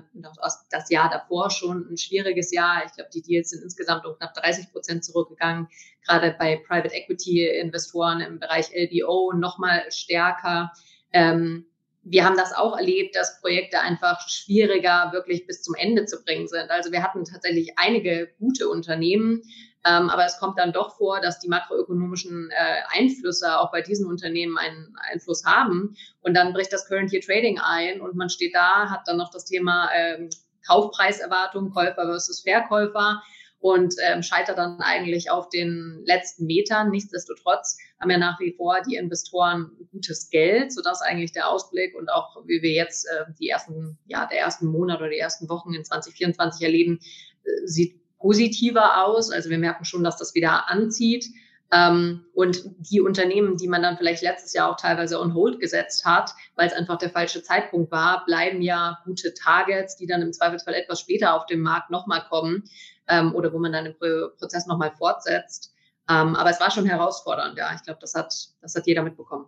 das 0.70 0.90
Jahr 0.90 1.08
davor 1.08 1.50
schon 1.50 1.88
ein 1.90 1.96
schwieriges 1.96 2.52
Jahr. 2.52 2.82
Ich 2.84 2.92
glaube, 2.92 3.08
die 3.14 3.22
Deals 3.22 3.48
sind 3.50 3.62
insgesamt 3.62 4.04
um 4.04 4.14
knapp 4.16 4.34
30 4.34 4.72
Prozent 4.72 5.04
zurückgegangen. 5.06 5.68
Gerade 6.06 6.36
bei 6.38 6.56
Private 6.56 6.94
Equity 6.94 7.46
Investoren 7.46 8.20
im 8.20 8.38
Bereich 8.38 8.72
LBO 8.74 9.32
nochmal 9.32 9.84
stärker. 9.88 10.70
Ähm, 11.14 11.64
wir 12.04 12.24
haben 12.24 12.36
das 12.36 12.52
auch 12.52 12.76
erlebt, 12.76 13.16
dass 13.16 13.40
Projekte 13.40 13.80
einfach 13.80 14.28
schwieriger 14.28 15.10
wirklich 15.12 15.46
bis 15.46 15.62
zum 15.62 15.74
Ende 15.74 16.04
zu 16.04 16.22
bringen 16.22 16.46
sind. 16.46 16.70
Also 16.70 16.92
wir 16.92 17.02
hatten 17.02 17.24
tatsächlich 17.24 17.72
einige 17.76 18.28
gute 18.38 18.68
Unternehmen, 18.68 19.42
ähm, 19.86 20.10
aber 20.10 20.24
es 20.24 20.38
kommt 20.38 20.58
dann 20.58 20.72
doch 20.72 20.96
vor, 20.96 21.20
dass 21.20 21.40
die 21.40 21.48
makroökonomischen 21.48 22.50
äh, 22.50 22.98
Einflüsse 22.98 23.58
auch 23.58 23.70
bei 23.72 23.80
diesen 23.80 24.06
Unternehmen 24.06 24.58
einen 24.58 24.94
Einfluss 25.10 25.44
haben. 25.44 25.96
Und 26.20 26.34
dann 26.34 26.52
bricht 26.52 26.72
das 26.72 26.86
Current 26.86 27.12
Year 27.12 27.22
Trading 27.22 27.58
ein 27.58 28.00
und 28.00 28.14
man 28.14 28.30
steht 28.30 28.54
da, 28.54 28.90
hat 28.90 29.02
dann 29.06 29.16
noch 29.16 29.30
das 29.30 29.44
Thema 29.46 29.90
äh, 29.92 30.28
Kaufpreiserwartung, 30.66 31.70
Käufer 31.70 32.06
versus 32.06 32.40
Verkäufer 32.40 33.22
und 33.64 33.94
ähm, 34.06 34.22
scheitert 34.22 34.58
dann 34.58 34.82
eigentlich 34.82 35.30
auf 35.30 35.48
den 35.48 36.02
letzten 36.04 36.44
Metern. 36.44 36.90
Nichtsdestotrotz 36.90 37.78
haben 37.98 38.10
ja 38.10 38.18
nach 38.18 38.38
wie 38.38 38.52
vor 38.52 38.76
die 38.86 38.96
Investoren 38.96 39.70
gutes 39.90 40.28
Geld, 40.28 40.70
sodass 40.70 41.00
eigentlich 41.00 41.32
der 41.32 41.48
Ausblick 41.48 41.94
und 41.94 42.10
auch 42.10 42.36
wie 42.44 42.60
wir 42.60 42.72
jetzt 42.72 43.06
äh, 43.06 43.24
die 43.40 43.48
ersten, 43.48 43.96
ja, 44.04 44.26
der 44.26 44.40
ersten 44.40 44.66
Monat 44.66 44.98
oder 44.98 45.08
die 45.08 45.16
ersten 45.16 45.48
Wochen 45.48 45.72
in 45.72 45.82
2024 45.82 46.60
erleben, 46.60 47.00
äh, 47.44 47.66
sieht 47.66 47.98
positiver 48.18 49.02
aus. 49.02 49.30
Also 49.30 49.48
wir 49.48 49.56
merken 49.56 49.86
schon, 49.86 50.04
dass 50.04 50.18
das 50.18 50.34
wieder 50.34 50.68
anzieht. 50.68 51.24
Ähm, 51.72 52.24
und 52.34 52.62
die 52.90 53.00
Unternehmen, 53.00 53.56
die 53.56 53.68
man 53.68 53.82
dann 53.82 53.96
vielleicht 53.96 54.22
letztes 54.22 54.52
Jahr 54.52 54.70
auch 54.70 54.76
teilweise 54.76 55.20
on 55.20 55.34
hold 55.34 55.60
gesetzt 55.60 56.04
hat, 56.04 56.30
weil 56.56 56.68
es 56.68 56.72
einfach 56.74 56.98
der 56.98 57.10
falsche 57.10 57.42
Zeitpunkt 57.42 57.90
war, 57.90 58.24
bleiben 58.26 58.62
ja 58.62 58.98
gute 59.04 59.34
Targets, 59.34 59.96
die 59.96 60.06
dann 60.06 60.22
im 60.22 60.32
Zweifelsfall 60.32 60.74
etwas 60.74 61.00
später 61.00 61.34
auf 61.34 61.46
dem 61.46 61.60
Markt 61.60 61.90
nochmal 61.90 62.24
kommen 62.28 62.64
ähm, 63.08 63.34
oder 63.34 63.52
wo 63.52 63.58
man 63.58 63.72
dann 63.72 63.84
den 63.84 63.96
Prozess 63.96 64.66
nochmal 64.66 64.92
fortsetzt. 64.96 65.74
Ähm, 66.08 66.36
aber 66.36 66.50
es 66.50 66.60
war 66.60 66.70
schon 66.70 66.86
herausfordernd, 66.86 67.56
ja. 67.56 67.74
Ich 67.74 67.82
glaube, 67.82 67.98
das 68.00 68.14
hat, 68.14 68.32
das 68.60 68.74
hat 68.74 68.86
jeder 68.86 69.02
mitbekommen. 69.02 69.46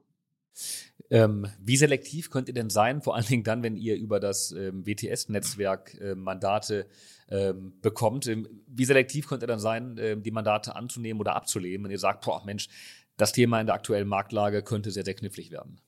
Ähm, 1.11 1.47
wie 1.61 1.77
selektiv 1.77 2.31
könnt 2.31 2.49
ihr 2.49 2.55
denn 2.55 2.71
sein, 2.71 3.01
vor 3.01 3.14
allen 3.14 3.27
Dingen 3.27 3.45
dann, 3.45 3.62
wenn 3.62 3.77
ihr 3.77 3.97
über 3.97 4.19
das 4.19 4.53
ähm, 4.53 4.87
WTS-Netzwerk 4.87 5.95
äh, 6.01 6.14
Mandate 6.14 6.87
ähm, 7.29 7.75
bekommt? 7.81 8.27
Ähm, 8.27 8.49
wie 8.66 8.85
selektiv 8.85 9.29
könnt 9.29 9.42
ihr 9.42 9.47
dann 9.47 9.61
sein, 9.61 9.99
äh, 9.99 10.16
die 10.16 10.31
Mandate 10.33 10.75
anzunehmen 10.75 11.21
oder 11.21 11.37
abzulehnen, 11.37 11.85
wenn 11.85 11.92
ihr 11.92 11.99
sagt, 11.99 12.25
boah, 12.25 12.45
Mensch, 12.45 12.69
das 13.16 13.33
Thema 13.33 13.61
in 13.61 13.66
der 13.66 13.77
aktuellen 13.77 14.09
Marktlage 14.09 14.62
könnte 14.62 14.90
sehr, 14.90 15.05
sehr 15.05 15.14
knifflig 15.14 15.51
werden? 15.51 15.81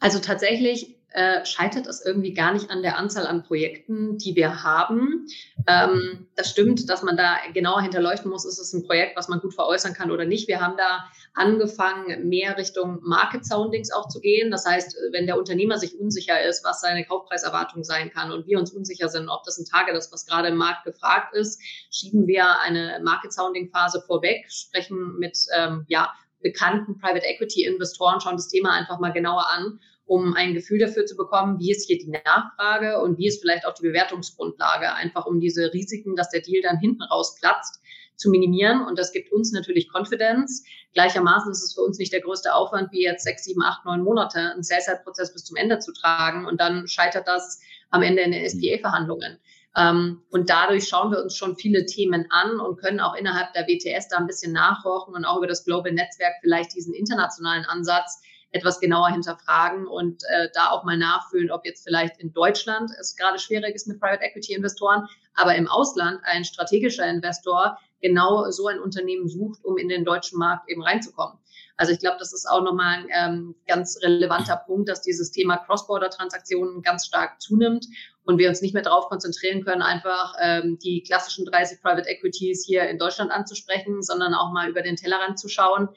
Also 0.00 0.18
tatsächlich 0.18 0.97
äh, 1.10 1.44
scheitert 1.46 1.86
es 1.86 2.04
irgendwie 2.04 2.34
gar 2.34 2.52
nicht 2.52 2.70
an 2.70 2.82
der 2.82 2.98
Anzahl 2.98 3.26
an 3.26 3.42
Projekten, 3.42 4.18
die 4.18 4.36
wir 4.36 4.62
haben. 4.62 5.26
Ähm, 5.66 6.28
das 6.36 6.50
stimmt, 6.50 6.90
dass 6.90 7.02
man 7.02 7.16
da 7.16 7.36
genauer 7.54 7.80
hinterleuchten 7.80 8.30
muss, 8.30 8.44
ist 8.44 8.58
es 8.58 8.74
ein 8.74 8.84
Projekt, 8.86 9.16
was 9.16 9.28
man 9.28 9.40
gut 9.40 9.54
veräußern 9.54 9.94
kann 9.94 10.10
oder 10.10 10.26
nicht. 10.26 10.48
Wir 10.48 10.60
haben 10.60 10.76
da 10.76 11.08
angefangen, 11.32 12.28
mehr 12.28 12.58
Richtung 12.58 12.98
Market 13.02 13.46
Soundings 13.46 13.90
auch 13.90 14.08
zu 14.08 14.20
gehen. 14.20 14.50
Das 14.50 14.66
heißt, 14.66 14.96
wenn 15.12 15.26
der 15.26 15.38
Unternehmer 15.38 15.78
sich 15.78 15.98
unsicher 15.98 16.42
ist, 16.42 16.62
was 16.62 16.82
seine 16.82 17.06
Kaufpreiserwartung 17.06 17.84
sein 17.84 18.10
kann 18.10 18.30
und 18.30 18.46
wir 18.46 18.58
uns 18.58 18.72
unsicher 18.72 19.08
sind, 19.08 19.30
ob 19.30 19.44
das 19.44 19.58
ein 19.58 19.64
Target 19.64 19.96
ist, 19.96 20.12
was 20.12 20.26
gerade 20.26 20.48
im 20.48 20.56
Markt 20.56 20.84
gefragt 20.84 21.34
ist, 21.34 21.58
schieben 21.90 22.26
wir 22.26 22.60
eine 22.60 23.00
Market 23.02 23.32
Sounding 23.32 23.70
Phase 23.70 24.02
vorweg, 24.06 24.44
sprechen 24.50 25.16
mit 25.18 25.38
ähm, 25.56 25.86
ja, 25.88 26.12
bekannten 26.42 26.98
Private 26.98 27.24
Equity 27.24 27.64
Investoren, 27.64 28.20
schauen 28.20 28.36
das 28.36 28.48
Thema 28.48 28.72
einfach 28.72 28.98
mal 28.98 29.12
genauer 29.12 29.46
an 29.48 29.80
um 30.08 30.34
ein 30.34 30.54
Gefühl 30.54 30.78
dafür 30.78 31.04
zu 31.04 31.16
bekommen, 31.16 31.58
wie 31.60 31.70
ist 31.70 31.86
hier 31.86 31.98
die 31.98 32.10
Nachfrage 32.10 33.00
und 33.00 33.18
wie 33.18 33.28
ist 33.28 33.42
vielleicht 33.42 33.66
auch 33.66 33.74
die 33.74 33.82
Bewertungsgrundlage, 33.82 34.92
einfach 34.94 35.26
um 35.26 35.38
diese 35.38 35.72
Risiken, 35.72 36.16
dass 36.16 36.30
der 36.30 36.40
Deal 36.40 36.62
dann 36.62 36.78
hinten 36.78 37.02
raus 37.02 37.36
platzt, 37.38 37.80
zu 38.16 38.30
minimieren. 38.30 38.84
Und 38.84 38.98
das 38.98 39.12
gibt 39.12 39.30
uns 39.32 39.52
natürlich 39.52 39.90
Confidence. 39.94 40.64
Gleichermaßen 40.94 41.52
ist 41.52 41.62
es 41.62 41.74
für 41.74 41.82
uns 41.82 41.98
nicht 41.98 42.12
der 42.12 42.22
größte 42.22 42.52
Aufwand, 42.54 42.90
wie 42.90 43.02
jetzt 43.02 43.22
sechs, 43.22 43.44
sieben, 43.44 43.62
acht, 43.62 43.84
neun 43.84 44.02
Monate 44.02 44.38
einen 44.38 44.62
Sales-Prozess 44.62 45.32
bis 45.32 45.44
zum 45.44 45.56
Ende 45.56 45.78
zu 45.78 45.92
tragen. 45.92 46.46
Und 46.46 46.58
dann 46.58 46.88
scheitert 46.88 47.28
das 47.28 47.60
am 47.90 48.02
Ende 48.02 48.22
in 48.22 48.32
den 48.32 48.48
SPA-Verhandlungen. 48.48 49.38
Ähm, 49.76 50.22
und 50.30 50.48
dadurch 50.48 50.88
schauen 50.88 51.12
wir 51.12 51.22
uns 51.22 51.36
schon 51.36 51.54
viele 51.56 51.84
Themen 51.84 52.26
an 52.30 52.58
und 52.58 52.80
können 52.80 52.98
auch 52.98 53.14
innerhalb 53.14 53.52
der 53.52 53.66
WTS 53.66 54.08
da 54.08 54.16
ein 54.16 54.26
bisschen 54.26 54.52
nachhorchen 54.52 55.14
und 55.14 55.26
auch 55.26 55.36
über 55.36 55.46
das 55.46 55.64
Global 55.64 55.92
Netzwerk 55.92 56.34
vielleicht 56.40 56.74
diesen 56.74 56.94
internationalen 56.94 57.66
Ansatz 57.66 58.20
etwas 58.50 58.80
genauer 58.80 59.08
hinterfragen 59.08 59.86
und 59.86 60.22
äh, 60.24 60.48
da 60.54 60.70
auch 60.70 60.84
mal 60.84 60.96
nachfühlen, 60.96 61.50
ob 61.50 61.64
jetzt 61.66 61.84
vielleicht 61.84 62.18
in 62.18 62.32
Deutschland 62.32 62.90
es 62.98 63.16
gerade 63.16 63.38
schwierig 63.38 63.74
ist 63.74 63.86
mit 63.86 64.00
Private 64.00 64.22
Equity 64.22 64.54
Investoren, 64.54 65.06
aber 65.34 65.54
im 65.54 65.68
Ausland 65.68 66.20
ein 66.24 66.44
strategischer 66.44 67.06
Investor 67.06 67.78
genau 68.00 68.50
so 68.50 68.68
ein 68.68 68.80
Unternehmen 68.80 69.28
sucht, 69.28 69.64
um 69.64 69.76
in 69.76 69.88
den 69.88 70.04
deutschen 70.04 70.38
Markt 70.38 70.70
eben 70.70 70.82
reinzukommen. 70.82 71.38
Also 71.76 71.92
ich 71.92 72.00
glaube, 72.00 72.16
das 72.18 72.32
ist 72.32 72.46
auch 72.46 72.62
nochmal 72.62 72.98
ein 72.98 73.06
ähm, 73.14 73.54
ganz 73.66 73.98
relevanter 74.02 74.56
Punkt, 74.56 74.88
dass 74.88 75.02
dieses 75.02 75.30
Thema 75.30 75.58
Cross-Border-Transaktionen 75.58 76.82
ganz 76.82 77.06
stark 77.06 77.40
zunimmt 77.40 77.86
und 78.24 78.38
wir 78.38 78.48
uns 78.48 78.62
nicht 78.62 78.74
mehr 78.74 78.82
darauf 78.82 79.08
konzentrieren 79.08 79.64
können, 79.64 79.82
einfach 79.82 80.34
ähm, 80.40 80.78
die 80.82 81.02
klassischen 81.02 81.44
30 81.44 81.80
Private 81.80 82.08
Equities 82.08 82.64
hier 82.66 82.88
in 82.88 82.98
Deutschland 82.98 83.30
anzusprechen, 83.30 84.02
sondern 84.02 84.34
auch 84.34 84.52
mal 84.52 84.68
über 84.68 84.82
den 84.82 84.96
Tellerrand 84.96 85.38
zu 85.38 85.48
schauen 85.48 85.88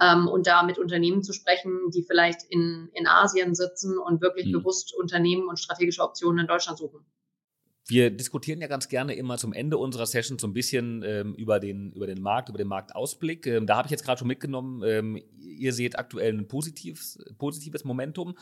ähm, 0.00 0.28
und 0.28 0.46
da 0.46 0.62
mit 0.62 0.78
Unternehmen 0.78 1.22
zu 1.22 1.32
sprechen, 1.32 1.90
die 1.94 2.02
vielleicht 2.02 2.42
in, 2.48 2.88
in 2.94 3.06
Asien 3.06 3.54
sitzen 3.54 3.98
und 3.98 4.20
wirklich 4.20 4.46
mhm. 4.46 4.52
bewusst 4.52 4.94
Unternehmen 4.94 5.48
und 5.48 5.58
strategische 5.58 6.02
Optionen 6.02 6.40
in 6.40 6.46
Deutschland 6.46 6.78
suchen. 6.78 7.04
Wir 7.90 8.10
diskutieren 8.10 8.60
ja 8.60 8.68
ganz 8.68 8.88
gerne 8.88 9.14
immer 9.14 9.36
zum 9.36 9.52
Ende 9.52 9.76
unserer 9.76 10.06
Session 10.06 10.38
so 10.38 10.46
ein 10.46 10.52
bisschen 10.52 11.02
ähm, 11.04 11.34
über, 11.34 11.58
den, 11.58 11.90
über 11.92 12.06
den 12.06 12.22
Markt, 12.22 12.48
über 12.48 12.58
den 12.58 12.68
Marktausblick. 12.68 13.46
Ähm, 13.48 13.66
da 13.66 13.76
habe 13.76 13.86
ich 13.86 13.90
jetzt 13.90 14.04
gerade 14.04 14.18
schon 14.18 14.28
mitgenommen, 14.28 14.82
ähm, 14.86 15.20
ihr 15.40 15.72
seht 15.72 15.98
aktuell 15.98 16.32
ein 16.32 16.46
positives, 16.46 17.18
positives 17.38 17.84
Momentum. 17.84 18.36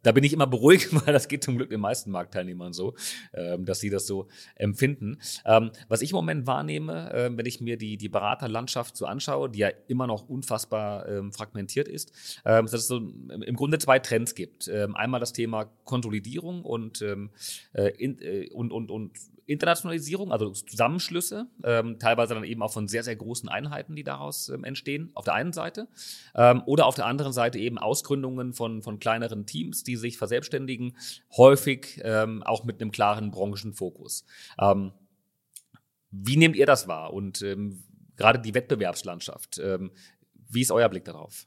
Ähm, 0.00 0.02
da 0.02 0.12
bin 0.12 0.24
ich 0.24 0.32
immer 0.32 0.46
beruhigt, 0.46 0.88
weil 1.06 1.12
das 1.12 1.28
geht 1.28 1.44
zum 1.44 1.56
Glück 1.56 1.70
den 1.70 1.80
meisten 1.80 2.10
Marktteilnehmern 2.10 2.72
so, 2.72 2.94
ähm, 3.34 3.64
dass 3.64 3.80
sie 3.80 3.90
das 3.90 4.06
so 4.06 4.28
empfinden. 4.56 5.18
Ähm, 5.44 5.70
was 5.88 6.02
ich 6.02 6.10
im 6.10 6.16
Moment 6.16 6.46
wahrnehme, 6.46 7.12
äh, 7.12 7.30
wenn 7.36 7.46
ich 7.46 7.60
mir 7.60 7.76
die, 7.76 7.96
die 7.96 8.08
Beraterlandschaft 8.08 8.96
so 8.96 9.06
anschaue, 9.06 9.50
die 9.50 9.60
ja 9.60 9.70
immer 9.88 10.06
noch 10.06 10.28
unfassbar 10.28 11.08
ähm, 11.08 11.32
fragmentiert 11.32 11.88
ist, 11.88 12.12
ähm, 12.44 12.64
dass 12.66 12.74
es 12.74 12.88
so 12.88 12.98
im 12.98 13.56
Grunde 13.56 13.78
zwei 13.78 13.98
Trends 13.98 14.34
gibt. 14.34 14.68
Ähm, 14.68 14.96
einmal 14.96 15.20
das 15.20 15.32
Thema 15.32 15.66
Konsolidierung 15.84 16.64
und, 16.64 17.02
ähm, 17.02 17.30
äh, 17.72 17.88
in, 17.98 18.18
äh, 18.20 18.48
und, 18.50 18.72
und, 18.72 18.90
und 18.90 19.12
Internationalisierung, 19.50 20.30
also 20.30 20.50
Zusammenschlüsse, 20.50 21.48
ähm, 21.64 21.98
teilweise 21.98 22.34
dann 22.34 22.44
eben 22.44 22.62
auch 22.62 22.72
von 22.72 22.86
sehr, 22.86 23.02
sehr 23.02 23.16
großen 23.16 23.48
Einheiten, 23.48 23.96
die 23.96 24.04
daraus 24.04 24.48
ähm, 24.48 24.62
entstehen, 24.62 25.10
auf 25.14 25.24
der 25.24 25.34
einen 25.34 25.52
Seite. 25.52 25.88
Ähm, 26.36 26.62
oder 26.66 26.86
auf 26.86 26.94
der 26.94 27.06
anderen 27.06 27.32
Seite 27.32 27.58
eben 27.58 27.76
Ausgründungen 27.76 28.52
von, 28.52 28.80
von 28.82 29.00
kleineren 29.00 29.46
Teams, 29.46 29.82
die 29.82 29.96
sich 29.96 30.18
verselbstständigen, 30.18 30.96
häufig 31.36 32.00
ähm, 32.04 32.44
auch 32.44 32.64
mit 32.64 32.80
einem 32.80 32.92
klaren 32.92 33.32
Branchenfokus. 33.32 34.24
Ähm, 34.60 34.92
wie 36.12 36.36
nehmt 36.36 36.54
ihr 36.54 36.66
das 36.66 36.86
wahr? 36.86 37.12
Und 37.12 37.42
ähm, 37.42 37.82
gerade 38.16 38.38
die 38.38 38.54
Wettbewerbslandschaft, 38.54 39.60
wie 40.50 40.60
ist 40.60 40.72
euer 40.72 40.88
Blick 40.90 41.06
darauf? 41.06 41.46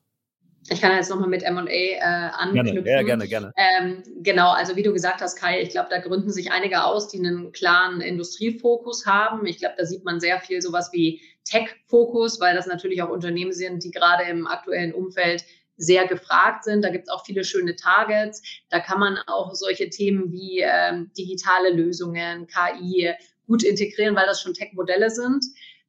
Ich 0.70 0.82
kann 0.82 0.95
jetzt 0.95 1.09
nochmal 1.09 1.30
mit 1.30 1.43
M&A 1.43 1.68
äh, 1.68 1.99
anknüpfen. 1.99 2.84
Gerne, 2.84 2.89
ja, 2.89 3.03
gerne, 3.03 3.28
gerne. 3.28 3.53
Ähm, 3.57 4.03
genau, 4.22 4.51
also 4.51 4.76
wie 4.76 4.84
du 4.84 4.93
gesagt 4.93 5.22
hast, 5.22 5.36
Kai, 5.36 5.61
ich 5.61 5.70
glaube, 5.70 5.89
da 5.89 5.99
gründen 5.99 6.32
sich 6.32 6.51
einige 6.51 6.86
aus, 6.86 7.09
die 7.09 7.20
einen 7.20 7.51
klaren 7.51 7.99
Industriefokus 8.01 9.05
haben. 9.05 9.45
Ich 9.45 9.59
glaube, 9.59 9.76
da 9.78 9.86
sieht 9.86 10.05
man 10.05 10.20
sehr 10.20 10.39
viel 10.39 10.61
sowas 10.61 10.89
wie 10.93 11.22
Tech-Fokus, 11.43 12.39
weil 12.39 12.55
das 12.55 12.66
natürlich 12.66 13.01
auch 13.01 13.09
Unternehmen 13.09 13.51
sind, 13.51 13.84
die 13.84 13.91
gerade 13.91 14.24
im 14.24 14.47
aktuellen 14.47 14.93
Umfeld 14.93 15.43
sehr 15.76 16.07
gefragt 16.07 16.64
sind. 16.64 16.84
Da 16.84 16.89
gibt 16.89 17.07
es 17.07 17.14
auch 17.14 17.26
viele 17.26 17.43
schöne 17.43 17.76
Targets. 17.76 18.41
Da 18.70 18.80
kann 18.80 18.99
man 18.99 19.18
auch 19.28 19.53
solche 19.55 19.89
Themen 19.89 20.32
wie 20.32 20.61
ähm, 20.61 21.11
digitale 21.18 21.72
Lösungen, 21.72 22.47
KI 22.47 23.14
gut 23.47 23.64
integrieren, 23.64 24.16
weil 24.16 24.26
das 24.26 24.41
schon 24.41 24.53
Tech-Modelle 24.53 25.09
sind. 25.09 25.43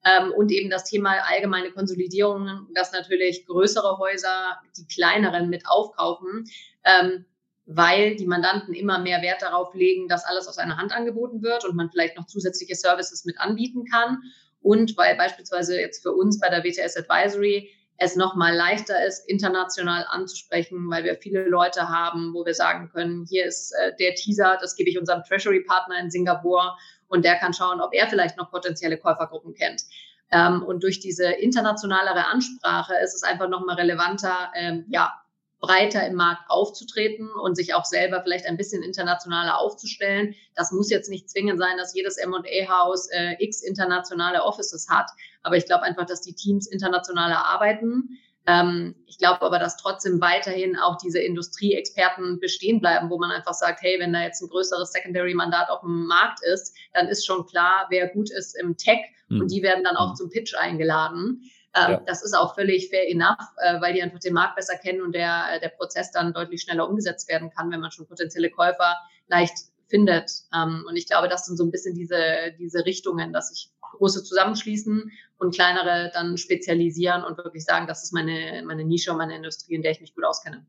Ähm, 0.04 0.32
und 0.32 0.52
eben 0.52 0.70
das 0.70 0.84
Thema 0.84 1.16
allgemeine 1.28 1.70
Konsolidierung, 1.70 2.68
dass 2.74 2.92
natürlich 2.92 3.46
größere 3.46 3.98
Häuser 3.98 4.58
die 4.76 4.86
kleineren 4.86 5.48
mit 5.48 5.66
aufkaufen, 5.66 6.44
ähm, 6.84 7.24
weil 7.66 8.16
die 8.16 8.26
Mandanten 8.26 8.74
immer 8.74 8.98
mehr 8.98 9.22
Wert 9.22 9.40
darauf 9.40 9.74
legen, 9.74 10.08
dass 10.08 10.26
alles 10.26 10.46
aus 10.46 10.58
einer 10.58 10.76
Hand 10.76 10.92
angeboten 10.92 11.42
wird 11.42 11.64
und 11.64 11.74
man 11.74 11.90
vielleicht 11.90 12.16
noch 12.16 12.26
zusätzliche 12.26 12.74
Services 12.74 13.24
mit 13.24 13.40
anbieten 13.40 13.84
kann. 13.90 14.18
Und 14.60 14.96
weil 14.96 15.16
beispielsweise 15.16 15.80
jetzt 15.80 16.02
für 16.02 16.12
uns 16.12 16.38
bei 16.38 16.48
der 16.48 16.62
WTS 16.62 16.96
Advisory 16.96 17.70
es 17.96 18.16
nochmal 18.16 18.54
leichter 18.54 19.06
ist, 19.06 19.28
international 19.28 20.04
anzusprechen, 20.08 20.90
weil 20.90 21.04
wir 21.04 21.16
viele 21.16 21.48
Leute 21.48 21.88
haben, 21.88 22.34
wo 22.34 22.44
wir 22.44 22.54
sagen 22.54 22.90
können, 22.92 23.24
hier 23.28 23.46
ist 23.46 23.72
äh, 23.72 23.92
der 23.98 24.14
Teaser, 24.14 24.58
das 24.60 24.74
gebe 24.74 24.90
ich 24.90 24.98
unserem 24.98 25.22
Treasury-Partner 25.22 26.00
in 26.00 26.10
Singapur 26.10 26.76
und 27.14 27.24
der 27.24 27.36
kann 27.36 27.54
schauen, 27.54 27.80
ob 27.80 27.94
er 27.94 28.08
vielleicht 28.08 28.36
noch 28.36 28.50
potenzielle 28.50 28.98
Käufergruppen 28.98 29.54
kennt. 29.54 29.82
Ähm, 30.30 30.62
und 30.62 30.82
durch 30.82 30.98
diese 31.00 31.30
internationalere 31.30 32.26
Ansprache 32.26 32.94
ist 33.02 33.14
es 33.14 33.22
einfach 33.22 33.48
nochmal 33.48 33.76
relevanter, 33.76 34.50
ähm, 34.54 34.84
ja, 34.88 35.14
breiter 35.60 36.06
im 36.06 36.16
Markt 36.16 36.50
aufzutreten 36.50 37.30
und 37.42 37.54
sich 37.54 37.72
auch 37.72 37.86
selber 37.86 38.20
vielleicht 38.22 38.44
ein 38.44 38.58
bisschen 38.58 38.82
internationaler 38.82 39.58
aufzustellen. 39.58 40.34
Das 40.54 40.72
muss 40.72 40.90
jetzt 40.90 41.08
nicht 41.08 41.30
zwingend 41.30 41.58
sein, 41.58 41.78
dass 41.78 41.94
jedes 41.94 42.18
M&A-Haus 42.18 43.08
äh, 43.12 43.36
x 43.38 43.62
internationale 43.62 44.42
Offices 44.42 44.88
hat. 44.90 45.10
Aber 45.42 45.56
ich 45.56 45.64
glaube 45.64 45.84
einfach, 45.84 46.04
dass 46.04 46.20
die 46.20 46.34
Teams 46.34 46.66
internationaler 46.66 47.46
arbeiten 47.46 48.18
ähm, 48.46 48.94
ich 49.06 49.18
glaube 49.18 49.42
aber, 49.42 49.58
dass 49.58 49.76
trotzdem 49.76 50.20
weiterhin 50.20 50.76
auch 50.76 50.96
diese 50.98 51.18
Industrieexperten 51.18 52.40
bestehen 52.40 52.80
bleiben, 52.80 53.08
wo 53.08 53.18
man 53.18 53.30
einfach 53.30 53.54
sagt, 53.54 53.80
hey, 53.82 53.98
wenn 53.98 54.12
da 54.12 54.22
jetzt 54.22 54.42
ein 54.42 54.48
größeres 54.48 54.92
Secondary-Mandat 54.92 55.70
auf 55.70 55.80
dem 55.80 56.06
Markt 56.06 56.40
ist, 56.44 56.76
dann 56.92 57.08
ist 57.08 57.24
schon 57.24 57.46
klar, 57.46 57.86
wer 57.90 58.08
gut 58.08 58.30
ist 58.30 58.54
im 58.58 58.76
Tech 58.76 59.00
mhm. 59.28 59.42
und 59.42 59.50
die 59.50 59.62
werden 59.62 59.84
dann 59.84 59.96
auch 59.96 60.10
mhm. 60.10 60.16
zum 60.16 60.30
Pitch 60.30 60.54
eingeladen. 60.54 61.42
Ähm, 61.76 61.92
ja. 61.92 62.02
Das 62.06 62.22
ist 62.22 62.34
auch 62.34 62.54
völlig 62.54 62.88
fair 62.90 63.08
enough, 63.10 63.38
äh, 63.58 63.80
weil 63.80 63.94
die 63.94 64.02
einfach 64.02 64.20
den 64.20 64.34
Markt 64.34 64.56
besser 64.56 64.76
kennen 64.76 65.00
und 65.00 65.14
der, 65.14 65.58
der 65.60 65.70
Prozess 65.70 66.10
dann 66.12 66.32
deutlich 66.32 66.62
schneller 66.62 66.88
umgesetzt 66.88 67.28
werden 67.28 67.50
kann, 67.50 67.70
wenn 67.70 67.80
man 67.80 67.90
schon 67.90 68.06
potenzielle 68.06 68.50
Käufer 68.50 68.96
leicht 69.28 69.54
findet. 69.88 70.30
Ähm, 70.54 70.84
und 70.88 70.96
ich 70.96 71.06
glaube, 71.06 71.28
das 71.28 71.46
sind 71.46 71.56
so 71.56 71.64
ein 71.64 71.70
bisschen 71.70 71.94
diese, 71.94 72.52
diese 72.58 72.84
Richtungen, 72.84 73.32
dass 73.32 73.48
sich 73.48 73.70
große 73.80 74.24
zusammenschließen 74.24 75.10
und 75.44 75.54
kleinere 75.54 76.10
dann 76.12 76.36
spezialisieren 76.36 77.22
und 77.24 77.38
wirklich 77.38 77.64
sagen, 77.64 77.86
das 77.86 78.02
ist 78.02 78.12
meine, 78.12 78.62
meine 78.66 78.84
Nische 78.84 79.12
und 79.12 79.18
meine 79.18 79.36
Industrie, 79.36 79.74
in 79.74 79.82
der 79.82 79.92
ich 79.92 80.00
mich 80.00 80.14
gut 80.14 80.24
auskenne. 80.24 80.66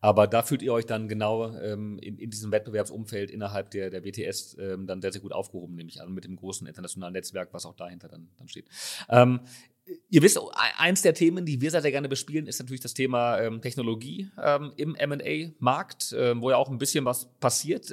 Aber 0.00 0.26
da 0.26 0.42
fühlt 0.42 0.62
ihr 0.62 0.72
euch 0.72 0.86
dann 0.86 1.08
genau 1.08 1.54
ähm, 1.56 1.98
in, 1.98 2.18
in, 2.18 2.30
diesem 2.30 2.52
Wettbewerbsumfeld 2.52 3.30
innerhalb 3.30 3.70
der, 3.70 3.90
der 3.90 4.04
WTS 4.04 4.56
ähm, 4.58 4.86
dann 4.86 5.00
sehr, 5.00 5.12
sehr 5.12 5.20
gut 5.20 5.32
aufgehoben, 5.32 5.74
nehme 5.74 5.88
ich 5.88 6.00
an, 6.00 6.12
mit 6.12 6.24
dem 6.24 6.36
großen 6.36 6.66
internationalen 6.66 7.12
Netzwerk, 7.12 7.52
was 7.52 7.66
auch 7.66 7.74
dahinter 7.74 8.08
dann, 8.08 8.28
dann 8.36 8.48
steht. 8.48 8.66
Ähm, 9.08 9.40
Ihr 10.10 10.22
wisst, 10.22 10.38
eins 10.78 11.02
der 11.02 11.12
Themen, 11.12 11.44
die 11.44 11.60
wir 11.60 11.72
sehr, 11.72 11.82
sehr 11.82 11.90
gerne 11.90 12.08
bespielen, 12.08 12.46
ist 12.46 12.60
natürlich 12.60 12.80
das 12.80 12.94
Thema 12.94 13.40
ähm, 13.40 13.60
Technologie 13.60 14.30
ähm, 14.40 14.72
im 14.76 14.92
MA-Markt, 14.92 16.14
ähm, 16.16 16.40
wo 16.40 16.50
ja 16.50 16.56
auch 16.56 16.70
ein 16.70 16.78
bisschen 16.78 17.04
was 17.04 17.28
passiert. 17.40 17.92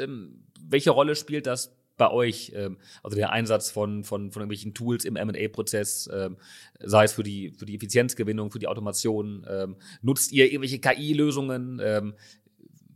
Welche 0.62 0.92
Rolle 0.92 1.16
spielt 1.16 1.48
das 1.48 1.76
bei 2.00 2.10
euch? 2.10 2.52
Ähm, 2.56 2.78
also 3.04 3.16
der 3.16 3.32
Einsatz 3.32 3.70
von, 3.70 4.04
von, 4.04 4.32
von 4.32 4.42
irgendwelchen 4.42 4.74
Tools 4.74 5.06
im 5.06 5.14
MA-Prozess, 5.14 6.10
ähm, 6.12 6.38
sei 6.80 7.04
es 7.04 7.14
für 7.14 7.24
die, 7.24 7.52
für 7.52 7.68
die 7.68 7.76
Effizienzgewinnung, 7.76 8.50
für 8.50 8.60
die 8.60 8.68
Automation. 8.68 9.46
nutzt 10.02 10.32
ihr 10.32 10.46
irgendwelche 10.46 10.80
KI-Lösungen? 10.80 12.16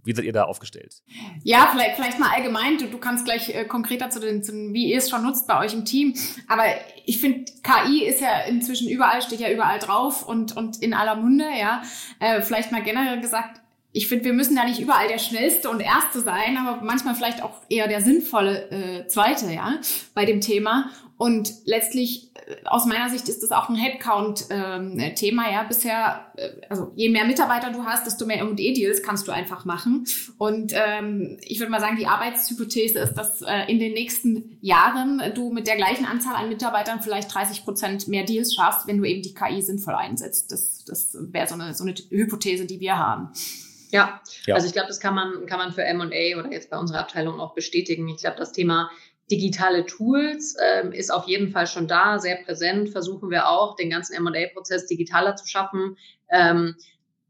Wie 0.06 0.14
seid 0.14 0.26
ihr 0.26 0.34
da 0.34 0.44
aufgestellt? 0.44 1.02
Ja, 1.44 1.70
vielleicht, 1.72 1.96
vielleicht 1.96 2.20
mal 2.20 2.30
allgemein. 2.30 2.78
Du, 2.78 2.88
du 2.88 2.98
kannst 2.98 3.24
gleich 3.24 3.50
äh, 3.50 3.64
konkreter 3.64 4.10
zu 4.10 4.20
den, 4.20 4.44
zu 4.44 4.52
wie 4.74 4.92
ihr 4.92 4.98
es 4.98 5.10
schon 5.10 5.24
nutzt 5.24 5.48
bei 5.48 5.60
euch 5.60 5.74
im 5.74 5.86
Team. 5.86 6.14
Aber 6.48 6.64
ich 7.06 7.22
finde, 7.22 7.46
KI 7.64 8.04
ist 8.04 8.20
ja 8.20 8.42
inzwischen 8.42 8.90
überall, 8.90 9.22
steht 9.22 9.40
ja 9.40 9.50
überall 9.50 9.80
drauf 9.80 10.28
und, 10.28 10.58
und 10.58 10.82
in 10.82 10.94
aller 10.94 11.16
Munde, 11.16 11.46
ja. 11.58 11.84
Äh, 12.20 12.42
vielleicht 12.42 12.72
mal 12.72 12.84
generell 12.84 13.22
gesagt, 13.22 13.62
ich 13.96 14.08
finde, 14.08 14.26
wir 14.26 14.34
müssen 14.34 14.56
da 14.56 14.66
nicht 14.66 14.80
überall 14.80 15.08
der 15.08 15.20
Schnellste 15.20 15.70
und 15.70 15.80
Erste 15.80 16.20
sein, 16.20 16.58
aber 16.58 16.84
manchmal 16.84 17.14
vielleicht 17.14 17.44
auch 17.44 17.62
eher 17.70 17.88
der 17.88 18.02
sinnvolle 18.02 18.70
äh, 18.72 19.08
Zweite, 19.08 19.52
ja, 19.52 19.80
bei 20.16 20.26
dem 20.26 20.42
Thema. 20.42 20.90
Und 21.16 21.54
letztlich, 21.66 22.32
äh, 22.34 22.56
aus 22.66 22.88
meiner 22.88 23.08
Sicht, 23.10 23.30
ist 23.30 23.44
das 23.44 23.52
auch 23.52 23.70
ein 23.70 23.76
Headcount-Thema. 23.76 25.46
Ähm, 25.46 25.54
ja, 25.54 25.64
bisher, 25.64 26.26
äh, 26.36 26.50
also 26.70 26.92
je 26.96 27.10
mehr 27.10 27.26
Mitarbeiter 27.26 27.72
du 27.72 27.86
hast, 27.86 28.08
desto 28.08 28.26
mehr 28.26 28.40
M&E-Deals 28.40 29.04
kannst 29.04 29.28
du 29.28 29.32
einfach 29.32 29.64
machen. 29.64 30.06
Und 30.40 30.74
ähm, 30.76 31.38
ich 31.42 31.60
würde 31.60 31.72
mal 31.72 31.80
sagen, 31.80 31.98
die 31.98 32.08
Arbeitshypothese 32.08 32.98
ist, 32.98 33.14
dass 33.14 33.44
äh, 33.44 33.72
in 33.72 33.78
den 33.78 33.94
nächsten 33.94 34.58
Jahren 34.62 35.22
du 35.36 35.52
mit 35.54 35.68
der 35.68 35.76
gleichen 35.76 36.06
Anzahl 36.06 36.36
an 36.36 36.50
Mitarbeitern 36.50 37.04
vielleicht 37.04 37.34
30 37.34 37.64
Prozent 37.64 38.08
mehr 38.08 38.26
Deals 38.26 38.56
schaffst, 38.56 38.88
wenn 38.88 38.98
du 38.98 39.04
eben 39.04 39.22
die 39.22 39.36
KI 39.36 39.62
sinnvoll 39.62 39.94
einsetzt. 39.94 40.52
Das, 40.52 40.84
das 40.84 41.16
wäre 41.20 41.48
so 41.48 41.54
eine, 41.54 41.76
so 41.76 41.84
eine 41.84 41.94
Hypothese, 42.10 42.66
die 42.66 42.80
wir 42.80 42.98
haben. 42.98 43.30
Ja, 43.94 44.22
ja. 44.48 44.56
also 44.56 44.66
ich 44.66 44.74
glaube, 44.74 44.88
das 44.88 45.00
kann 45.00 45.14
man, 45.14 45.46
kann 45.46 45.60
man 45.60 45.72
für 45.72 45.84
M&A 45.84 46.40
oder 46.40 46.52
jetzt 46.52 46.72
bei 46.72 46.80
unserer 46.80 47.02
Abteilung 47.02 47.40
auch 47.40 47.54
bestätigen. 47.54 48.10
Ich 48.10 48.22
glaube, 48.22 48.38
das 48.38 48.52
Thema 48.52 48.90
digitale 49.30 49.86
Tools 49.86 50.58
ähm, 50.60 50.92
ist 50.92 51.14
auf 51.14 51.28
jeden 51.28 51.52
Fall 51.52 51.68
schon 51.68 51.88
da, 51.88 52.18
sehr 52.18 52.38
präsent. 52.38 52.90
Versuchen 52.90 53.30
wir 53.30 53.48
auch, 53.48 53.76
den 53.76 53.92
ganzen 53.92 54.16
M&A-Prozess 54.16 54.88
digitaler 54.88 55.36
zu 55.36 55.48
schaffen. 55.48 55.96
Ähm, 56.32 56.76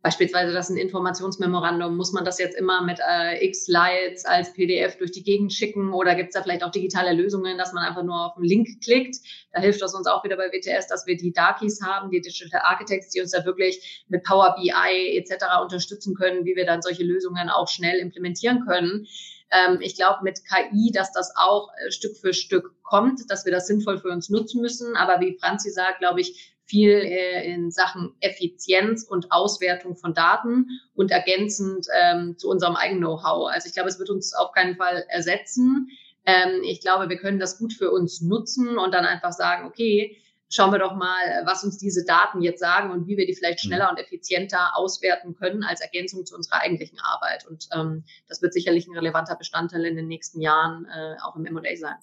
Beispielsweise 0.04 0.52
das 0.52 0.70
ist 0.70 0.76
ein 0.76 0.78
Informationsmemorandum, 0.78 1.96
muss 1.96 2.12
man 2.12 2.26
das 2.26 2.38
jetzt 2.38 2.58
immer 2.58 2.84
mit 2.84 3.00
äh, 3.00 3.42
x 3.46 3.66
Slides 3.66 4.26
als 4.26 4.52
PDF 4.52 4.98
durch 4.98 5.12
die 5.14 5.24
Gegend 5.24 5.54
schicken 5.54 5.94
oder 5.94 6.14
gibt 6.16 6.30
es 6.30 6.34
da 6.34 6.44
vielleicht 6.44 6.62
auch 6.66 6.72
digitale 6.72 7.14
Lösungen, 7.14 7.58
dass 7.58 7.72
man 7.72 7.86
einfach 7.86 8.04
nur 8.04 8.26
auf 8.26 8.36
einen 8.36 8.46
Link 8.46 8.68
klickt? 8.84 9.16
Da 9.54 9.62
hilft 9.62 9.82
es 9.82 9.94
uns 9.94 10.06
auch 10.06 10.26
wieder 10.26 10.36
bei 10.36 10.50
WTS, 10.50 10.88
dass 10.88 11.08
wir 11.08 11.16
die 11.16 11.32
Darkies 11.32 11.82
haben, 11.82 12.12
die 12.12 12.20
Digital 12.20 12.60
Architects, 12.66 13.12
die 13.12 13.22
uns 13.22 13.32
da 13.32 13.46
wirklich 13.46 14.04
mit 14.10 14.26
Power 14.26 14.54
BI 14.60 15.18
etc. 15.18 15.46
unterstützen 15.62 16.16
können, 16.16 16.44
wie 16.44 16.58
wir 16.58 16.66
dann 16.66 16.82
solche 16.82 17.06
Lösungen 17.06 17.50
auch 17.50 17.70
schnell 17.70 18.00
implementieren 18.00 18.66
können. 18.66 19.08
Ähm, 19.52 19.78
ich 19.80 19.96
glaube 19.96 20.24
mit 20.24 20.42
KI, 20.44 20.92
dass 20.92 21.14
das 21.14 21.32
auch 21.38 21.70
äh, 21.78 21.92
Stück 21.92 22.18
für 22.18 22.34
Stück 22.34 22.74
kommt, 22.84 23.22
dass 23.30 23.46
wir 23.46 23.54
das 23.54 23.68
sinnvoll 23.68 24.00
für 24.00 24.10
uns 24.10 24.30
nutzen 24.30 24.62
müssen. 24.62 24.98
Aber 24.98 25.22
wie 25.22 25.38
Franzi 25.40 25.70
sagt, 25.70 26.00
glaube 26.00 26.22
ich, 26.22 26.53
viel 26.66 26.90
äh, 26.90 27.46
in 27.52 27.72
Sachen 27.72 28.14
Effizienz 28.20 29.04
und 29.04 29.32
Auswertung 29.32 29.96
von 29.96 30.14
Daten 30.14 30.68
und 30.96 31.12
ergänzend 31.12 31.88
ähm, 32.02 32.38
zu 32.38 32.50
unserem 32.50 32.76
eigenen 32.76 33.02
Know-how. 33.02 33.50
Also 33.52 33.68
ich 33.68 33.74
glaube, 33.74 33.90
es 33.90 34.00
wird 34.00 34.10
uns 34.10 34.34
auf 34.34 34.52
keinen 34.52 34.76
Fall 34.76 35.06
ersetzen. 35.10 35.88
Ähm, 36.26 36.62
ich 36.64 36.82
glaube, 36.82 37.10
wir 37.10 37.18
können 37.18 37.40
das 37.40 37.58
gut 37.58 37.74
für 37.74 37.92
uns 37.92 38.22
nutzen 38.22 38.78
und 38.78 38.94
dann 38.94 39.06
einfach 39.06 39.34
sagen, 39.34 39.68
okay, 39.68 40.18
schauen 40.50 40.72
wir 40.72 40.80
doch 40.80 40.96
mal, 40.96 41.44
was 41.46 41.64
uns 41.64 41.78
diese 41.78 42.06
Daten 42.06 42.42
jetzt 42.42 42.60
sagen 42.60 42.92
und 42.92 43.08
wie 43.08 43.18
wir 43.18 43.26
die 43.26 43.36
vielleicht 43.36 43.64
mhm. 43.64 43.70
schneller 43.70 43.90
und 43.90 43.98
effizienter 43.98 44.78
auswerten 44.78 45.36
können 45.36 45.64
als 45.64 45.82
Ergänzung 45.82 46.26
zu 46.26 46.36
unserer 46.36 46.62
eigentlichen 46.62 47.00
Arbeit. 47.00 47.48
Und 47.48 47.68
ähm, 47.74 48.04
das 48.28 48.42
wird 48.42 48.54
sicherlich 48.54 48.88
ein 48.88 48.96
relevanter 48.96 49.36
Bestandteil 49.36 49.86
in 49.86 49.96
den 49.96 50.08
nächsten 50.08 50.40
Jahren 50.40 50.86
äh, 50.86 51.16
auch 51.24 51.36
im 51.36 51.46
M&A 51.46 51.76
sein. 51.76 51.96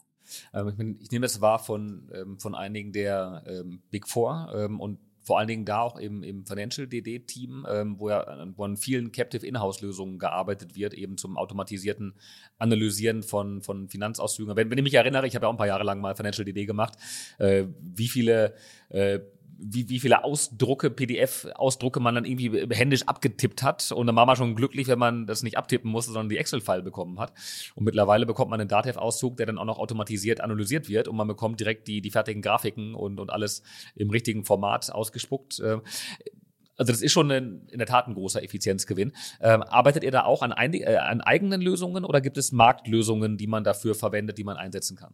Ähm, 0.55 0.69
ich, 0.69 1.03
ich, 1.03 1.11
nehme 1.11 1.25
das 1.25 1.41
wahr 1.41 1.59
von, 1.59 2.11
ähm, 2.15 2.39
von 2.39 2.55
einigen 2.55 2.93
der 2.93 3.43
ähm, 3.47 3.83
Big 3.91 4.09
Four 4.09 4.53
ähm, 4.55 4.81
und 4.81 4.99
vor 5.23 5.39
allen 5.39 5.49
Dingen 5.49 5.65
da 5.65 5.81
auch 5.83 5.97
im, 5.97 6.23
im 6.23 6.47
Financial 6.47 6.87
DD-Team, 6.87 7.67
ähm, 7.71 7.99
wo 7.99 8.09
ja 8.09 8.47
wo 8.57 8.65
an 8.65 8.77
vielen 8.77 9.13
Captive 9.13 9.47
Inhouse-Lösungen 9.47 10.19
gearbeitet 10.19 10.75
wird, 10.75 10.95
eben 10.95 11.19
zum 11.19 11.37
automatisierten 11.37 12.15
Analysieren 12.59 13.23
von, 13.23 13.61
von 13.61 13.89
Finanzauszügen. 13.89 14.57
Wenn, 14.57 14.71
wenn 14.71 14.79
ich 14.79 14.85
mich 14.85 14.95
erinnere, 14.95 15.27
ich 15.27 15.35
habe 15.35 15.45
ja 15.45 15.49
auch 15.49 15.53
ein 15.53 15.59
paar 15.59 15.67
Jahre 15.67 15.85
lang 15.85 16.01
mal 16.01 16.17
Financial 16.17 16.45
DD 16.45 16.67
gemacht, 16.67 16.95
äh, 17.39 17.67
wie 17.81 18.09
viele 18.09 18.55
äh, 18.89 19.21
wie, 19.63 19.89
wie 19.89 20.01
viele 20.01 20.25
Ausdrucke, 20.25 20.91
PDF-Ausdrucke 20.91 22.01
man 22.01 22.15
dann 22.15 22.25
irgendwie 22.25 22.75
händisch 22.75 23.03
abgetippt 23.03 23.63
hat. 23.63 23.93
Und 23.93 24.07
dann 24.07 24.17
war 24.17 24.27
man 24.27 24.37
schon 24.37 24.55
glücklich, 24.55 24.89
wenn 24.89 24.99
man 24.99 25.27
das 25.27 25.43
nicht 25.43 25.59
abtippen 25.59 25.91
musste, 25.91 26.13
sondern 26.13 26.31
die 26.31 26.39
Excel-File 26.39 26.83
bekommen 26.83 27.19
hat. 27.19 27.33
Und 27.75 27.85
mittlerweile 27.85 28.27
bekommt 28.27 28.51
man 28.51 28.61
einen 28.61 28.69
Datev-Auszug, 28.69 29.37
der 29.37 29.47
dann 29.47 29.59
auch 29.59 29.65
noch 29.65 29.79
automatisiert 29.79 30.41
analysiert 30.41 30.89
wird 30.89 31.09
und 31.09 31.17
man 31.17 31.29
bekommt 31.29 31.61
direkt 31.61 31.89
die, 31.89 32.01
die 32.01 32.11
fertigen 32.11 32.43
Grafiken 32.43 32.95
und, 32.95 33.21
und 33.21 33.31
alles 33.31 33.63
im 33.95 34.11
richtigen 34.11 34.45
Format 34.45 34.91
ausgespuckt. 34.91 35.61
Also 36.81 36.93
das 36.93 37.03
ist 37.03 37.13
schon 37.13 37.31
ein, 37.31 37.69
in 37.71 37.77
der 37.77 37.87
Tat 37.87 38.09
ein 38.09 38.15
großer 38.15 38.43
Effizienzgewinn. 38.43 39.13
Ähm, 39.43 39.63
arbeitet 39.63 40.03
ihr 40.03 40.11
da 40.11 40.25
auch 40.25 40.41
an, 40.41 40.51
ein, 40.51 40.73
äh, 40.73 40.97
an 40.97 41.21
eigenen 41.21 41.61
Lösungen 41.61 42.07
oder 42.07 42.23
gibt 42.23 42.39
es 42.39 42.53
Marktlösungen, 42.53 43.37
die 43.37 43.47
man 43.47 43.65
dafür 43.65 43.95
verwendet, 43.95 44.39
die 44.39 44.45
man 44.45 44.57
einsetzen 44.57 44.97
kann? 44.97 45.13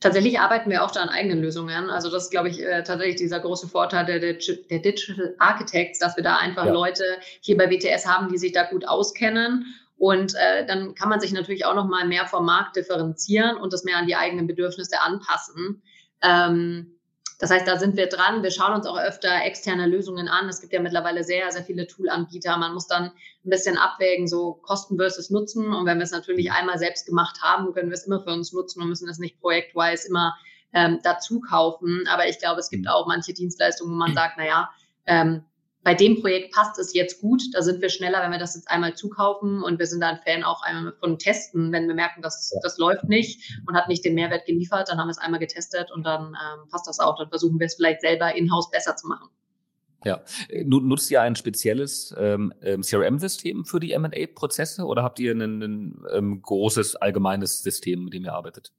Tatsächlich 0.00 0.40
arbeiten 0.40 0.70
wir 0.70 0.82
auch 0.82 0.90
da 0.90 1.02
an 1.02 1.10
eigenen 1.10 1.42
Lösungen. 1.42 1.90
Also 1.90 2.10
das 2.10 2.24
ist, 2.24 2.30
glaube 2.30 2.48
ich, 2.48 2.62
äh, 2.62 2.82
tatsächlich 2.82 3.16
dieser 3.16 3.40
große 3.40 3.68
Vorteil 3.68 4.06
der, 4.06 4.20
der, 4.20 4.38
der, 4.70 4.78
Digital 4.78 5.34
Architects, 5.38 5.98
dass 5.98 6.16
wir 6.16 6.24
da 6.24 6.38
einfach 6.38 6.64
ja. 6.64 6.72
Leute 6.72 7.04
hier 7.42 7.58
bei 7.58 7.70
WTS 7.70 8.06
haben, 8.06 8.30
die 8.32 8.38
sich 8.38 8.52
da 8.52 8.64
gut 8.64 8.88
auskennen. 8.88 9.66
Und 9.98 10.34
äh, 10.34 10.64
dann 10.64 10.94
kann 10.94 11.10
man 11.10 11.20
sich 11.20 11.32
natürlich 11.32 11.66
auch 11.66 11.74
noch 11.74 11.88
mal 11.88 12.08
mehr 12.08 12.24
vom 12.24 12.46
Markt 12.46 12.76
differenzieren 12.76 13.58
und 13.58 13.74
das 13.74 13.84
mehr 13.84 13.98
an 13.98 14.06
die 14.06 14.16
eigenen 14.16 14.46
Bedürfnisse 14.46 14.98
anpassen. 15.02 15.82
Ähm, 16.22 16.94
das 17.42 17.50
heißt, 17.50 17.66
da 17.66 17.76
sind 17.76 17.96
wir 17.96 18.06
dran. 18.06 18.44
Wir 18.44 18.52
schauen 18.52 18.72
uns 18.72 18.86
auch 18.86 18.96
öfter 18.96 19.42
externe 19.42 19.88
Lösungen 19.88 20.28
an. 20.28 20.48
Es 20.48 20.60
gibt 20.60 20.72
ja 20.72 20.80
mittlerweile 20.80 21.24
sehr, 21.24 21.50
sehr 21.50 21.64
viele 21.64 21.88
Toolanbieter. 21.88 22.56
Man 22.56 22.72
muss 22.72 22.86
dann 22.86 23.06
ein 23.06 23.50
bisschen 23.50 23.76
abwägen, 23.76 24.28
so 24.28 24.60
Kosten 24.62 24.96
versus 24.96 25.28
Nutzen. 25.28 25.74
Und 25.74 25.84
wenn 25.84 25.98
wir 25.98 26.04
es 26.04 26.12
natürlich 26.12 26.52
einmal 26.52 26.78
selbst 26.78 27.04
gemacht 27.04 27.42
haben, 27.42 27.74
können 27.74 27.90
wir 27.90 27.94
es 27.94 28.06
immer 28.06 28.20
für 28.20 28.30
uns 28.30 28.52
nutzen 28.52 28.80
und 28.80 28.88
müssen 28.88 29.08
es 29.08 29.18
nicht 29.18 29.40
projektweise 29.40 30.06
immer 30.06 30.36
ähm, 30.72 31.00
dazu 31.02 31.40
kaufen. 31.40 32.04
Aber 32.08 32.28
ich 32.28 32.38
glaube, 32.38 32.60
es 32.60 32.70
gibt 32.70 32.84
mhm. 32.84 32.90
auch 32.90 33.08
manche 33.08 33.34
Dienstleistungen, 33.34 33.92
wo 33.92 33.98
man 33.98 34.14
sagt, 34.14 34.34
na 34.36 34.46
ja, 34.46 34.70
ähm, 35.06 35.42
bei 35.84 35.94
dem 35.94 36.20
Projekt 36.20 36.54
passt 36.54 36.78
es 36.78 36.94
jetzt 36.94 37.20
gut. 37.20 37.42
Da 37.52 37.62
sind 37.62 37.82
wir 37.82 37.88
schneller, 37.88 38.22
wenn 38.22 38.30
wir 38.30 38.38
das 38.38 38.54
jetzt 38.54 38.70
einmal 38.70 38.94
zukaufen. 38.94 39.62
Und 39.62 39.78
wir 39.80 39.86
sind 39.86 40.00
da 40.00 40.10
ein 40.10 40.20
Fan 40.24 40.44
auch 40.44 40.62
einmal 40.62 40.92
von 41.00 41.18
Testen. 41.18 41.72
Wenn 41.72 41.88
wir 41.88 41.94
merken, 41.94 42.22
dass 42.22 42.52
das 42.62 42.78
läuft 42.78 43.04
nicht 43.08 43.60
und 43.66 43.74
hat 43.76 43.88
nicht 43.88 44.04
den 44.04 44.14
Mehrwert 44.14 44.46
geliefert, 44.46 44.88
dann 44.88 44.98
haben 44.98 45.08
wir 45.08 45.12
es 45.12 45.18
einmal 45.18 45.40
getestet 45.40 45.90
und 45.90 46.04
dann 46.04 46.28
ähm, 46.28 46.68
passt 46.70 46.86
das 46.86 47.00
auch. 47.00 47.18
Dann 47.18 47.28
versuchen 47.28 47.58
wir 47.58 47.66
es 47.66 47.74
vielleicht 47.74 48.00
selber 48.00 48.34
in-house 48.34 48.70
besser 48.70 48.94
zu 48.94 49.08
machen. 49.08 49.28
Ja. 50.04 50.20
Nutzt 50.64 51.10
ihr 51.10 51.20
ein 51.22 51.36
spezielles 51.36 52.14
ähm, 52.18 52.52
ähm 52.62 52.82
CRM-System 52.82 53.64
für 53.64 53.80
die 53.80 53.92
M&A-Prozesse 53.92 54.84
oder 54.84 55.02
habt 55.02 55.18
ihr 55.20 55.32
ein, 55.32 55.40
ein, 55.40 55.62
ein 55.62 56.04
ähm, 56.12 56.42
großes 56.42 56.96
allgemeines 56.96 57.62
System, 57.62 58.04
mit 58.04 58.14
dem 58.14 58.24
ihr 58.24 58.32
arbeitet? 58.32 58.72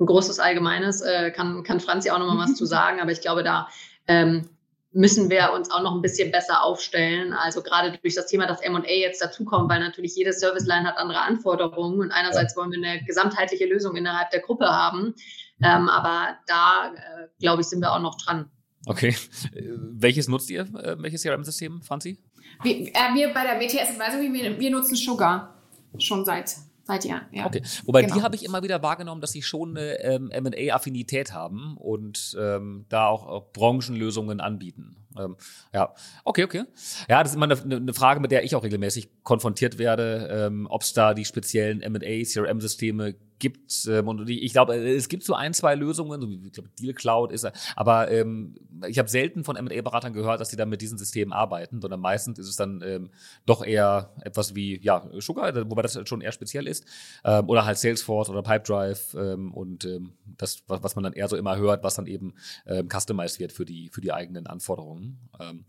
Ein 0.00 0.06
großes 0.06 0.38
allgemeines 0.38 1.00
äh, 1.00 1.32
kann, 1.32 1.64
kann 1.64 1.80
Franzi 1.80 2.10
auch 2.10 2.18
nochmal 2.18 2.48
was 2.48 2.54
zu 2.54 2.66
sagen, 2.66 3.00
aber 3.00 3.10
ich 3.10 3.20
glaube, 3.20 3.42
da 3.42 3.68
ähm, 4.06 4.48
müssen 4.92 5.28
wir 5.28 5.52
uns 5.52 5.70
auch 5.70 5.82
noch 5.82 5.94
ein 5.94 6.02
bisschen 6.02 6.30
besser 6.30 6.64
aufstellen. 6.64 7.32
Also 7.32 7.62
gerade 7.62 7.98
durch 7.98 8.14
das 8.14 8.26
Thema, 8.26 8.46
dass 8.46 8.60
M&A 8.60 8.88
jetzt 8.88 9.20
dazukommt, 9.20 9.70
weil 9.70 9.80
natürlich 9.80 10.16
jede 10.16 10.32
Serviceline 10.32 10.86
hat 10.86 10.96
andere 10.96 11.20
Anforderungen 11.20 12.00
und 12.00 12.10
einerseits 12.10 12.56
wollen 12.56 12.72
wir 12.72 12.78
eine 12.78 13.04
gesamtheitliche 13.04 13.66
Lösung 13.66 13.96
innerhalb 13.96 14.30
der 14.30 14.40
Gruppe 14.40 14.66
haben, 14.66 15.14
ähm, 15.62 15.88
aber 15.88 16.36
da, 16.46 16.92
äh, 16.94 17.28
glaube 17.38 17.62
ich, 17.62 17.68
sind 17.68 17.80
wir 17.80 17.92
auch 17.92 18.00
noch 18.00 18.16
dran. 18.16 18.50
Okay. 18.86 19.14
Welches 19.52 20.28
nutzt 20.28 20.48
ihr? 20.50 20.62
Äh, 20.62 20.96
welches 20.98 21.22
CRM-System, 21.22 21.82
Franzi? 21.82 22.18
Wir, 22.62 22.88
äh, 22.88 23.14
wir 23.14 23.34
bei 23.34 23.42
der 23.42 23.60
WTS 23.60 24.00
Advisory, 24.00 24.32
wir, 24.32 24.58
wir 24.58 24.70
nutzen 24.70 24.96
Sugar 24.96 25.54
schon 25.98 26.24
seit 26.24 26.56
Seit 26.88 27.04
Jahren, 27.04 27.26
ja. 27.32 27.44
Okay. 27.44 27.60
Wobei 27.84 28.00
genau. 28.00 28.14
die 28.14 28.22
habe 28.22 28.34
ich 28.34 28.46
immer 28.46 28.62
wieder 28.62 28.82
wahrgenommen, 28.82 29.20
dass 29.20 29.32
sie 29.32 29.42
schon 29.42 29.76
eine 29.76 30.00
ähm, 30.02 30.32
MA-Affinität 30.42 31.34
haben 31.34 31.76
und 31.76 32.34
ähm, 32.40 32.86
da 32.88 33.08
auch, 33.08 33.26
auch 33.26 33.52
Branchenlösungen 33.52 34.40
anbieten. 34.40 34.96
Ähm, 35.18 35.36
ja, 35.74 35.92
okay, 36.24 36.44
okay. 36.44 36.64
Ja, 37.06 37.22
das 37.22 37.32
ist 37.32 37.36
immer 37.36 37.44
eine, 37.44 37.76
eine, 37.76 37.92
Frage, 37.92 38.20
mit 38.20 38.30
der 38.30 38.42
ich 38.42 38.54
auch 38.56 38.64
regelmäßig 38.64 39.22
konfrontiert 39.22 39.76
werde, 39.76 40.30
ähm, 40.32 40.66
ob 40.70 40.80
es 40.80 40.94
da 40.94 41.12
die 41.12 41.26
speziellen 41.26 41.82
M&A, 41.82 42.24
CRM-Systeme 42.24 43.16
gibt. 43.38 43.86
Ähm, 43.88 44.08
und 44.08 44.28
ich 44.28 44.52
glaube, 44.52 44.74
es 44.76 45.08
gibt 45.08 45.24
so 45.24 45.34
ein, 45.34 45.54
zwei 45.54 45.74
Lösungen, 45.74 46.20
so 46.20 46.28
wie 46.28 46.46
ich 46.46 46.52
glaube, 46.52 46.70
Deal 46.80 46.94
Cloud 46.94 47.32
ist, 47.32 47.46
aber 47.76 48.10
ähm, 48.10 48.54
ich 48.86 48.98
habe 48.98 49.08
selten 49.08 49.44
von 49.44 49.56
M&A-Beratern 49.56 50.12
gehört, 50.12 50.40
dass 50.40 50.48
die 50.48 50.56
dann 50.56 50.68
mit 50.68 50.80
diesen 50.80 50.98
Systemen 50.98 51.32
arbeiten, 51.32 51.80
sondern 51.80 52.00
meistens 52.00 52.38
ist 52.38 52.48
es 52.48 52.56
dann 52.56 52.82
ähm, 52.84 53.10
doch 53.46 53.64
eher 53.64 54.12
etwas 54.22 54.54
wie 54.54 54.80
ja 54.82 55.08
Sugar, 55.18 55.54
wobei 55.70 55.82
das 55.82 55.98
schon 56.08 56.20
eher 56.20 56.32
speziell 56.32 56.66
ist, 56.66 56.84
ähm, 57.24 57.48
oder 57.48 57.64
halt 57.64 57.78
Salesforce 57.78 58.30
oder 58.30 58.42
Pipedrive 58.42 59.14
ähm, 59.14 59.52
und 59.52 59.84
ähm, 59.84 60.12
das, 60.24 60.62
was, 60.66 60.82
was 60.82 60.96
man 60.96 61.04
dann 61.04 61.12
eher 61.12 61.28
so 61.28 61.36
immer 61.36 61.56
hört, 61.56 61.82
was 61.82 61.94
dann 61.94 62.06
eben 62.06 62.34
ähm, 62.66 62.88
customized 62.88 63.38
wird 63.38 63.52
für 63.52 63.64
die 63.64 63.88
für 63.90 64.00
die 64.00 64.12
eigenen 64.12 64.46
Anforderungen. 64.46 65.18
Ähm, 65.40 65.64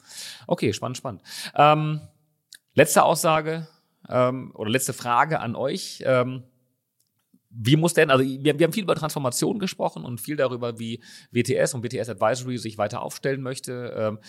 okay, 0.47 0.73
spannend, 0.73 0.97
spannend. 0.97 1.21
Ähm, 1.55 2.01
letzte 2.73 3.03
Aussage 3.03 3.67
ähm, 4.07 4.51
oder 4.55 4.69
letzte 4.69 4.93
Frage 4.93 5.39
an 5.39 5.55
euch. 5.55 6.03
Ähm, 6.05 6.43
wie 7.49 7.75
muss 7.75 7.93
denn, 7.93 8.09
also 8.11 8.23
wir, 8.23 8.59
wir, 8.59 8.65
haben 8.65 8.73
viel 8.73 8.83
über 8.83 8.95
Transformation 8.95 9.59
gesprochen 9.59 10.05
und 10.05 10.21
viel 10.21 10.35
darüber, 10.35 10.79
wie 10.79 11.01
WTS 11.31 11.73
und 11.73 11.83
WTS 11.83 12.09
Advisory 12.09 12.57
sich 12.57 12.77
weiter 12.77 13.01
aufstellen 13.01 13.41
möchte. 13.41 13.93
Ähm, 13.97 14.19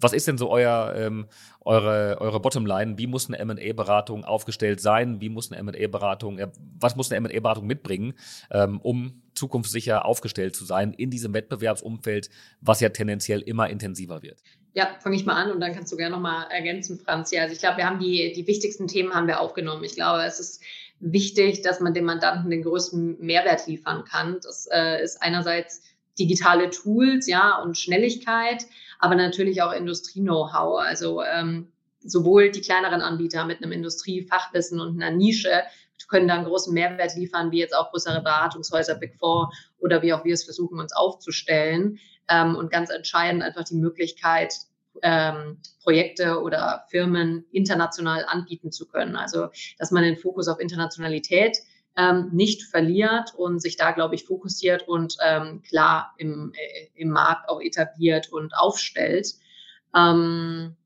was 0.00 0.12
ist 0.12 0.28
denn 0.28 0.38
so 0.38 0.48
euer, 0.50 0.94
ähm, 0.96 1.26
eure, 1.60 2.18
eure 2.20 2.40
Bottomline? 2.40 2.96
Wie 2.98 3.06
muss 3.06 3.28
eine 3.28 3.38
M&A-Beratung 3.38 4.24
aufgestellt 4.24 4.80
sein? 4.80 5.20
Wie 5.20 5.28
muss 5.28 5.50
eine 5.50 5.58
M&A-Beratung, 5.60 6.38
äh, 6.38 6.48
was 6.78 6.96
muss 6.96 7.10
eine 7.10 7.28
M&A-Beratung 7.28 7.66
mitbringen, 7.66 8.14
ähm, 8.50 8.80
um 8.80 9.22
zukunftssicher 9.34 10.04
aufgestellt 10.04 10.56
zu 10.56 10.64
sein 10.64 10.92
in 10.92 11.10
diesem 11.10 11.34
Wettbewerbsumfeld, 11.34 12.30
was 12.60 12.80
ja 12.80 12.88
tendenziell 12.88 13.40
immer 13.40 13.68
intensiver 13.68 14.22
wird? 14.22 14.42
Ja, 14.74 14.88
fange 15.00 15.16
ich 15.16 15.26
mal 15.26 15.34
an 15.34 15.50
und 15.50 15.60
dann 15.60 15.74
kannst 15.74 15.92
du 15.92 15.96
gerne 15.96 16.14
nochmal 16.14 16.46
ergänzen, 16.50 16.98
Franz. 16.98 17.30
Ja, 17.30 17.42
also 17.42 17.52
ich 17.52 17.58
glaube, 17.58 17.78
wir 17.78 17.86
haben 17.86 17.98
die, 17.98 18.32
die 18.34 18.46
wichtigsten 18.46 18.86
Themen 18.86 19.12
haben 19.12 19.26
wir 19.26 19.40
aufgenommen. 19.40 19.82
Ich 19.84 19.94
glaube, 19.94 20.22
es 20.24 20.38
ist 20.38 20.62
wichtig, 21.00 21.62
dass 21.62 21.80
man 21.80 21.94
dem 21.94 22.04
Mandanten 22.04 22.50
den 22.50 22.62
größten 22.62 23.18
Mehrwert 23.20 23.66
liefern 23.66 24.04
kann. 24.04 24.38
Das 24.42 24.68
äh, 24.70 25.02
ist 25.02 25.22
einerseits 25.22 25.82
digitale 26.18 26.70
Tools, 26.70 27.26
ja, 27.26 27.60
und 27.62 27.78
Schnelligkeit, 27.78 28.66
aber 28.98 29.14
natürlich 29.14 29.62
auch 29.62 29.72
Industrie-Know-how. 29.72 30.80
Also 30.80 31.22
ähm, 31.22 31.72
sowohl 32.00 32.50
die 32.50 32.60
kleineren 32.60 33.00
Anbieter 33.00 33.44
mit 33.44 33.62
einem 33.62 33.72
Industriefachwissen 33.72 34.80
und 34.80 35.00
einer 35.00 35.16
Nische 35.16 35.62
können 36.08 36.28
da 36.28 36.34
einen 36.34 36.44
großen 36.44 36.72
Mehrwert 36.72 37.14
liefern, 37.16 37.50
wie 37.50 37.58
jetzt 37.58 37.76
auch 37.76 37.90
größere 37.90 38.22
Beratungshäuser, 38.22 38.94
Big 38.94 39.16
Four 39.18 39.52
oder 39.78 40.02
wie 40.02 40.12
auch 40.12 40.24
wir 40.24 40.34
es 40.34 40.44
versuchen, 40.44 40.80
uns 40.80 40.92
aufzustellen. 40.94 41.98
Ähm, 42.28 42.56
und 42.56 42.70
ganz 42.70 42.90
entscheidend 42.90 43.42
einfach 43.42 43.64
die 43.64 43.76
Möglichkeit, 43.76 44.54
ähm, 45.02 45.58
Projekte 45.82 46.40
oder 46.40 46.84
Firmen 46.90 47.44
international 47.50 48.24
anbieten 48.26 48.72
zu 48.72 48.86
können. 48.86 49.16
Also, 49.16 49.48
dass 49.78 49.90
man 49.90 50.02
den 50.02 50.16
Fokus 50.16 50.48
auf 50.48 50.60
Internationalität 50.60 51.58
ähm, 51.96 52.30
nicht 52.32 52.62
verliert 52.64 53.34
und 53.34 53.60
sich 53.60 53.76
da, 53.76 53.90
glaube 53.90 54.14
ich, 54.14 54.24
fokussiert 54.24 54.86
und 54.86 55.16
ähm, 55.24 55.62
klar 55.62 56.14
im, 56.18 56.52
äh, 56.54 56.88
im 56.94 57.10
Markt 57.10 57.48
auch 57.48 57.60
etabliert 57.60 58.30
und 58.32 58.54
aufstellt. 58.56 59.34
Ähm, 59.96 60.76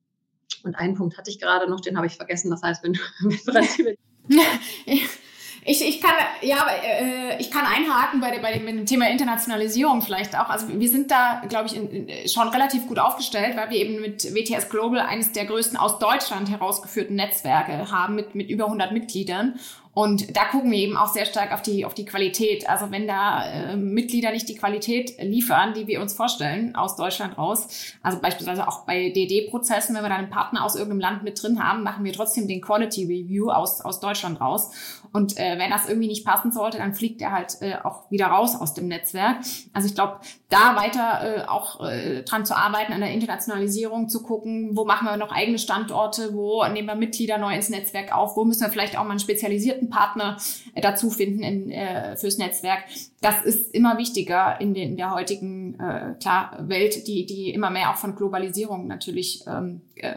Und 0.64 0.74
einen 0.76 0.94
Punkt 0.94 1.18
hatte 1.18 1.30
ich 1.30 1.40
gerade 1.40 1.68
noch, 1.68 1.80
den 1.80 1.96
habe 1.96 2.06
ich 2.06 2.16
vergessen. 2.16 2.50
Das 2.50 2.62
heißt, 2.62 2.82
wenn 2.84 2.92
du 2.94 3.00
Ich, 5.64 5.80
ich 5.86 6.00
kann 6.00 6.14
ja, 6.40 6.66
äh, 6.82 7.40
ich 7.40 7.50
kann 7.50 7.64
einhaken 7.64 8.20
bei, 8.20 8.36
bei 8.38 8.52
dem 8.52 8.84
Thema 8.84 9.08
Internationalisierung 9.08 10.02
vielleicht 10.02 10.36
auch. 10.36 10.48
Also 10.48 10.66
wir 10.68 10.88
sind 10.88 11.10
da, 11.12 11.42
glaube 11.48 11.68
ich, 11.68 11.76
in, 11.76 12.08
schon 12.28 12.48
relativ 12.48 12.88
gut 12.88 12.98
aufgestellt, 12.98 13.56
weil 13.56 13.70
wir 13.70 13.76
eben 13.78 14.00
mit 14.00 14.24
WTS 14.34 14.68
Global 14.70 15.00
eines 15.00 15.30
der 15.30 15.44
größten 15.44 15.76
aus 15.76 16.00
Deutschland 16.00 16.50
herausgeführten 16.50 17.14
Netzwerke 17.14 17.90
haben 17.92 18.16
mit 18.16 18.34
mit 18.34 18.50
über 18.50 18.64
100 18.64 18.90
Mitgliedern 18.90 19.60
und 19.94 20.34
da 20.34 20.44
gucken 20.46 20.70
wir 20.70 20.78
eben 20.78 20.96
auch 20.96 21.08
sehr 21.08 21.26
stark 21.26 21.52
auf 21.52 21.60
die, 21.60 21.84
auf 21.84 21.92
die 21.92 22.06
Qualität. 22.06 22.66
Also 22.68 22.90
wenn 22.90 23.06
da 23.06 23.44
äh, 23.44 23.76
Mitglieder 23.76 24.30
nicht 24.30 24.48
die 24.48 24.54
Qualität 24.54 25.20
liefern, 25.20 25.74
die 25.74 25.86
wir 25.86 26.00
uns 26.00 26.14
vorstellen, 26.14 26.74
aus 26.74 26.96
Deutschland 26.96 27.36
raus, 27.36 27.94
also 28.02 28.18
beispielsweise 28.18 28.66
auch 28.66 28.86
bei 28.86 29.10
DD-Prozessen, 29.10 29.94
wenn 29.94 30.02
wir 30.02 30.08
da 30.08 30.16
einen 30.16 30.30
Partner 30.30 30.64
aus 30.64 30.76
irgendeinem 30.76 31.00
Land 31.00 31.24
mit 31.24 31.42
drin 31.42 31.62
haben, 31.62 31.82
machen 31.82 32.04
wir 32.04 32.12
trotzdem 32.14 32.48
den 32.48 32.62
Quality 32.62 33.04
Review 33.04 33.50
aus, 33.50 33.82
aus 33.82 34.00
Deutschland 34.00 34.40
raus. 34.40 34.70
Und 35.12 35.36
äh, 35.36 35.58
wenn 35.58 35.70
das 35.70 35.88
irgendwie 35.88 36.08
nicht 36.08 36.24
passen 36.24 36.52
sollte, 36.52 36.78
dann 36.78 36.94
fliegt 36.94 37.20
er 37.20 37.32
halt 37.32 37.58
äh, 37.60 37.74
auch 37.84 38.10
wieder 38.10 38.28
raus 38.28 38.58
aus 38.58 38.72
dem 38.72 38.88
Netzwerk. 38.88 39.36
Also 39.74 39.86
ich 39.86 39.94
glaube, 39.94 40.20
da 40.48 40.74
weiter 40.74 41.20
äh, 41.22 41.44
auch 41.46 41.86
äh, 41.86 42.22
dran 42.22 42.46
zu 42.46 42.56
arbeiten, 42.56 42.94
an 42.94 43.00
der 43.00 43.10
Internationalisierung 43.10 44.08
zu 44.08 44.22
gucken, 44.22 44.70
wo 44.74 44.86
machen 44.86 45.06
wir 45.06 45.18
noch 45.18 45.30
eigene 45.30 45.58
Standorte, 45.58 46.32
wo 46.32 46.64
nehmen 46.66 46.88
wir 46.88 46.94
Mitglieder 46.94 47.36
neu 47.36 47.54
ins 47.54 47.68
Netzwerk 47.68 48.14
auf, 48.14 48.36
wo 48.36 48.44
müssen 48.44 48.62
wir 48.62 48.70
vielleicht 48.70 48.96
auch 48.96 49.04
mal 49.04 49.10
einen 49.10 49.20
spezialisierten 49.20 49.81
Partner 49.90 50.36
äh, 50.74 50.80
dazu 50.80 51.10
finden 51.10 51.42
in, 51.42 51.70
äh, 51.70 52.16
fürs 52.16 52.38
Netzwerk. 52.38 52.84
Das 53.20 53.44
ist 53.44 53.74
immer 53.74 53.98
wichtiger 53.98 54.60
in, 54.60 54.74
den, 54.74 54.90
in 54.90 54.96
der 54.96 55.12
heutigen 55.12 55.78
äh, 55.78 56.14
klar, 56.20 56.56
Welt, 56.68 57.06
die, 57.06 57.26
die 57.26 57.50
immer 57.50 57.70
mehr 57.70 57.90
auch 57.90 57.96
von 57.96 58.16
Globalisierung 58.16 58.86
natürlich 58.86 59.44
ähm, 59.46 59.82
äh, 59.96 60.14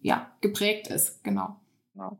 ja, 0.00 0.30
geprägt 0.40 0.88
ist. 0.88 1.22
Genau. 1.24 1.56
genau. 1.94 2.18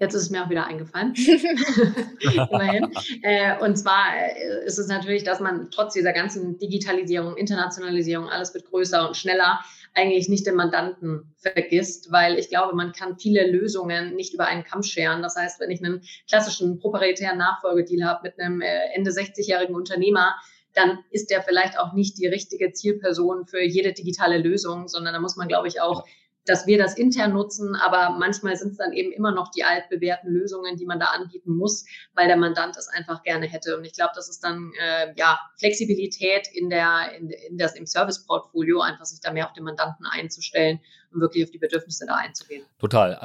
Jetzt 0.00 0.14
ist 0.14 0.22
es 0.22 0.30
mir 0.30 0.44
auch 0.44 0.50
wieder 0.50 0.66
eingefallen. 0.66 1.14
Immerhin. 2.20 2.92
Äh, 3.22 3.58
und 3.64 3.76
zwar 3.76 4.16
äh, 4.16 4.64
ist 4.64 4.78
es 4.78 4.88
natürlich, 4.88 5.24
dass 5.24 5.40
man 5.40 5.70
trotz 5.70 5.94
dieser 5.94 6.12
ganzen 6.12 6.58
Digitalisierung, 6.58 7.36
Internationalisierung, 7.36 8.28
alles 8.28 8.54
wird 8.54 8.66
größer 8.66 9.08
und 9.08 9.16
schneller, 9.16 9.60
eigentlich 9.94 10.28
nicht 10.28 10.46
den 10.46 10.54
Mandanten 10.54 11.34
vergisst, 11.36 12.12
weil 12.12 12.38
ich 12.38 12.48
glaube, 12.48 12.74
man 12.74 12.92
kann 12.92 13.18
viele 13.18 13.50
Lösungen 13.50 14.14
nicht 14.14 14.34
über 14.34 14.46
einen 14.46 14.64
Kamm 14.64 14.82
scheren. 14.82 15.22
Das 15.22 15.36
heißt, 15.36 15.60
wenn 15.60 15.70
ich 15.70 15.84
einen 15.84 16.02
klassischen 16.28 16.78
proprietären 16.78 17.38
Nachfolgedeal 17.38 18.08
habe 18.08 18.28
mit 18.28 18.38
einem 18.38 18.60
äh, 18.60 18.94
Ende 18.94 19.10
60-jährigen 19.10 19.74
Unternehmer, 19.74 20.34
dann 20.74 20.98
ist 21.10 21.30
der 21.30 21.42
vielleicht 21.42 21.78
auch 21.78 21.92
nicht 21.92 22.18
die 22.18 22.26
richtige 22.26 22.72
Zielperson 22.72 23.46
für 23.46 23.62
jede 23.62 23.92
digitale 23.92 24.38
Lösung, 24.38 24.86
sondern 24.86 25.14
da 25.14 25.20
muss 25.20 25.36
man, 25.36 25.48
glaube 25.48 25.68
ich, 25.68 25.80
auch 25.80 26.04
dass 26.48 26.66
wir 26.66 26.78
das 26.78 26.96
intern 26.96 27.32
nutzen, 27.32 27.76
aber 27.76 28.16
manchmal 28.18 28.56
sind 28.56 28.72
es 28.72 28.78
dann 28.78 28.92
eben 28.92 29.12
immer 29.12 29.32
noch 29.32 29.50
die 29.50 29.64
altbewährten 29.64 30.30
Lösungen, 30.30 30.76
die 30.76 30.86
man 30.86 30.98
da 30.98 31.06
anbieten 31.06 31.54
muss, 31.54 31.84
weil 32.14 32.26
der 32.26 32.36
Mandant 32.36 32.76
es 32.76 32.88
einfach 32.88 33.22
gerne 33.22 33.46
hätte. 33.46 33.76
Und 33.76 33.84
ich 33.84 33.92
glaube, 33.92 34.12
das 34.14 34.28
ist 34.28 34.42
dann 34.42 34.72
äh, 34.80 35.12
ja 35.16 35.38
Flexibilität 35.58 36.48
in 36.52 36.70
der 36.70 37.12
in, 37.18 37.30
in 37.30 37.58
das 37.58 37.76
im 37.76 37.86
Serviceportfolio, 37.86 38.80
einfach 38.80 39.04
sich 39.04 39.20
da 39.20 39.32
mehr 39.32 39.46
auf 39.46 39.52
den 39.52 39.64
Mandanten 39.64 40.06
einzustellen 40.06 40.80
und 41.12 41.20
wirklich 41.20 41.44
auf 41.44 41.50
die 41.50 41.58
Bedürfnisse 41.58 42.06
da 42.06 42.16
einzugehen. 42.16 42.64
Total. 42.78 43.18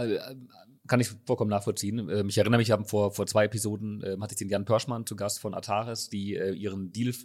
Kann 0.93 0.99
ich 0.99 1.09
vollkommen 1.25 1.49
nachvollziehen. 1.49 2.07
Ähm, 2.07 2.29
ich 2.29 2.37
erinnere 2.37 2.59
mich, 2.59 2.69
haben 2.69 2.85
vor, 2.85 3.11
vor 3.11 3.25
zwei 3.25 3.45
Episoden 3.45 4.03
ähm, 4.05 4.21
hatte 4.21 4.33
ich 4.33 4.37
den 4.37 4.49
Jan 4.49 4.63
Pörschmann 4.63 5.07
zu 5.07 5.15
Gast 5.15 5.39
von 5.39 5.55
Ataris, 5.55 6.07
die 6.07 6.35
äh, 6.35 6.51
ihren 6.53 6.91
Deal, 6.91 7.15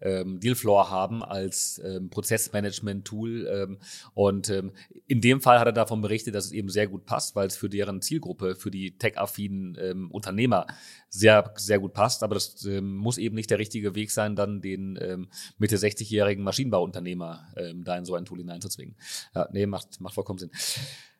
ähm, 0.00 0.38
Dealfloor 0.38 0.90
haben 0.90 1.24
als 1.24 1.82
ähm, 1.84 2.08
Prozessmanagement-Tool. 2.08 3.48
Ähm, 3.48 3.78
und 4.14 4.48
ähm, 4.50 4.70
in 5.08 5.20
dem 5.20 5.40
Fall 5.40 5.58
hat 5.58 5.66
er 5.66 5.72
davon 5.72 6.02
berichtet, 6.02 6.36
dass 6.36 6.44
es 6.44 6.52
eben 6.52 6.68
sehr 6.68 6.86
gut 6.86 7.04
passt, 7.04 7.34
weil 7.34 7.48
es 7.48 7.56
für 7.56 7.68
deren 7.68 8.00
Zielgruppe, 8.00 8.54
für 8.54 8.70
die 8.70 8.96
tech-affinen 8.96 9.76
ähm, 9.80 10.08
Unternehmer 10.12 10.68
sehr, 11.08 11.52
sehr 11.56 11.80
gut 11.80 11.94
passt. 11.94 12.22
Aber 12.22 12.34
das 12.34 12.64
ähm, 12.64 12.94
muss 12.94 13.18
eben 13.18 13.34
nicht 13.34 13.50
der 13.50 13.58
richtige 13.58 13.96
Weg 13.96 14.12
sein, 14.12 14.36
dann 14.36 14.60
den 14.60 14.96
ähm, 15.02 15.30
Mitte 15.58 15.78
60-jährigen 15.78 16.44
Maschinenbauunternehmer 16.44 17.48
ähm, 17.56 17.82
da 17.82 17.98
in 17.98 18.04
so 18.04 18.14
ein 18.14 18.24
Tool 18.24 18.38
hineinzuzwingen. 18.38 18.94
Ja, 19.34 19.48
nee, 19.50 19.66
macht, 19.66 20.00
macht 20.00 20.14
vollkommen 20.14 20.38
Sinn. 20.38 20.52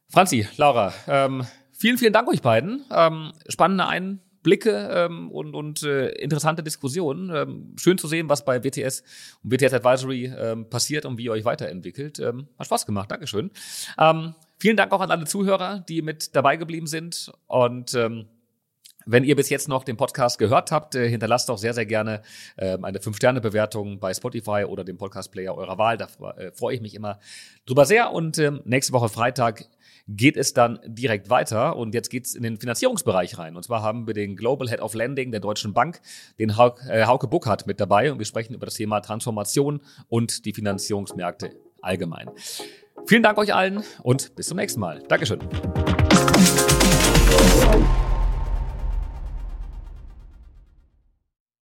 Franzi, 0.08 0.46
Laura, 0.56 0.94
ähm, 1.08 1.44
Vielen, 1.78 1.98
vielen 1.98 2.12
Dank 2.12 2.28
euch 2.28 2.40
beiden. 2.40 2.84
Ähm, 2.90 3.32
spannende 3.48 3.86
Einblicke 3.86 4.88
ähm, 4.92 5.30
und, 5.30 5.54
und 5.54 5.82
äh, 5.82 6.08
interessante 6.12 6.62
Diskussionen. 6.62 7.30
Ähm, 7.34 7.74
schön 7.78 7.98
zu 7.98 8.08
sehen, 8.08 8.30
was 8.30 8.46
bei 8.46 8.64
WTS 8.64 9.02
und 9.42 9.52
WTS 9.52 9.74
Advisory 9.74 10.32
ähm, 10.34 10.70
passiert 10.70 11.04
und 11.04 11.18
wie 11.18 11.24
ihr 11.24 11.32
euch 11.32 11.44
weiterentwickelt. 11.44 12.18
Ähm, 12.18 12.48
hat 12.58 12.66
Spaß 12.66 12.86
gemacht. 12.86 13.10
Dankeschön. 13.10 13.50
Ähm, 13.98 14.34
vielen 14.58 14.78
Dank 14.78 14.90
auch 14.92 15.02
an 15.02 15.10
alle 15.10 15.26
Zuhörer, 15.26 15.84
die 15.86 16.00
mit 16.00 16.34
dabei 16.34 16.56
geblieben 16.56 16.86
sind. 16.86 17.30
Und 17.46 17.96
wenn 19.08 19.22
ihr 19.22 19.36
bis 19.36 19.50
jetzt 19.50 19.68
noch 19.68 19.84
den 19.84 19.96
Podcast 19.96 20.38
gehört 20.38 20.72
habt, 20.72 20.94
äh, 20.94 21.08
hinterlasst 21.08 21.48
doch 21.48 21.58
sehr, 21.58 21.74
sehr 21.74 21.86
gerne 21.86 22.22
eine 22.56 22.98
5-Sterne-Bewertung 22.98 24.00
bei 24.00 24.12
Spotify 24.14 24.64
oder 24.66 24.82
dem 24.82 24.96
Podcast-Player 24.96 25.54
eurer 25.54 25.78
Wahl. 25.78 25.96
Da 25.96 26.08
äh, 26.38 26.50
freue 26.52 26.74
ich 26.74 26.80
mich 26.80 26.94
immer 26.94 27.20
drüber 27.66 27.84
sehr. 27.84 28.12
Und 28.12 28.40
nächste 28.64 28.94
Woche 28.94 29.08
Freitag 29.08 29.68
geht 30.08 30.36
es 30.36 30.52
dann 30.52 30.78
direkt 30.86 31.30
weiter 31.30 31.76
und 31.76 31.94
jetzt 31.94 32.10
geht 32.10 32.26
es 32.26 32.34
in 32.34 32.42
den 32.42 32.58
Finanzierungsbereich 32.58 33.38
rein. 33.38 33.56
Und 33.56 33.64
zwar 33.64 33.82
haben 33.82 34.06
wir 34.06 34.14
den 34.14 34.36
Global 34.36 34.68
Head 34.68 34.80
of 34.80 34.94
Lending 34.94 35.32
der 35.32 35.40
Deutschen 35.40 35.72
Bank, 35.72 36.00
den 36.38 36.56
Hauke, 36.56 36.88
äh, 36.88 37.06
Hauke 37.06 37.26
Buckhardt 37.26 37.66
mit 37.66 37.80
dabei 37.80 38.12
und 38.12 38.18
wir 38.18 38.26
sprechen 38.26 38.54
über 38.54 38.66
das 38.66 38.74
Thema 38.74 39.00
Transformation 39.00 39.80
und 40.08 40.44
die 40.44 40.52
Finanzierungsmärkte 40.52 41.56
allgemein. 41.82 42.30
Vielen 43.06 43.22
Dank 43.22 43.38
euch 43.38 43.54
allen 43.54 43.82
und 44.02 44.34
bis 44.34 44.48
zum 44.48 44.56
nächsten 44.56 44.80
Mal. 44.80 45.02
Dankeschön. 45.08 45.40